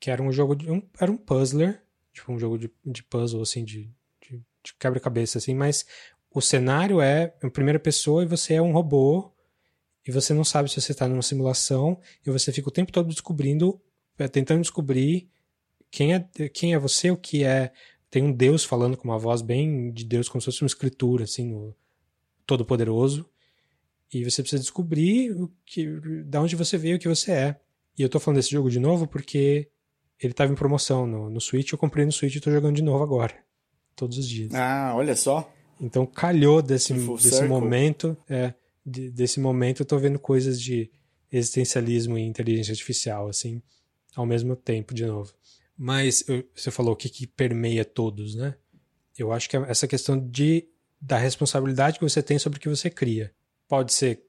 [0.00, 1.82] que era um jogo de um, era um puzzler,
[2.12, 3.90] tipo um jogo de, de puzzle assim de,
[4.22, 5.84] de, de quebra-cabeça assim, mas
[6.30, 9.32] o cenário é em primeira pessoa e você é um robô
[10.06, 13.08] e você não sabe se você está numa simulação e você fica o tempo todo
[13.08, 13.80] descobrindo,
[14.18, 15.28] é, tentando descobrir
[15.90, 16.20] quem é,
[16.52, 17.72] quem é você, o que é.
[18.08, 21.24] Tem um Deus falando com uma voz bem de Deus, como se fosse uma escritura,
[21.24, 21.74] assim, o
[22.46, 23.28] Todo-Poderoso.
[24.12, 25.86] E você precisa descobrir o que,
[26.24, 27.60] da onde você veio, o que você é.
[27.98, 29.68] E eu tô falando desse jogo de novo porque
[30.20, 32.82] ele estava em promoção no, no Switch, eu comprei no Switch e tô jogando de
[32.82, 33.34] novo agora.
[33.94, 34.54] Todos os dias.
[34.54, 35.52] Ah, olha só.
[35.80, 38.16] Então calhou desse, desse momento.
[38.28, 38.54] É,
[38.84, 40.90] de, desse momento eu tô vendo coisas de
[41.30, 43.60] existencialismo e inteligência artificial, assim,
[44.14, 45.32] ao mesmo tempo, de novo.
[45.76, 46.24] Mas
[46.54, 48.54] você falou o que, que permeia todos, né?
[49.18, 50.66] Eu acho que é essa questão de,
[51.00, 53.34] da responsabilidade que você tem sobre o que você cria.
[53.68, 54.26] Pode ser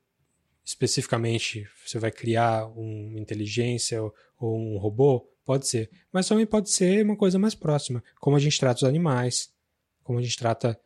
[0.67, 5.89] especificamente você vai criar uma inteligência ou, ou um robô, pode ser.
[6.11, 9.49] Mas também pode ser uma coisa mais próxima, como a gente trata os animais,
[10.03, 10.77] como a gente trata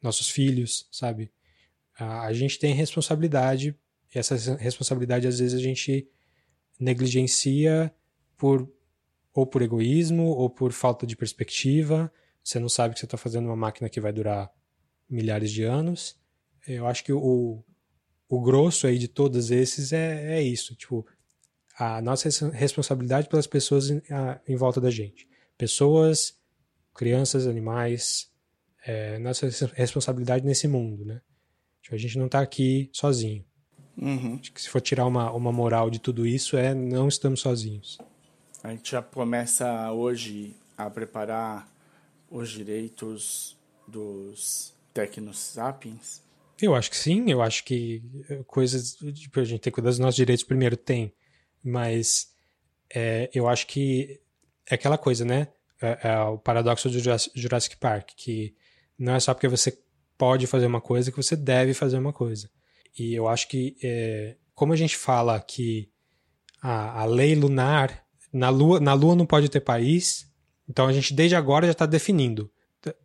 [0.00, 1.32] nossos filhos, sabe?
[1.98, 3.76] A gente tem responsabilidade,
[4.14, 6.08] e essa responsabilidade às vezes a gente
[6.78, 7.92] negligencia
[8.36, 8.72] por
[9.34, 12.12] ou por egoísmo ou por falta de perspectiva.
[12.42, 14.50] Você não sabe que você está fazendo uma máquina que vai durar
[15.10, 16.16] milhares de anos.
[16.66, 17.64] Eu acho que o,
[18.28, 21.06] o grosso aí de todos esses é, é isso, tipo,
[21.78, 25.28] a nossa responsabilidade pelas pessoas em, a, em volta da gente.
[25.56, 26.36] Pessoas,
[26.94, 28.30] crianças, animais,
[28.84, 31.20] é, nossa responsabilidade nesse mundo, né?
[31.80, 33.44] Tipo, a gente não está aqui sozinho.
[34.00, 34.40] Uhum.
[34.54, 37.98] se for tirar uma, uma moral de tudo isso, é não estamos sozinhos.
[38.62, 41.68] A gente já começa hoje a preparar
[42.30, 43.56] os direitos
[43.86, 46.22] dos Tecnos Sapiens
[46.60, 48.94] eu acho que sim, eu acho que eh, coisas.
[49.14, 51.12] Tipo, a gente tem que cuidar dos nossos direitos primeiro, tem.
[51.62, 52.28] Mas
[52.94, 54.20] é, eu acho que
[54.68, 55.48] é aquela coisa, né?
[55.80, 58.54] É, é, o paradoxo do Jurassic Park, que
[58.98, 59.78] não é só porque você
[60.16, 62.50] pode fazer uma coisa que você deve fazer uma coisa.
[62.98, 65.88] E eu acho que, é, como a gente fala que
[66.60, 70.28] a, a lei lunar, na lua, na lua não pode ter país,
[70.68, 72.50] então a gente desde agora já está definindo.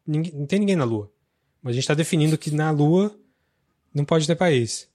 [0.05, 1.11] Não tem ninguém na lua.
[1.61, 3.15] Mas a gente está definindo que na lua
[3.93, 4.89] não pode ter país.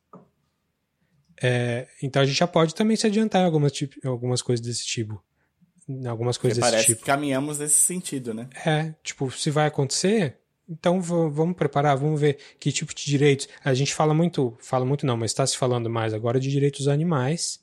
[1.41, 4.85] É, então a gente já pode também se adiantar em algumas, tipo, algumas coisas desse
[4.85, 5.23] tipo.
[5.89, 7.01] Em algumas coisas Porque desse parece tipo.
[7.01, 8.49] Que caminhamos nesse sentido, né?
[8.67, 10.37] É, tipo, se vai acontecer,
[10.69, 13.49] então vamos preparar, vamos ver que tipo de direitos.
[13.65, 16.89] A gente fala muito, fala muito não, mas está se falando mais agora de direitos
[16.89, 17.61] animais,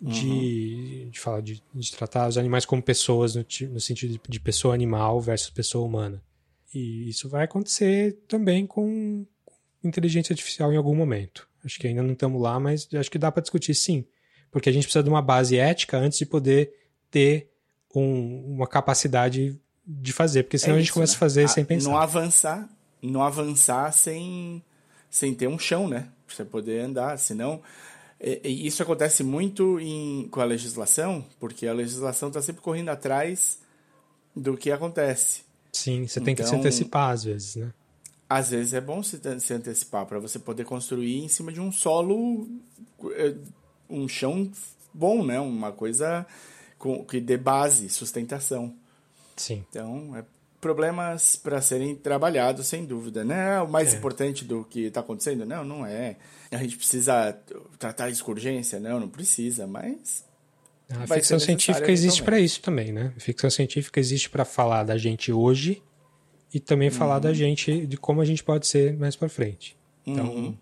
[0.00, 1.10] de, uhum.
[1.10, 4.74] de falar de, de, tratar os animais como pessoas no, no sentido de, de pessoa
[4.74, 6.22] animal versus pessoa humana.
[6.72, 9.26] E isso vai acontecer também com
[9.86, 11.48] inteligência artificial em algum momento.
[11.64, 14.04] Acho que ainda não estamos lá, mas acho que dá para discutir sim.
[14.50, 16.72] Porque a gente precisa de uma base ética antes de poder
[17.10, 17.50] ter
[17.94, 20.44] um, uma capacidade de fazer.
[20.44, 21.16] Porque senão é isso, a gente começa né?
[21.16, 21.90] a fazer a, sem pensar.
[21.90, 22.68] Não avançar,
[23.02, 24.62] não avançar sem,
[25.10, 26.08] sem ter um chão, né?
[26.26, 27.18] Pra você poder andar.
[27.18, 27.60] Senão.
[28.20, 33.58] E, isso acontece muito em, com a legislação, porque a legislação está sempre correndo atrás
[34.34, 35.42] do que acontece.
[35.72, 37.72] Sim, você tem então, que se então antecipar às vezes, né?
[38.28, 41.70] Às vezes é bom se, se antecipar para você poder construir em cima de um
[41.70, 42.48] solo,
[43.12, 43.34] é,
[43.88, 44.50] um chão
[44.92, 45.38] bom, né?
[45.38, 46.26] Uma coisa
[46.78, 48.74] com, que dê base, sustentação.
[49.36, 49.64] Sim.
[49.68, 50.24] Então, é
[50.60, 53.24] problemas para serem trabalhados, sem dúvida.
[53.24, 53.96] Não é o mais é.
[53.96, 55.46] importante do que está acontecendo?
[55.46, 56.16] Não, não é.
[56.50, 57.38] A gente precisa
[57.78, 58.80] tratar isso com urgência?
[58.80, 60.24] Não, não precisa, mas...
[60.88, 63.12] A ficção científica existe para isso também, né?
[63.16, 65.82] A ficção científica existe para falar da gente hoje
[66.56, 66.94] e também uhum.
[66.94, 67.34] falar da uhum.
[67.34, 69.76] gente, de como a gente pode ser mais para frente.
[70.06, 70.56] Então, uhum.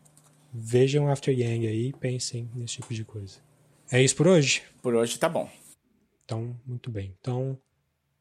[0.53, 3.37] vejam After Yang aí pensem nesse tipo de coisa.
[3.93, 4.65] É isso por hoje?
[4.83, 5.49] Por hoje tá bom.
[6.25, 7.15] Então, muito bem.
[7.21, 7.57] Então,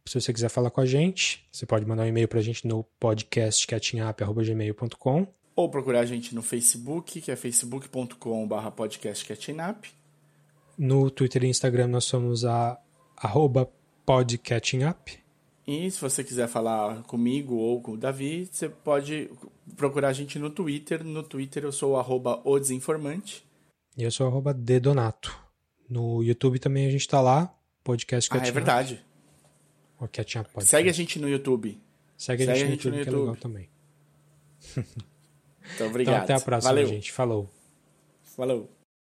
[0.05, 2.67] se você quiser falar com a gente, você pode mandar um e-mail para a gente
[2.67, 9.87] no podcastcatchingup.gmail.com ou procurar a gente no Facebook, que é facebook.com.br podcastcatchingup.
[10.77, 12.79] No Twitter e Instagram nós somos a
[13.17, 13.67] arroba
[14.05, 15.22] podcatchingup.
[15.65, 19.29] E se você quiser falar comigo ou com o Davi, você pode
[19.77, 21.03] procurar a gente no Twitter.
[21.03, 23.45] No Twitter eu sou o o desinformante.
[23.97, 25.37] E eu sou o dedonato.
[25.89, 27.53] No YouTube também a gente tá lá,
[27.83, 29.03] podcast Ah, é verdade.
[29.99, 30.69] O Catchinha Podcast.
[30.69, 31.79] Segue a gente no YouTube.
[32.17, 35.03] Segue, Segue a gente, a gente no, YouTube, no YouTube, que é legal também.
[35.75, 36.23] Então, obrigado.
[36.23, 36.87] Então, até a próxima, Valeu.
[36.87, 37.11] gente.
[37.11, 37.49] Falou.
[38.35, 38.69] Falou.